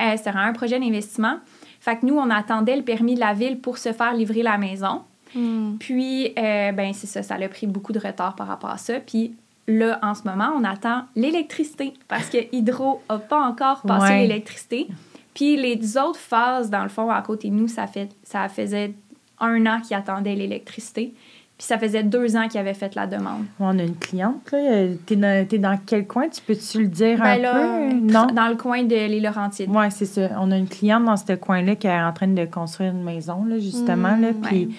Euh, 0.00 0.14
c'était 0.16 0.30
vraiment 0.32 0.48
un 0.48 0.52
projet 0.52 0.78
d'investissement. 0.80 1.36
Fait 1.80 1.96
que 1.98 2.04
nous, 2.06 2.16
on 2.18 2.30
attendait 2.30 2.76
le 2.76 2.82
permis 2.82 3.14
de 3.14 3.20
la 3.20 3.32
ville 3.32 3.58
pour 3.60 3.78
se 3.78 3.92
faire 3.92 4.12
livrer 4.14 4.42
la 4.42 4.58
maison. 4.58 5.02
Mhm. 5.34 5.76
Puis, 5.80 6.32
euh, 6.38 6.72
ben 6.72 6.92
c'est 6.92 7.06
ça, 7.06 7.22
ça 7.22 7.36
a 7.36 7.48
pris 7.48 7.66
beaucoup 7.66 7.92
de 7.92 7.98
retard 7.98 8.34
par 8.36 8.46
rapport 8.48 8.70
à 8.70 8.76
ça. 8.76 9.00
Puis 9.00 9.34
là, 9.66 9.98
en 10.02 10.14
ce 10.14 10.24
moment, 10.24 10.52
on 10.56 10.64
attend 10.64 11.04
l'électricité 11.16 11.94
parce 12.08 12.28
que 12.28 12.38
Hydro 12.52 13.00
n'a 13.08 13.18
pas 13.18 13.40
encore 13.40 13.80
passé 13.82 14.12
Ouais. 14.12 14.20
l'électricité. 14.26 14.88
Puis 15.34 15.56
les 15.56 15.96
autres 15.96 16.18
phases, 16.18 16.70
dans 16.70 16.82
le 16.82 16.88
fond, 16.88 17.10
à 17.10 17.22
côté 17.22 17.48
de 17.48 17.54
nous, 17.54 17.68
ça, 17.68 17.86
fait, 17.86 18.10
ça 18.22 18.48
faisait 18.48 18.92
un 19.40 19.64
an 19.66 19.80
qu'ils 19.80 19.96
attendaient 19.96 20.34
l'électricité. 20.34 21.14
Puis 21.58 21.66
ça 21.66 21.78
faisait 21.78 22.02
deux 22.02 22.34
ans 22.36 22.48
qu'ils 22.48 22.58
avaient 22.60 22.74
fait 22.74 22.94
la 22.94 23.06
demande. 23.06 23.44
On 23.60 23.78
a 23.78 23.82
une 23.82 23.94
cliente, 23.96 24.50
là. 24.50 24.86
T'es 25.06 25.16
dans, 25.16 25.46
t'es 25.46 25.58
dans 25.58 25.78
quel 25.86 26.06
coin? 26.06 26.28
Tu 26.28 26.40
peux-tu 26.42 26.82
le 26.82 26.88
dire 26.88 27.18
Ben 27.18 27.24
un 27.24 27.38
là, 27.38 27.52
peu? 27.88 27.94
Non? 27.94 28.26
Dans 28.26 28.48
le 28.48 28.56
coin 28.56 28.82
de 28.82 28.94
les 28.94 29.20
Laurentides. 29.20 29.70
Oui, 29.72 29.84
c'est 29.90 30.06
ça. 30.06 30.30
On 30.40 30.50
a 30.50 30.56
une 30.56 30.66
cliente 30.68 31.04
dans 31.04 31.16
ce 31.16 31.32
coin-là 31.34 31.76
qui 31.76 31.86
est 31.86 32.00
en 32.02 32.12
train 32.12 32.26
de 32.28 32.44
construire 32.46 32.90
une 32.92 33.04
maison, 33.04 33.44
là, 33.44 33.58
justement. 33.60 34.16
là, 34.16 34.30
puis 34.42 34.66
ouais. 34.66 34.72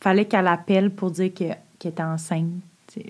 fallait 0.00 0.24
qu'elle 0.24 0.48
appelle 0.48 0.90
pour 0.90 1.10
dire 1.12 1.32
que- 1.32 1.54
qu'elle 1.78 1.92
était 1.92 2.02
enceinte. 2.02 2.48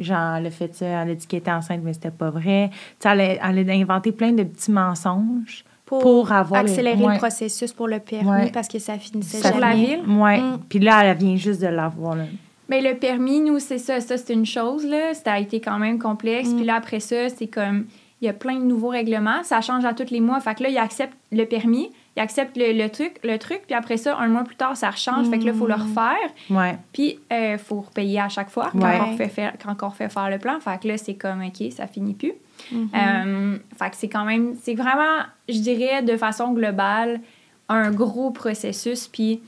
Genre, 0.00 0.34
elle 0.36 0.46
a 0.46 0.50
fait 0.50 0.74
ça, 0.74 0.84
elle 0.86 1.10
a 1.10 1.14
dit 1.14 1.26
qu'elle 1.26 1.40
était 1.40 1.52
enceinte, 1.52 1.80
mais 1.82 1.94
c'était 1.94 2.10
pas 2.10 2.30
vrai. 2.30 2.70
T'sais, 2.98 3.08
Elle 3.10 3.20
a, 3.20 3.48
elle 3.50 3.70
a 3.70 3.72
inventé 3.74 4.12
plein 4.12 4.32
de 4.32 4.42
petits 4.42 4.72
mensonges 4.72 5.64
Pour, 5.88 6.00
pour 6.00 6.32
avoir 6.32 6.62
le- 6.62 6.68
accélérer 6.70 7.02
ouais. 7.02 7.12
le 7.14 7.18
processus 7.18 7.72
pour 7.72 7.88
le 7.88 7.98
permis 7.98 8.28
Ouais. 8.28 8.50
parce 8.52 8.68
que 8.68 8.78
ça 8.78 8.98
finissait 8.98 9.38
Ça- 9.38 9.50
Pour 9.50 9.60
la 9.60 9.74
ville? 9.74 10.00
Ouais. 10.08 10.38
Mm. 10.40 10.58
Puis 10.68 10.78
là, 10.78 11.02
elle 11.04 11.16
vient 11.16 11.36
juste 11.36 11.60
de 11.62 11.66
l'avoir. 11.68 12.14
là. 12.16 12.24
Mais 12.68 12.82
le 12.82 12.94
permis, 12.98 13.40
nous, 13.40 13.58
c'est 13.58 13.78
ça. 13.78 14.00
Ça, 14.00 14.18
c'est 14.18 14.32
une 14.34 14.44
chose, 14.44 14.84
là. 14.84 15.14
Ça 15.14 15.32
a 15.32 15.38
été 15.38 15.60
quand 15.60 15.78
même 15.78 15.98
complexe. 15.98 16.50
Mm. 16.50 16.56
Puis 16.56 16.64
là, 16.66 16.74
après 16.76 17.00
ça, 17.00 17.28
c'est 17.30 17.46
comme... 17.46 17.86
il 18.20 18.26
y 18.26 18.28
a 18.28 18.32
plein 18.34 18.56
de 18.58 18.64
nouveaux 18.64 18.88
règlements, 18.88 19.42
ça 19.44 19.60
change 19.60 19.84
à 19.84 19.94
tous 19.94 20.10
les 20.10 20.20
mois. 20.20 20.40
Fait 20.40 20.54
que 20.54 20.64
là, 20.64 20.68
ils 20.68 20.76
acceptent 20.78 21.16
le 21.32 21.44
permis, 21.44 21.90
ils 22.18 22.20
acceptent 22.20 22.56
le, 22.56 22.88
truc, 22.88 23.20
le 23.22 23.38
truc, 23.38 23.62
puis 23.66 23.74
après 23.76 23.96
ça, 23.96 24.16
un 24.18 24.26
mois 24.26 24.42
plus 24.42 24.56
tard, 24.56 24.76
ça 24.76 24.90
change. 24.90 25.28
Fait 25.30 25.38
que 25.38 25.44
là, 25.44 25.52
il 25.52 25.58
faut 25.58 25.68
le 25.68 25.76
Mm. 25.76 25.82
refaire. 25.82 26.30
Ouais. 26.50 26.76
Puis, 26.92 27.20
il 27.30 27.34
euh, 27.36 27.58
faut 27.58 27.80
repayer 27.80 28.18
à 28.20 28.28
chaque 28.28 28.50
fois 28.50 28.70
quand, 28.72 28.80
Ouais. 28.80 28.98
on 29.00 29.12
refait 29.12 29.28
faire, 29.28 29.52
quand 29.64 29.74
on 29.82 29.88
refait 29.88 30.08
faire 30.08 30.28
le 30.28 30.38
plan. 30.38 30.58
Fait 30.58 30.80
que 30.80 30.88
là, 30.88 30.98
c'est 30.98 31.14
comme, 31.14 31.42
OK, 31.44 31.70
ça 31.72 31.86
finit 31.86 32.14
plus. 32.14 32.32
Mhm. 32.72 32.88
Euh, 32.94 33.58
fait 33.78 33.90
que 33.90 33.96
c'est 33.96 34.08
quand 34.08 34.24
même, 34.24 34.56
c'est 34.60 34.74
vraiment, 34.74 35.22
je 35.48 35.60
dirais, 35.60 36.02
de 36.02 36.16
façon 36.16 36.52
globale, 36.52 37.20
un 37.68 37.92
gros 37.92 38.30
processus. 38.32 39.06
Puis, 39.06 39.40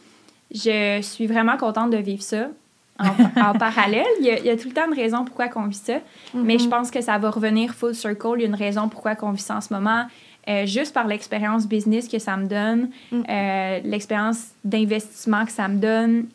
je 0.54 1.00
suis 1.02 1.26
vraiment 1.26 1.56
contente 1.56 1.90
de 1.90 1.96
vivre 1.98 2.22
ça. 2.22 2.48
En, 3.00 3.04
en 3.50 3.54
parallèle, 3.54 4.04
il 4.20 4.26
y, 4.26 4.30
a, 4.30 4.38
il 4.38 4.44
y 4.44 4.50
a 4.50 4.56
tout 4.56 4.68
le 4.68 4.74
temps 4.74 4.86
une 4.86 4.94
raison 4.94 5.24
pourquoi 5.24 5.46
on 5.56 5.66
vit 5.66 5.74
ça. 5.74 5.94
Mais 6.34 6.58
je 6.58 6.68
pense 6.68 6.90
que 6.90 7.00
ça 7.00 7.16
va 7.18 7.30
revenir 7.30 7.72
full 7.74 7.94
circle. 7.94 8.34
Il 8.36 8.42
y 8.42 8.44
a 8.44 8.46
une 8.48 8.54
raison 8.54 8.88
pourquoi 8.88 9.16
on 9.22 9.32
vit 9.32 9.40
ça 9.42 9.56
en 9.56 9.60
ce 9.60 9.72
moment. 9.72 10.04
Euh, 10.48 10.64
juste 10.66 10.94
par 10.94 11.06
l'expérience 11.06 11.66
business 11.68 12.08
que 12.08 12.18
ça 12.18 12.36
me 12.36 12.46
donne, 12.46 12.88
Mm. 13.12 13.22
euh, 13.28 13.80
l'expérience 13.84 14.48
d'investissement 14.64 15.44
que 15.44 15.52
ça 15.52 15.68
me 15.68 15.76
donne, 15.78 16.26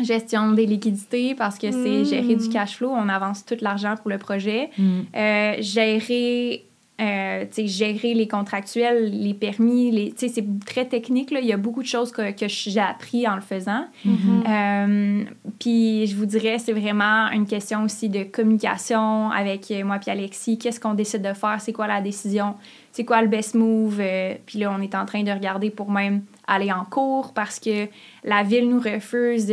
gestion 0.00 0.52
des 0.52 0.64
liquidités 0.66 1.34
parce 1.34 1.58
que 1.58 1.70
c'est 1.70 2.00
Mm. 2.00 2.04
gérer 2.06 2.36
du 2.36 2.48
cash 2.48 2.76
flow, 2.78 2.90
on 2.90 3.08
avance 3.10 3.44
tout 3.44 3.56
l'argent 3.60 3.94
pour 4.00 4.10
le 4.10 4.18
projet, 4.18 4.70
Mm. 4.78 5.00
Euh, 5.14 5.54
gérer, 5.60 6.64
euh, 7.02 7.44
gérer 7.66 8.14
les 8.14 8.28
contractuels, 8.28 9.10
les 9.10 9.34
permis, 9.34 9.90
les, 9.90 10.14
c'est 10.16 10.44
très 10.64 10.84
technique, 10.84 11.30
là. 11.30 11.40
il 11.40 11.46
y 11.46 11.52
a 11.52 11.56
beaucoup 11.56 11.82
de 11.82 11.88
choses 11.88 12.12
que, 12.12 12.30
que 12.30 12.46
j'ai 12.48 12.80
appris 12.80 13.26
en 13.26 13.34
le 13.34 13.40
faisant. 13.40 13.86
Mhm. 14.04 14.44
Euh, 14.48 15.24
puis 15.58 16.06
je 16.06 16.16
vous 16.16 16.26
dirais, 16.26 16.58
c'est 16.58 16.72
vraiment 16.72 17.28
une 17.30 17.46
question 17.46 17.82
aussi 17.82 18.08
de 18.08 18.22
communication 18.22 19.30
avec 19.30 19.70
euh, 19.70 19.84
moi 19.84 19.98
puis 19.98 20.10
Alexis. 20.10 20.58
Qu'est-ce 20.58 20.78
qu'on 20.78 20.94
décide 20.94 21.22
de 21.22 21.32
faire? 21.32 21.60
C'est 21.60 21.72
quoi 21.72 21.86
la 21.86 22.00
décision? 22.00 22.54
C'est 22.92 23.04
quoi 23.04 23.22
le 23.22 23.28
best 23.28 23.54
move? 23.54 23.98
Euh, 24.00 24.34
puis 24.46 24.58
là, 24.60 24.72
on 24.76 24.80
est 24.80 24.94
en 24.94 25.06
train 25.06 25.22
de 25.22 25.32
regarder 25.32 25.70
pour 25.70 25.90
même 25.90 26.22
aller 26.46 26.70
en 26.70 26.84
cours 26.84 27.32
parce 27.32 27.58
que 27.58 27.88
la 28.24 28.42
ville 28.42 28.68
nous 28.68 28.80
refuse 28.80 29.52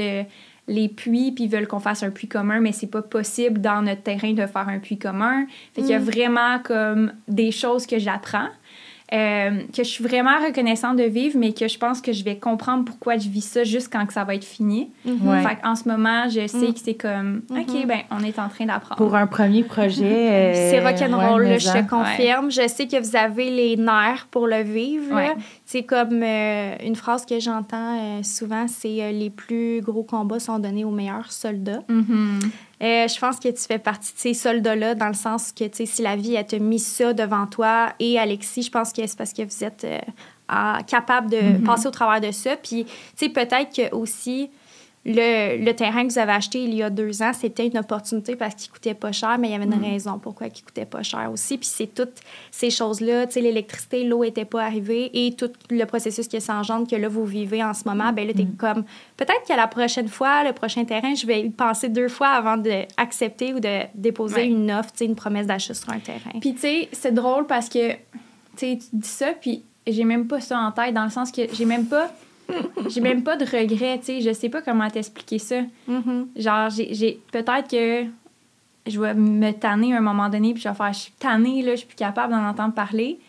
les 0.70 0.88
puits 0.88 1.32
puis 1.34 1.44
ils 1.46 1.50
veulent 1.50 1.68
qu'on 1.68 1.80
fasse 1.80 2.04
un 2.04 2.12
puits 2.12 2.28
commun, 2.30 2.60
mais 2.62 2.72
c'est 2.72 2.88
pas 2.88 3.02
possible 3.02 3.60
dans 3.60 3.82
notre 3.82 4.04
terrain 4.04 4.32
de 4.34 4.46
faire 4.46 4.70
un 4.70 4.80
puits 4.80 4.98
commun. 5.00 5.46
Fait 5.74 5.82
qu'il 5.82 5.90
y 5.90 5.94
a 5.94 6.00
Mm. 6.00 6.04
vraiment 6.04 6.60
comme 6.64 7.12
des 7.28 7.52
choses 7.52 7.86
que 7.86 8.00
j'apprends. 8.00 8.48
euh, 9.12 9.62
que 9.76 9.84
je 9.84 9.90
suis 9.90 10.04
vraiment 10.04 10.38
reconnaissante 10.46 10.96
de 10.98 11.04
vivre, 11.04 11.36
mais 11.40 11.52
que 11.54 11.68
je 11.68 11.80
pense 11.80 12.00
que 12.00 12.14
je 12.14 12.24
vais 12.24 12.36
comprendre 12.38 12.86
pourquoi 12.86 13.18
je 13.18 13.28
vis 13.28 13.42
ça 13.42 13.64
juste 13.64 13.92
quand 13.92 14.06
que 14.06 14.14
ça 14.14 14.24
va 14.24 14.36
être 14.36 14.44
fini. 14.46 14.92
Mhm. 15.04 15.28
Ouais. 15.28 15.42
Fait 15.42 15.58
en 15.64 15.74
ce 15.74 15.90
moment, 15.90 16.30
je 16.30 16.46
sais 16.46 16.68
Mm. 16.68 16.74
que 16.76 16.80
c'est 16.80 16.94
comme, 16.94 17.42
Mhm. 17.50 17.60
OK, 17.60 17.88
ben, 17.88 18.00
on 18.12 18.24
est 18.24 18.38
en 18.38 18.50
train 18.50 18.68
d'apprendre. 18.68 18.98
Pour 18.98 19.16
un 19.16 19.26
premier 19.26 19.64
projet. 19.64 20.04
euh, 20.06 20.54
C'est 20.70 20.80
rock'n'roll, 20.80 21.42
ouais, 21.42 21.58
je 21.60 21.70
te 21.72 21.90
confirme. 21.90 22.52
Je 22.52 22.68
sais 22.68 22.86
que 22.86 23.02
vous 23.02 23.16
avez 23.16 23.50
les 23.50 23.78
nerfs 23.78 24.28
pour 24.30 24.46
le 24.46 24.62
vivre. 24.62 25.20
C'est 25.72 25.84
comme 25.84 26.24
euh, 26.24 26.76
une 26.84 26.96
phrase 26.96 27.28
que 27.28 27.40
j'entends 27.40 28.00
euh, 28.20 28.24
souvent, 28.24 28.66
c'est 28.68 29.04
euh, 29.04 29.12
les 29.12 29.30
plus 29.30 29.82
gros 29.82 30.02
combats 30.02 30.40
sont 30.40 30.58
donnés 30.58 30.84
aux 30.84 30.90
meilleurs 30.90 31.32
soldats. 31.32 31.84
Mhm. 31.88 32.40
Euh, 32.82 33.08
je 33.08 33.20
pense 33.20 33.40
que 33.40 33.50
tu 33.50 33.62
fais 33.68 33.78
partie 33.78 34.12
de 34.16 34.18
ces 34.20 34.34
soldats-là, 34.34 34.96
dans 34.96 35.10
le 35.10 35.14
sens 35.14 35.52
que, 35.52 35.66
tu 35.66 35.78
sais, 35.78 35.86
si 35.86 36.02
la 36.02 36.16
vie, 36.16 36.34
elle 36.34 36.48
te 36.48 36.56
mis 36.56 36.80
ça 36.80 37.14
devant 37.14 37.46
toi 37.46 37.94
et 38.00 38.18
Alexis, 38.18 38.64
je 38.64 38.72
pense 38.72 38.92
que 38.92 39.06
c'est 39.06 39.16
parce 39.16 39.32
que 39.32 39.44
vous 39.44 39.64
êtes 39.64 39.86
à- 40.48 40.80
capable 40.88 41.30
de 41.30 41.58
Mhm. 41.60 41.64
passer 41.64 41.88
au 41.88 41.92
travers 41.92 42.20
de 42.20 42.32
ça. 42.34 42.56
Puis, 42.56 42.86
tu 42.86 42.92
sais, 43.18 43.30
peut-être 43.30 43.72
que 43.76 43.94
aussi, 43.96 44.50
le, 45.06 45.64
le 45.64 45.74
terrain 45.74 46.06
que 46.06 46.12
vous 46.12 46.20
avez 46.20 46.34
acheté 46.34 46.62
il 46.64 46.74
y 46.74 46.84
a 46.84 46.90
deux 46.90 47.22
ans, 47.22 47.32
c'était 47.34 47.66
une 47.66 47.78
opportunité 47.78 48.36
parce 48.36 48.54
qu'il 48.56 48.70
coûtait 48.70 48.94
pas 48.94 49.12
cher, 49.14 49.38
mais 49.40 49.48
il 49.48 49.52
y 49.52 49.56
avait 49.56 49.64
une 49.64 49.76
Mhm. 49.76 49.84
raison 49.84 50.20
pourquoi 50.20 50.48
il 50.48 50.62
coûtait 50.64 50.86
pas 50.86 51.04
cher 51.04 51.30
aussi. 51.32 51.58
Puis 51.58 51.68
c'est 51.68 51.88
toutes 51.88 52.20
ces 52.52 52.70
choses-là, 52.70 53.26
tu 53.28 53.34
sais, 53.34 53.42
l'électricité, 53.42 54.04
l'eau 54.04 54.24
était 54.26 54.44
pas 54.46 54.64
arrivée 54.64 55.10
et 55.14 55.34
tout 55.36 55.50
le 55.70 55.86
processus 55.86 56.28
que 56.28 56.40
ça 56.42 56.56
engendre 56.56 56.86
que 56.88 56.96
là, 56.98 57.08
vous 57.08 57.26
vivez 57.26 57.64
en 57.64 57.74
ce 57.74 57.88
moment, 57.88 58.12
ben 58.12 58.28
là, 58.28 58.34
t'es 58.34 58.44
Mhm. 58.44 58.58
comme, 58.58 58.84
peut-être 59.16 59.44
qu'à 59.48 59.56
la 59.56 59.68
prochaine 59.68 60.10
fois, 60.10 60.44
le 60.44 60.52
prochain 60.54 60.84
terrain, 60.84 61.16
je 61.16 61.26
vais 61.26 61.42
y 61.42 61.50
penser 61.50 61.88
deux 61.90 62.10
fois 62.10 62.28
avant 62.30 62.58
d'accepter 62.58 63.54
ou 63.54 63.60
de 63.62 63.80
déposer 63.96 64.36
Ouais. 64.36 64.48
une 64.48 64.70
offre, 64.72 64.92
tu 64.92 64.98
sais, 65.00 65.06
une 65.06 65.16
promesse 65.16 65.48
d'achat 65.48 65.74
sur 65.74 65.90
un 65.92 66.00
terrain. 66.00 66.40
Puis, 66.42 66.54
tu 66.54 66.60
sais, 66.60 66.90
c'est 66.92 67.14
drôle 67.14 67.48
parce 67.48 67.70
que, 67.70 67.94
tu 67.94 67.98
sais, 68.58 68.78
tu 68.80 68.86
dis 68.94 69.08
ça, 69.08 69.28
puis 69.40 69.64
j'ai 69.88 70.04
même 70.04 70.28
pas 70.28 70.42
ça 70.42 70.60
en 70.60 70.72
tête, 70.72 70.94
dans 70.94 71.06
le 71.06 71.10
sens 71.10 71.32
que 71.32 71.42
j'ai 71.54 71.66
même 71.66 71.86
pas. 71.86 72.12
J'ai 72.90 73.02
même 73.02 73.24
pas 73.24 73.36
de 73.38 73.46
regrets, 73.46 74.00
tu 74.00 74.06
sais. 74.06 74.22
Je 74.22 74.34
sais 74.34 74.50
pas 74.50 74.62
comment 74.62 74.90
t'expliquer 74.90 75.40
ça. 75.40 75.62
Mhm. 75.88 76.28
Genre, 76.36 76.70
j'ai, 76.70 76.94
j'ai- 76.94 77.20
peut-être 77.32 77.70
que 77.70 78.06
je 78.88 79.00
vais 79.00 79.14
me 79.14 79.52
tanner 79.52 79.94
à 79.94 79.98
un 79.98 80.02
moment 80.02 80.30
donné, 80.30 80.54
puis 80.54 80.62
je 80.64 80.70
vais 80.70 80.76
faire, 80.76 80.94
je 80.94 81.00
suis 81.00 81.14
tannée, 81.20 81.62
là, 81.62 81.72
je 81.72 81.78
suis 81.78 81.88
plus 81.88 81.96
capable 81.96 82.34
d'en 82.34 82.44
entendre 82.48 82.74
parler. 82.74 83.20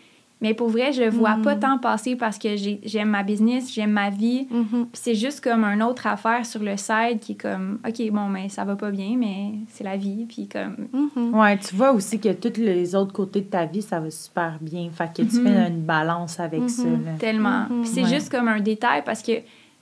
Mais 0.41 0.53
pour 0.55 0.69
vrai, 0.69 0.91
je 0.91 1.03
le 1.03 1.09
vois 1.09 1.35
Mm. 1.37 1.41
pas 1.43 1.55
tant 1.55 1.77
passer 1.77 2.15
parce 2.15 2.37
que 2.39 2.55
j'ai- 2.55 2.79
j'aime 2.83 3.09
ma 3.09 3.21
business, 3.23 3.71
j'aime 3.71 3.91
ma 3.91 4.09
vie. 4.09 4.47
Mhm. 4.49 4.65
Puis 4.69 4.87
c'est 4.93 5.13
juste 5.15 5.41
comme 5.43 5.63
un 5.63 5.79
autre 5.81 6.07
affaire 6.07 6.45
sur 6.45 6.61
le 6.63 6.77
side 6.77 7.19
qui 7.19 7.33
est 7.33 7.41
comme, 7.41 7.79
OK, 7.87 8.11
bon, 8.11 8.27
mais 8.27 8.49
ça 8.49 8.65
va 8.65 8.75
pas 8.75 8.89
bien, 8.91 9.15
mais 9.17 9.51
c'est 9.69 9.83
la 9.83 9.97
vie. 9.97 10.25
Puis 10.27 10.47
comme, 10.47 10.87
Mhm. 10.91 11.35
Ouais, 11.39 11.57
tu 11.57 11.75
vois 11.75 11.91
aussi 11.91 12.19
que 12.19 12.33
tous 12.33 12.59
les 12.59 12.95
autres 12.95 13.13
côtés 13.13 13.41
de 13.41 13.45
ta 13.45 13.65
vie, 13.65 13.81
ça 13.83 13.99
va 13.99 14.09
super 14.09 14.57
bien. 14.59 14.89
Fait 14.91 15.09
que 15.15 15.21
tu 15.21 15.41
fais 15.41 15.67
une 15.69 15.81
balance 15.83 16.39
avec 16.39 16.69
ça. 16.69 16.83
Là. 16.83 17.11
tellement. 17.19 17.65
Puis 17.81 17.87
c'est 17.89 18.03
Ouais. 18.03 18.09
juste 18.09 18.29
comme 18.31 18.47
un 18.47 18.59
détail 18.59 19.03
parce 19.05 19.21
que 19.21 19.33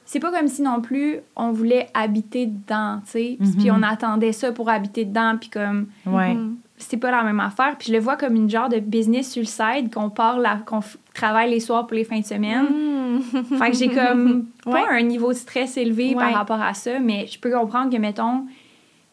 c'est 0.05 0.19
pas 0.19 0.31
comme 0.31 0.47
si 0.47 0.61
non 0.61 0.81
plus 0.81 1.17
on 1.35 1.51
voulait 1.51 1.87
habiter 1.93 2.47
dedans, 2.47 2.99
tu 3.05 3.11
sais. 3.11 3.37
Puis- 3.39 3.51
Puis 3.57 3.71
on 3.71 3.81
attendait 3.83 4.31
ça 4.33 4.51
pour 4.51 4.69
habiter 4.69 5.05
dedans, 5.05 5.35
puis 5.39 5.49
comme, 5.49 5.87
Ouais. 6.05 6.35
C'est 6.79 6.97
pas 6.97 7.11
la 7.11 7.23
même 7.23 7.39
affaire. 7.39 7.75
Puis 7.77 7.89
je 7.89 7.93
le 7.93 7.99
vois 7.99 8.15
comme 8.17 8.35
une 8.35 8.49
genre 8.49 8.69
de 8.69 8.79
business 8.79 9.31
sur 9.31 9.41
le 9.41 9.47
side 9.47 9.93
qu'on 9.93 10.09
parle, 10.09 10.45
à- 10.45 10.57
qu'on 10.65 10.79
travaille 11.13 11.51
les 11.51 11.59
soirs 11.59 11.85
pour 11.87 11.95
les 11.95 12.03
fins 12.03 12.19
de 12.19 12.25
semaine. 12.25 12.65
Mhm. 12.69 13.43
Fait 13.57 13.71
que 13.71 13.77
j'ai 13.77 13.89
comme 13.89 14.45
pas 14.63 14.71
Ouais. 14.71 14.83
un 14.89 15.01
niveau 15.01 15.29
de 15.29 15.37
stress 15.37 15.77
élevé 15.77 16.09
Ouais. 16.09 16.15
par 16.15 16.33
rapport 16.33 16.61
à 16.61 16.73
ça, 16.73 16.99
mais 16.99 17.27
je 17.27 17.39
peux 17.39 17.51
comprendre 17.51 17.91
que, 17.91 17.97
mettons, 17.97 18.45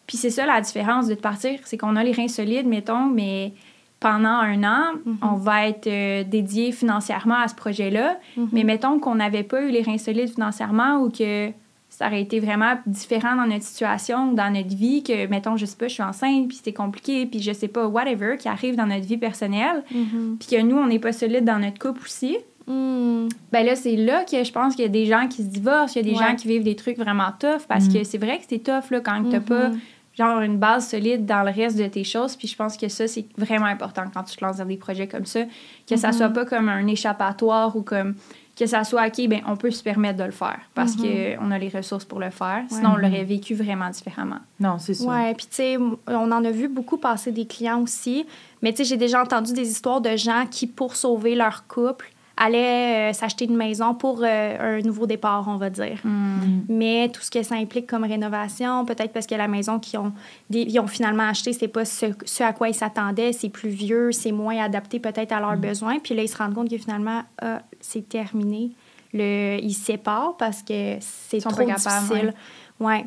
puis 0.07 0.17
c'est 0.17 0.31
ça 0.31 0.47
la 0.47 0.61
différence 0.61 1.09
de 1.09 1.14
partir, 1.17 1.59
c'est 1.64 1.77
qu'on 1.77 1.97
a 1.97 2.05
les 2.05 2.12
reins 2.12 2.29
solides, 2.29 2.67
mettons, 2.67 3.07
mais 3.07 3.53
pendant 3.99 4.29
un 4.29 4.62
an, 4.62 4.93
Mhm. 5.05 5.17
on 5.23 5.35
va 5.35 5.67
être 5.67 5.87
euh, 5.89 6.23
dédié 6.23 6.71
financièrement 6.71 7.37
à 7.41 7.49
ce 7.49 7.55
projet-là. 7.55 8.17
Mhm. 8.37 8.49
Mais 8.53 8.62
mettons 8.62 8.99
qu'on 9.01 9.17
n'avait 9.17 9.43
pas 9.43 9.62
eu 9.62 9.71
les 9.71 9.83
reins 9.83 9.99
solides 9.99 10.29
financièrement 10.29 10.99
ou 11.03 11.11
que 11.11 11.51
ça 11.99 12.09
aurait 12.09 12.20
été 12.20 12.40
vraiment 12.40 12.74
différent 12.86 13.36
dans 13.36 13.47
notre 13.47 13.64
situation, 13.64 14.32
dans 14.32 14.53
notre 14.53 14.74
vie, 14.76 15.03
que, 15.03 15.26
mettons, 15.28 15.57
je 15.57 15.64
sais 15.64 15.76
pas, 15.78 15.88
je 15.88 15.94
suis 15.94 16.03
enceinte, 16.03 16.49
puis 16.49 16.61
c'est 16.62 16.74
compliqué, 16.74 17.24
puis 17.24 17.40
je 17.40 17.53
sais 17.53 17.68
pas, 17.68 17.86
whatever, 17.86 18.36
qui 18.38 18.49
arrive 18.49 18.76
dans 18.76 18.84
notre 18.86 19.07
vie 19.07 19.16
personnelle, 19.16 19.82
Mhm. 19.90 20.36
puis 20.38 20.49
que 20.57 20.61
nous, 20.61 20.76
on 20.76 20.86
n'est 20.88 20.99
pas 20.99 21.12
solide 21.12 21.44
dans 21.47 21.59
notre 21.59 21.78
couple 21.78 22.03
aussi, 22.05 22.36
Mhm. 22.66 23.28
ben 23.51 23.64
là, 23.64 23.76
c'est 23.76 23.97
là 23.97 24.24
que 24.24 24.44
je 24.44 24.53
pense 24.53 24.74
qu'il 24.74 24.82
y 24.84 24.88
a 24.88 24.90
des 24.90 25.07
gens 25.07 25.26
qui 25.26 25.42
se 25.42 25.49
divorcent, 25.49 25.94
il 25.99 26.07
y 26.07 26.11
a 26.11 26.12
des 26.12 26.18
Ouais. 26.18 26.26
gens 26.28 26.36
qui 26.36 26.49
vivent 26.49 26.64
des 26.64 26.76
trucs 26.76 26.99
vraiment 26.99 27.30
tough, 27.38 27.62
parce 27.66 27.86
Mm. 27.88 27.92
que 27.94 28.05
c'est 28.05 28.18
vrai 28.18 28.38
que 28.38 28.44
c'est 28.47 28.59
tough, 28.59 28.90
là, 28.90 29.01
quand 29.01 29.22
t'as 29.30 29.38
Mhm. 29.38 29.44
pas, 29.44 29.70
genre, 30.18 30.40
une 30.40 30.59
base 30.59 30.88
solide 30.88 31.24
dans 31.24 31.42
le 31.44 31.51
reste 31.51 31.78
de 31.78 31.86
tes 31.86 32.05
choses, 32.05 32.36
puis 32.36 32.47
je 32.49 32.57
pense 32.57 32.76
que 32.76 32.88
ça, 32.88 33.07
c'est 33.09 33.24
vraiment 33.38 33.66
important 33.66 34.03
quand 34.12 34.24
tu 34.24 34.36
te 34.36 34.44
lances 34.44 34.59
dans 34.59 34.64
des 34.66 34.76
projets 34.76 35.07
comme 35.07 35.24
ça, 35.26 35.40
que 35.88 35.97
ça 35.97 36.09
Mhm. 36.09 36.12
soit 36.14 36.28
pas 36.30 36.44
comme 36.44 36.68
un 36.68 36.86
échappatoire 36.88 37.74
ou 37.74 37.80
comme 37.82 38.14
que 38.59 38.64
ça 38.66 38.84
soit, 38.84 39.07
OK, 39.09 39.28
ben 39.28 39.42
on 39.46 39.57
peut 39.57 39.70
se 39.70 39.82
permettre 39.82 40.18
de 40.18 40.24
le 40.24 40.30
faire, 40.30 40.59
parce 40.74 40.96
Mhm. 40.96 41.36
qu'on 41.38 41.50
a 41.50 41.59
les 41.59 41.68
ressources 41.68 42.07
pour 42.07 42.18
le 42.20 42.30
faire, 42.30 42.64
sinon 42.70 42.92
on 42.94 42.96
l'aurait 42.96 43.24
vécu 43.24 43.54
vraiment 43.54 43.90
différemment. 43.90 44.38
Non, 44.59 44.78
c'est 44.78 44.94
ça. 44.94 45.04
Ouais, 45.07 45.34
puis 45.34 45.46
tu 45.46 45.57
sais, 45.57 45.76
on 45.76 46.32
en 46.32 46.42
a 46.44 46.50
vu 46.50 46.66
beaucoup 46.68 46.96
passer 46.96 47.32
des 47.32 47.46
clients 47.46 47.82
aussi. 47.82 48.24
Mais 48.62 48.72
tu 48.72 48.78
sais, 48.78 48.84
j'ai 48.84 48.96
déjà 48.96 49.22
entendu 49.22 49.52
des 49.52 49.68
histoires 49.70 50.00
de 50.00 50.16
gens 50.16 50.44
qui, 50.50 50.66
pour 50.66 50.96
sauver 50.96 51.34
leur 51.34 51.66
couple, 51.66 52.11
allaient 52.37 53.11
euh, 53.11 53.12
s'acheter 53.12 53.47
une 53.47 53.57
maison 53.57 53.95
pour 53.95 54.20
euh, 54.22 54.78
un 54.78 54.80
nouveau 54.82 55.07
départ, 55.07 55.47
on 55.49 55.57
va 55.57 55.70
dire. 55.70 55.99
Mm. 56.05 56.62
Mais 56.68 57.09
tout 57.09 57.22
ce 57.22 57.30
que 57.30 57.43
ça 57.43 57.55
implique 57.55 57.87
comme 57.87 58.05
rénovation, 58.05 58.84
peut-être 58.84 59.12
parce 59.12 59.26
que 59.26 59.34
la 59.34 59.49
maison 59.49 59.78
qu'ils 59.78 59.99
ont, 59.99 60.12
ils 60.51 60.78
ont 60.78 60.87
finalement 60.87 61.28
acheté, 61.28 61.53
c'est 61.53 61.68
pas 61.68 61.84
ce, 61.84 62.07
ce 62.24 62.43
à 62.43 62.53
quoi 62.53 62.68
ils 62.68 62.74
s'attendaient, 62.74 63.32
c'est 63.32 63.49
plus 63.49 63.70
vieux, 63.70 64.12
c'est 64.12 64.32
moins 64.32 64.62
adapté 64.62 65.01
peut-être 65.01 65.32
à 65.32 65.41
leurs 65.41 65.57
besoins. 65.57 65.99
Puis 65.99 66.14
là, 66.14 66.22
ils 66.22 66.28
se 66.28 66.37
rendent 66.37 66.55
compte 66.55 66.70
que 66.70 66.78
finalement, 66.78 67.22
ah, 67.41 67.62
c'est 67.80 68.09
terminé. 68.09 68.72
Le, 69.12 69.59
ils 69.62 69.72
se 69.72 69.84
séparent 69.87 70.37
parce 70.37 70.62
que 70.62 70.97
c'est 71.01 71.39
trop 71.39 71.62
difficile. 71.62 72.11
Ouais. 72.11 72.34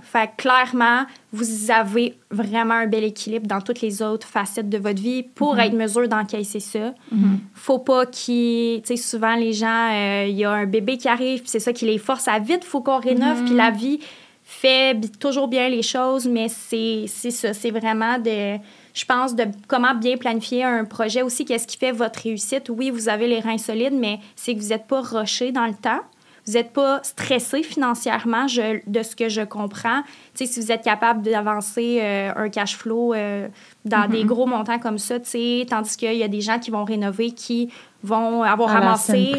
Fait 0.02 0.28
que 0.36 0.42
clairement, 0.42 1.06
vous 1.32 1.70
avez 1.72 2.16
vraiment 2.32 2.74
un 2.74 2.88
bel 2.88 3.04
équilibre 3.04 3.46
dans 3.48 3.62
toutes 3.62 3.82
les 3.82 4.02
autres 4.02 4.28
facettes 4.28 4.70
de 4.70 4.78
votre 4.80 5.02
vie 5.02 5.24
pour 5.24 5.54
Mhm. 5.56 5.60
être 5.60 5.74
mesure 5.74 6.08
d'encaisser 6.08 6.60
ça. 6.60 6.94
Mhm. 7.12 7.40
Faut 7.54 7.80
pas 7.80 8.06
qu'ils. 8.08 8.82
Tu 8.82 8.88
sais, 8.88 8.98
souvent, 8.98 9.36
les 9.36 9.54
gens, 9.54 9.90
euh, 9.94 10.26
il 10.28 10.36
y 10.36 10.46
a 10.46 10.52
un 10.52 10.66
bébé 10.66 10.98
qui 10.98 11.08
arrive, 11.08 11.42
puis 11.42 11.50
c'est 11.50 11.60
ça 11.60 11.72
qui 11.74 11.86
les 11.86 12.00
force 12.00 12.28
à 12.28 12.40
vite, 12.40 12.64
faut 12.64 12.82
qu'on 12.82 13.00
rénove, 13.00 13.40
Mhm. 13.42 13.46
puis 13.46 13.56
la 13.56 13.70
vie 13.72 14.00
fait 14.44 15.00
toujours 15.20 15.48
bien 15.48 15.70
les 15.70 15.84
choses, 15.84 16.28
mais 16.28 16.48
c'est 16.50 17.06
c'est 17.08 17.30
ça. 17.32 17.54
C'est 17.54 17.70
vraiment 17.72 18.18
de. 18.18 18.58
Je 18.96 19.06
pense 19.06 19.36
de 19.36 19.46
comment 19.68 19.94
bien 19.94 20.18
planifier 20.18 20.64
un 20.64 20.84
projet 20.84 21.22
aussi. 21.22 21.46
Qu'est-ce 21.46 21.68
qui 21.68 21.78
fait 21.78 21.92
votre 21.92 22.20
réussite? 22.24 22.70
Oui, 22.76 22.90
vous 22.90 23.08
avez 23.08 23.28
les 23.28 23.40
reins 23.40 23.60
solides, 23.60 23.94
mais 23.94 24.20
c'est 24.36 24.56
que 24.56 24.60
vous 24.60 24.70
n'êtes 24.70 24.88
pas 24.88 25.02
rushé 25.02 25.52
dans 25.52 25.68
le 25.68 25.76
temps 25.76 26.02
vous 26.46 26.54
n'êtes 26.54 26.74
pas 26.74 27.02
stressé 27.04 27.64
financièrement, 27.64 28.48
je, 28.48 28.80
de 28.88 29.04
ce 29.04 29.16
que 29.16 29.30
je 29.30 29.42
comprends. 29.42 30.02
Si 30.34 30.60
vous 30.60 30.72
êtes 30.72 30.84
capable 30.84 31.22
d'avancer 31.22 32.00
euh, 32.02 32.32
un 32.36 32.50
cash 32.50 32.76
flow 32.76 33.14
euh, 33.14 33.48
dans 33.86 34.08
des 34.08 34.24
mm-hmm. 34.24 34.28
gros 34.28 34.46
montants 34.46 34.80
comme 34.80 34.98
ça, 34.98 35.20
tandis 35.20 35.98
qu'il 35.98 36.16
y 36.16 36.24
a 36.24 36.28
des 36.28 36.42
gens 36.42 36.60
qui 36.60 36.72
vont 36.72 36.86
rénover 36.86 37.32
qui 37.32 37.72
vont 38.02 38.44
avoir 38.44 38.70
ramassé. 38.70 39.34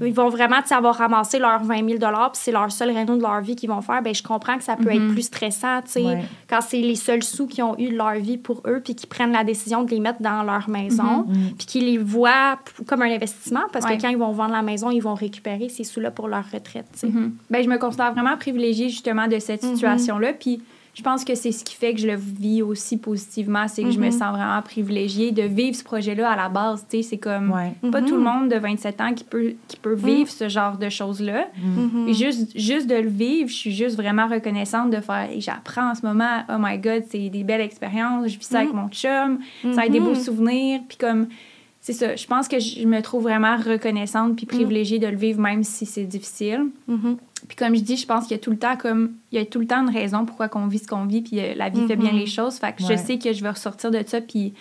ils 0.00 0.14
vont 0.14 0.30
vraiment 0.30 0.60
avoir 0.70 0.96
ramassé 0.96 1.38
leurs 1.38 1.62
20 1.62 1.88
000 1.88 1.98
puis 1.98 2.06
c'est 2.32 2.52
leur 2.52 2.72
seul 2.72 2.90
réno 2.90 3.16
de 3.16 3.22
leur 3.22 3.40
vie 3.40 3.54
qu'ils 3.54 3.68
vont 3.68 3.82
faire. 3.82 4.02
ben 4.02 4.14
je 4.14 4.22
comprends 4.22 4.56
que 4.56 4.64
ça 4.64 4.76
peut 4.76 4.90
être 4.90 4.98
mm-hmm. 4.98 5.12
plus 5.12 5.22
stressant, 5.22 5.82
tu 5.82 5.92
sais, 5.92 6.18
quand 6.48 6.60
c'est 6.60 6.80
les 6.80 6.94
seuls 6.94 7.22
sous 7.22 7.46
qu'ils 7.46 7.64
ont 7.64 7.78
eu 7.78 7.90
de 7.90 7.96
leur 7.96 8.14
vie 8.14 8.38
pour 8.38 8.62
eux, 8.66 8.80
puis 8.82 8.94
qu'ils 8.94 9.08
prennent 9.08 9.32
la 9.32 9.44
décision 9.44 9.82
de 9.82 9.90
les 9.90 10.00
mettre 10.00 10.22
dans 10.22 10.42
leur 10.42 10.68
maison, 10.68 11.26
mm-hmm. 11.28 11.54
puis 11.58 11.66
qu'ils 11.66 11.84
les 11.84 11.98
voient 11.98 12.58
comme 12.86 13.02
un 13.02 13.12
investissement, 13.12 13.64
parce 13.72 13.84
que 13.84 14.00
quand 14.00 14.08
ils 14.08 14.16
vont 14.16 14.32
vendre 14.32 14.52
la 14.52 14.62
maison, 14.62 14.90
ils 14.90 15.00
vont 15.02 15.14
récupérer 15.14 15.68
ces 15.68 15.84
sous-là 15.84 16.10
pour 16.10 16.28
leur 16.28 16.44
retraite. 16.50 16.86
Mm-hmm. 17.02 17.30
ben, 17.50 17.62
je 17.62 17.68
me 17.68 17.78
considère 17.78 18.12
vraiment 18.12 18.36
privilégiée 18.36 18.88
justement 18.88 19.28
de 19.28 19.38
cette 19.38 19.62
situation-là. 19.62 20.32
Puis 20.32 20.62
je 20.98 21.02
pense 21.04 21.24
que 21.24 21.36
c'est 21.36 21.52
ce 21.52 21.62
qui 21.62 21.76
fait 21.76 21.94
que 21.94 22.00
je 22.00 22.08
le 22.08 22.16
vis 22.16 22.60
aussi 22.60 22.96
positivement, 22.96 23.68
c'est 23.68 23.84
que 23.84 23.92
je 23.92 24.00
me 24.00 24.08
mm-hmm. 24.08 24.18
sens 24.18 24.34
vraiment 24.34 24.60
privilégiée 24.62 25.30
de 25.30 25.42
vivre 25.42 25.76
ce 25.76 25.84
projet-là 25.84 26.28
à 26.28 26.34
la 26.34 26.48
base. 26.48 26.84
Tu 26.90 26.96
sais, 26.96 27.10
c'est 27.10 27.18
comme 27.18 27.54
pas 27.92 28.02
tout 28.02 28.16
le 28.16 28.20
mm-hmm. 28.20 28.40
monde 28.40 28.48
de 28.48 28.56
27 28.56 29.00
ans 29.00 29.14
qui 29.14 29.22
peut, 29.22 29.52
qui 29.68 29.76
peut 29.76 29.94
mm. 29.94 30.06
vivre 30.06 30.28
ce 30.28 30.48
genre 30.48 30.76
de 30.76 30.88
choses-là. 30.88 31.50
Et 32.08 32.14
juste, 32.14 32.50
juste 32.58 32.88
de 32.88 32.96
le 32.96 33.08
vivre, 33.08 33.48
je 33.48 33.54
suis 33.54 33.70
juste 33.70 33.94
vraiment 33.94 34.26
reconnaissante 34.26 34.90
de 34.90 35.00
faire. 35.00 35.28
Et 35.32 35.40
j'apprends 35.40 35.92
en 35.92 35.94
ce 35.94 36.04
moment, 36.04 36.42
oh 36.48 36.56
my 36.58 36.78
God, 36.78 37.04
c'est 37.08 37.28
des 37.28 37.44
belles 37.44 37.60
expériences. 37.60 38.26
Je 38.32 38.36
vis 38.36 38.46
ça 38.46 38.58
avec 38.58 38.72
mon 38.72 38.88
chum, 38.88 39.38
ça 39.72 39.82
a 39.82 39.88
des 39.88 40.00
beaux 40.00 40.16
souvenirs. 40.16 40.80
Puis 40.88 40.98
comme 40.98 41.28
c'est 41.80 41.92
ça. 41.92 42.16
Je 42.16 42.26
pense 42.26 42.48
que 42.48 42.58
je 42.58 42.86
me 42.86 43.00
trouve 43.00 43.22
vraiment 43.22 43.56
reconnaissante 43.56 44.36
puis 44.36 44.46
privilégiée 44.46 44.98
de 44.98 45.06
le 45.06 45.16
vivre, 45.16 45.40
même 45.40 45.62
si 45.62 45.86
c'est 45.86 46.04
difficile. 46.04 46.66
Puis 47.46 47.56
comme 47.56 47.74
je 47.74 47.80
dis, 47.80 47.96
je 47.96 48.06
pense 48.06 48.26
qu'il 48.26 48.36
y 48.36 48.40
a 48.40 48.42
tout 48.42 48.50
le 48.50 48.58
temps 48.58 48.76
comme 48.76 49.12
il 49.30 49.38
y 49.38 49.40
a 49.40 49.46
tout 49.46 49.60
le 49.60 49.66
temps 49.66 49.86
une 49.86 49.94
raison 49.94 50.24
pourquoi 50.24 50.48
qu'on 50.48 50.66
vit 50.66 50.78
ce 50.78 50.88
qu'on 50.88 51.06
vit, 51.06 51.22
puis 51.22 51.40
euh, 51.40 51.54
la 51.54 51.68
vie 51.68 51.86
fait 51.86 51.96
bien 51.96 52.10
mm-hmm. 52.10 52.18
les 52.18 52.26
choses. 52.26 52.56
Fait 52.56 52.74
que 52.74 52.82
je 52.82 52.96
sais 52.96 53.18
que 53.18 53.32
je 53.32 53.42
vais 53.42 53.50
ressortir 53.50 53.90
de 53.90 54.02
ça, 54.04 54.20
puis 54.20 54.54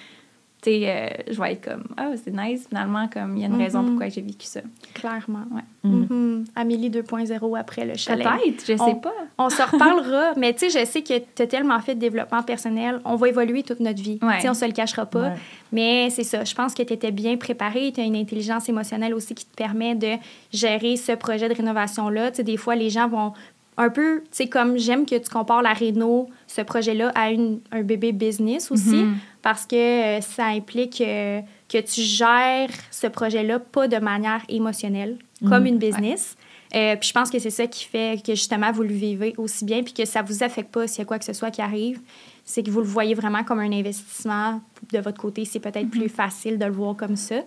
tu 0.62 0.72
sais, 0.72 0.82
euh, 0.86 1.32
je 1.32 1.40
vais 1.40 1.54
être 1.54 1.64
comme 1.70 1.84
ah 1.98 2.10
c'est 2.16 2.34
nice 2.34 2.68
finalement 2.68 3.08
comme 3.08 3.38
il 3.38 3.42
y 3.42 3.46
a 3.46 3.48
une 3.48 3.62
raison 3.62 3.84
mm-hmm. 3.84 3.88
pourquoi 3.88 4.10
j'ai 4.10 4.22
vécu 4.22 4.48
ça. 4.48 4.62
Clairement. 4.96 5.46
Ouais. 5.52 5.62
Mm-hmm. 5.86 6.46
Amélie 6.56 6.90
2.0 6.90 7.60
après 7.60 7.86
le 7.86 7.96
chalet. 7.96 8.28
Peut-être, 8.28 8.62
je 8.62 8.76
sais 8.76 8.96
pas. 9.02 9.14
On 9.38 9.50
se 9.50 9.62
reparlera, 9.62 10.34
mais 10.38 10.54
tu 10.54 10.70
sais, 10.70 10.80
je 10.80 10.86
sais 10.86 11.04
que 11.04 11.14
tu 11.36 11.42
as 11.44 11.48
tellement 11.48 11.80
fait 11.80 11.94
de 11.94 12.00
développement 12.00 12.42
personnel, 12.42 13.00
on 13.06 13.16
va 13.16 13.30
évoluer 13.30 13.62
toute 13.62 13.80
notre 13.82 14.02
vie. 14.02 14.18
Ouais. 14.24 14.38
Tu 14.38 14.42
sais, 14.42 14.50
on 14.50 14.56
se 14.56 14.66
le 14.66 14.72
cachera 14.72 15.06
pas. 15.06 15.34
Mais 15.72 16.10
c'est 16.10 16.24
ça, 16.24 16.44
je 16.44 16.56
pense 16.56 16.74
que 16.74 16.82
tu 16.82 16.94
étais 16.94 17.12
bien 17.12 17.38
préparée, 17.38 17.92
tu 17.94 18.02
as 18.02 18.06
une 18.06 18.16
intelligence 18.16 18.68
émotionnelle 18.68 19.14
aussi 19.14 19.36
qui 19.36 19.46
te 19.46 19.56
permet 19.56 19.96
de 19.96 20.14
gérer 20.52 20.96
ce 20.98 21.12
projet 21.12 21.50
de 21.50 21.54
rénovation-là. 21.54 22.32
Tu 22.32 22.38
sais, 22.38 22.44
des 22.44 22.58
fois, 22.58 22.76
les 22.76 22.90
gens 22.90 23.08
vont 23.08 23.34
un 23.78 23.90
peu, 23.90 24.22
tu 24.22 24.28
sais, 24.32 24.48
comme 24.48 24.78
j'aime 24.78 25.06
que 25.06 25.16
tu 25.16 25.30
compares 25.30 25.62
la 25.62 25.74
Réno, 25.74 26.30
ce 26.48 26.62
projet-là, 26.62 27.12
à 27.14 27.30
une, 27.30 27.60
un 27.72 27.84
bébé 27.84 28.12
business 28.12 28.72
aussi, 28.72 29.04
mm-hmm. 29.04 29.14
Parce 29.48 29.66
que 29.66 29.78
euh, 29.78 30.20
ça 30.20 30.48
implique 30.48 31.00
euh, 31.00 31.40
que 31.70 31.78
tu 31.78 32.02
gères 32.02 32.70
ce 32.92 33.08
projet-là 33.08 33.60
pas 33.60 33.88
de 33.88 33.96
manière 33.96 34.42
émotionnelle, 34.50 35.18
comme 35.40 35.64
mm-hmm. 35.64 35.68
une 35.70 35.78
business. 35.78 36.36
Euh, 36.76 36.98
puis 36.98 37.08
je 37.08 37.14
pense 37.14 37.30
que 37.30 37.40
c'est 37.40 37.50
ça 37.50 37.66
qui 37.66 37.86
fait 37.86 38.22
que 38.22 38.36
justement 38.36 38.74
vous 38.74 38.84
le 38.84 38.94
vivez 38.94 39.34
aussi 39.38 39.64
bien, 39.64 39.84
puis 39.84 39.94
que 39.94 40.04
ça 40.04 40.22
vous 40.22 40.44
affecte 40.44 40.70
pas 40.74 40.86
s'il 40.86 41.00
y 41.00 41.02
a 41.04 41.06
quoi 41.06 41.18
que 41.18 41.24
ce 41.24 41.32
soit 41.32 41.50
qui 41.50 41.62
arrive. 41.62 42.02
C'est 42.44 42.62
que 42.62 42.70
vous 42.70 42.82
le 42.82 42.88
voyez 42.88 43.14
vraiment 43.14 43.46
comme 43.46 43.60
un 43.60 43.72
investissement 43.72 44.60
de 44.92 45.00
votre 45.00 45.22
côté. 45.22 45.46
C'est 45.46 45.62
peut-être 45.62 45.86
mm-hmm. 45.86 45.90
plus 45.92 46.10
facile 46.10 46.60
de 46.60 46.66
le 46.66 46.74
voir 46.74 46.98
comme 46.98 47.16
ça. 47.16 47.38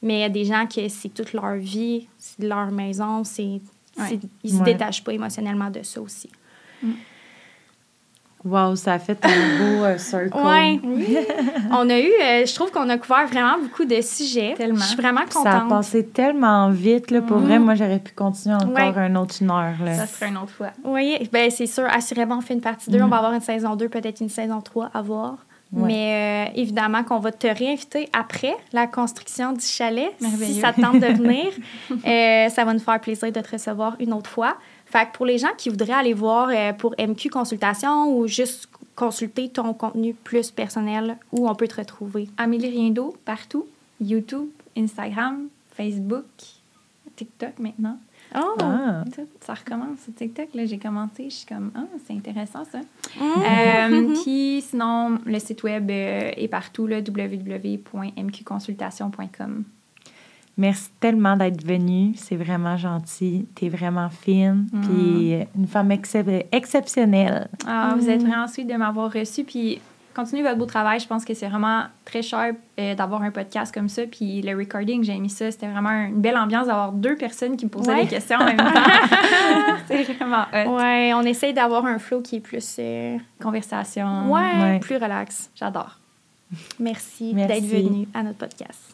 Mais 0.00 0.14
il 0.14 0.20
y 0.20 0.24
a 0.24 0.30
des 0.30 0.46
gens 0.46 0.66
que 0.66 0.88
c'est 0.88 1.10
toute 1.10 1.34
leur 1.34 1.56
vie, 1.56 2.08
c'est 2.16 2.44
leur 2.44 2.70
maison, 2.70 3.24
c'est 3.24 3.60
ils 4.42 4.54
ne 4.54 4.58
se 4.58 4.64
détachent 4.64 5.04
pas 5.04 5.12
émotionnellement 5.12 5.68
de 5.68 5.82
ça 5.82 6.00
aussi. 6.00 6.30
Mm. 6.82 6.92
Wow, 8.44 8.74
ça 8.74 8.94
a 8.94 8.98
fait 8.98 9.18
un 9.24 9.28
beau 9.28 9.84
euh, 9.84 9.98
circle. 9.98 10.36
Ouais. 10.36 10.80
on 11.70 11.88
a 11.88 11.98
eu, 12.00 12.10
euh, 12.10 12.44
je 12.44 12.54
trouve 12.54 12.72
qu'on 12.72 12.88
a 12.88 12.98
couvert 12.98 13.26
vraiment 13.28 13.58
beaucoup 13.58 13.84
de 13.84 14.00
sujets. 14.00 14.54
Tellement. 14.56 14.80
Je 14.80 14.86
suis 14.86 14.96
vraiment 14.96 15.20
contente. 15.20 15.44
Ça 15.44 15.58
a 15.58 15.68
passé 15.68 16.06
tellement 16.06 16.70
vite. 16.70 17.12
Là, 17.12 17.22
pour 17.22 17.38
vrai, 17.38 17.58
mm. 17.58 17.64
moi, 17.64 17.74
j'aurais 17.76 18.00
pu 18.00 18.12
continuer 18.12 18.56
encore 18.56 18.98
un 18.98 19.14
autre 19.14 19.36
une 19.40 19.50
heure. 19.50 19.76
Là. 19.84 19.94
Ça 19.94 20.06
serait 20.06 20.28
une 20.28 20.38
autre 20.38 20.50
fois. 20.50 20.70
Oui, 20.84 21.28
ben, 21.32 21.50
c'est 21.50 21.66
sûr. 21.66 21.84
Assurément, 21.88 22.38
on 22.38 22.40
fait 22.40 22.54
une 22.54 22.60
partie 22.60 22.90
2. 22.90 23.00
On 23.00 23.06
mm. 23.06 23.10
va 23.10 23.16
avoir 23.18 23.32
une 23.32 23.40
saison 23.40 23.76
2, 23.76 23.88
peut-être 23.88 24.20
une 24.20 24.28
saison 24.28 24.60
3 24.60 24.90
à 24.92 25.02
voir. 25.02 25.36
Mais 25.74 26.48
euh, 26.48 26.52
évidemment 26.54 27.02
qu'on 27.02 27.18
va 27.18 27.32
te 27.32 27.46
réinviter 27.46 28.08
après 28.12 28.54
la 28.72 28.86
construction 28.86 29.52
du 29.52 29.64
chalet, 29.64 30.12
si 30.20 30.60
ça 30.60 30.72
tente 30.72 31.00
de 31.00 31.06
venir. 31.16 31.46
Euh, 31.90 32.48
ça 32.50 32.64
va 32.64 32.74
nous 32.74 32.78
faire 32.78 33.00
plaisir 33.00 33.32
de 33.32 33.40
te 33.40 33.50
recevoir 33.50 33.96
une 33.98 34.12
autre 34.12 34.28
fois. 34.28 34.56
Fait 34.92 35.06
que 35.06 35.12
pour 35.16 35.24
les 35.24 35.38
gens 35.38 35.54
qui 35.56 35.70
voudraient 35.70 35.94
aller 35.94 36.12
voir 36.12 36.50
euh, 36.50 36.74
pour 36.74 36.94
MQ 36.98 37.30
Consultation 37.30 38.14
ou 38.14 38.26
juste 38.26 38.68
consulter 38.94 39.48
ton 39.48 39.72
contenu 39.72 40.12
plus 40.12 40.50
personnel, 40.50 41.16
où 41.32 41.48
on 41.48 41.54
peut 41.54 41.66
te 41.66 41.76
retrouver? 41.76 42.28
Amélie 42.36 42.68
Riendo, 42.68 43.16
partout. 43.24 43.66
YouTube, 44.02 44.48
Instagram, 44.76 45.48
Facebook, 45.74 46.26
TikTok 47.16 47.58
maintenant. 47.58 47.98
Oh! 48.34 48.54
Ah. 48.60 49.04
Ça 49.40 49.54
recommence 49.54 50.00
TikTok. 50.14 50.48
Là, 50.52 50.66
j'ai 50.66 50.78
commenté. 50.78 51.30
Je 51.30 51.36
suis 51.36 51.46
comme, 51.46 51.70
ah, 51.74 51.86
c'est 52.06 52.12
intéressant 52.12 52.66
ça. 52.66 52.80
Mm. 52.80 52.82
Euh, 53.22 54.14
puis 54.22 54.60
sinon, 54.60 55.20
le 55.24 55.38
site 55.38 55.62
web 55.62 55.90
euh, 55.90 56.32
est 56.36 56.48
partout, 56.48 56.82
www.mqconsultation.com. 56.82 59.64
Merci 60.56 60.90
tellement 61.00 61.36
d'être 61.36 61.64
venue. 61.64 62.12
C'est 62.16 62.36
vraiment 62.36 62.76
gentil. 62.76 63.46
Tu 63.54 63.66
es 63.66 63.68
vraiment 63.68 64.10
fine. 64.10 64.66
Mm. 64.72 64.80
Puis 64.82 65.34
une 65.56 65.66
femme 65.66 65.90
exceptionnelle. 65.90 67.48
Ah, 67.66 67.94
vous 67.98 68.08
êtes 68.08 68.22
mm. 68.22 68.26
vraiment 68.26 68.46
sweet 68.46 68.66
de 68.66 68.74
m'avoir 68.74 69.10
reçue. 69.12 69.44
Puis 69.44 69.80
continuez 70.14 70.42
votre 70.42 70.58
beau 70.58 70.66
travail. 70.66 71.00
Je 71.00 71.06
pense 71.06 71.24
que 71.24 71.34
c'est 71.34 71.48
vraiment 71.48 71.84
très 72.04 72.22
cher 72.22 72.52
euh, 72.78 72.94
d'avoir 72.94 73.22
un 73.22 73.30
podcast 73.30 73.74
comme 73.74 73.88
ça. 73.88 74.02
Puis 74.06 74.42
le 74.42 74.56
recording, 74.56 75.02
j'ai 75.02 75.18
mis 75.18 75.30
ça. 75.30 75.50
C'était 75.50 75.68
vraiment 75.68 75.90
une 75.90 76.20
belle 76.20 76.36
ambiance 76.36 76.66
d'avoir 76.66 76.92
deux 76.92 77.16
personnes 77.16 77.56
qui 77.56 77.64
me 77.64 77.70
posaient 77.70 78.02
des 78.02 78.08
questions 78.08 78.38
en 78.38 78.44
même 78.44 78.56
temps. 78.56 78.64
c'est 79.88 80.02
vraiment 80.02 80.44
hot. 80.52 80.76
Ouais, 80.76 81.12
on 81.14 81.22
essaye 81.22 81.54
d'avoir 81.54 81.86
un 81.86 81.98
flow 81.98 82.20
qui 82.20 82.36
est 82.36 82.40
plus. 82.40 82.76
Euh, 82.78 83.16
Conversation. 83.40 84.30
Ouais, 84.30 84.78
plus 84.80 84.96
relax. 84.96 85.50
J'adore. 85.54 85.98
Merci, 86.78 87.32
Merci. 87.34 87.60
d'être 87.60 87.70
venu 87.70 88.06
à 88.12 88.22
notre 88.22 88.38
podcast. 88.38 88.91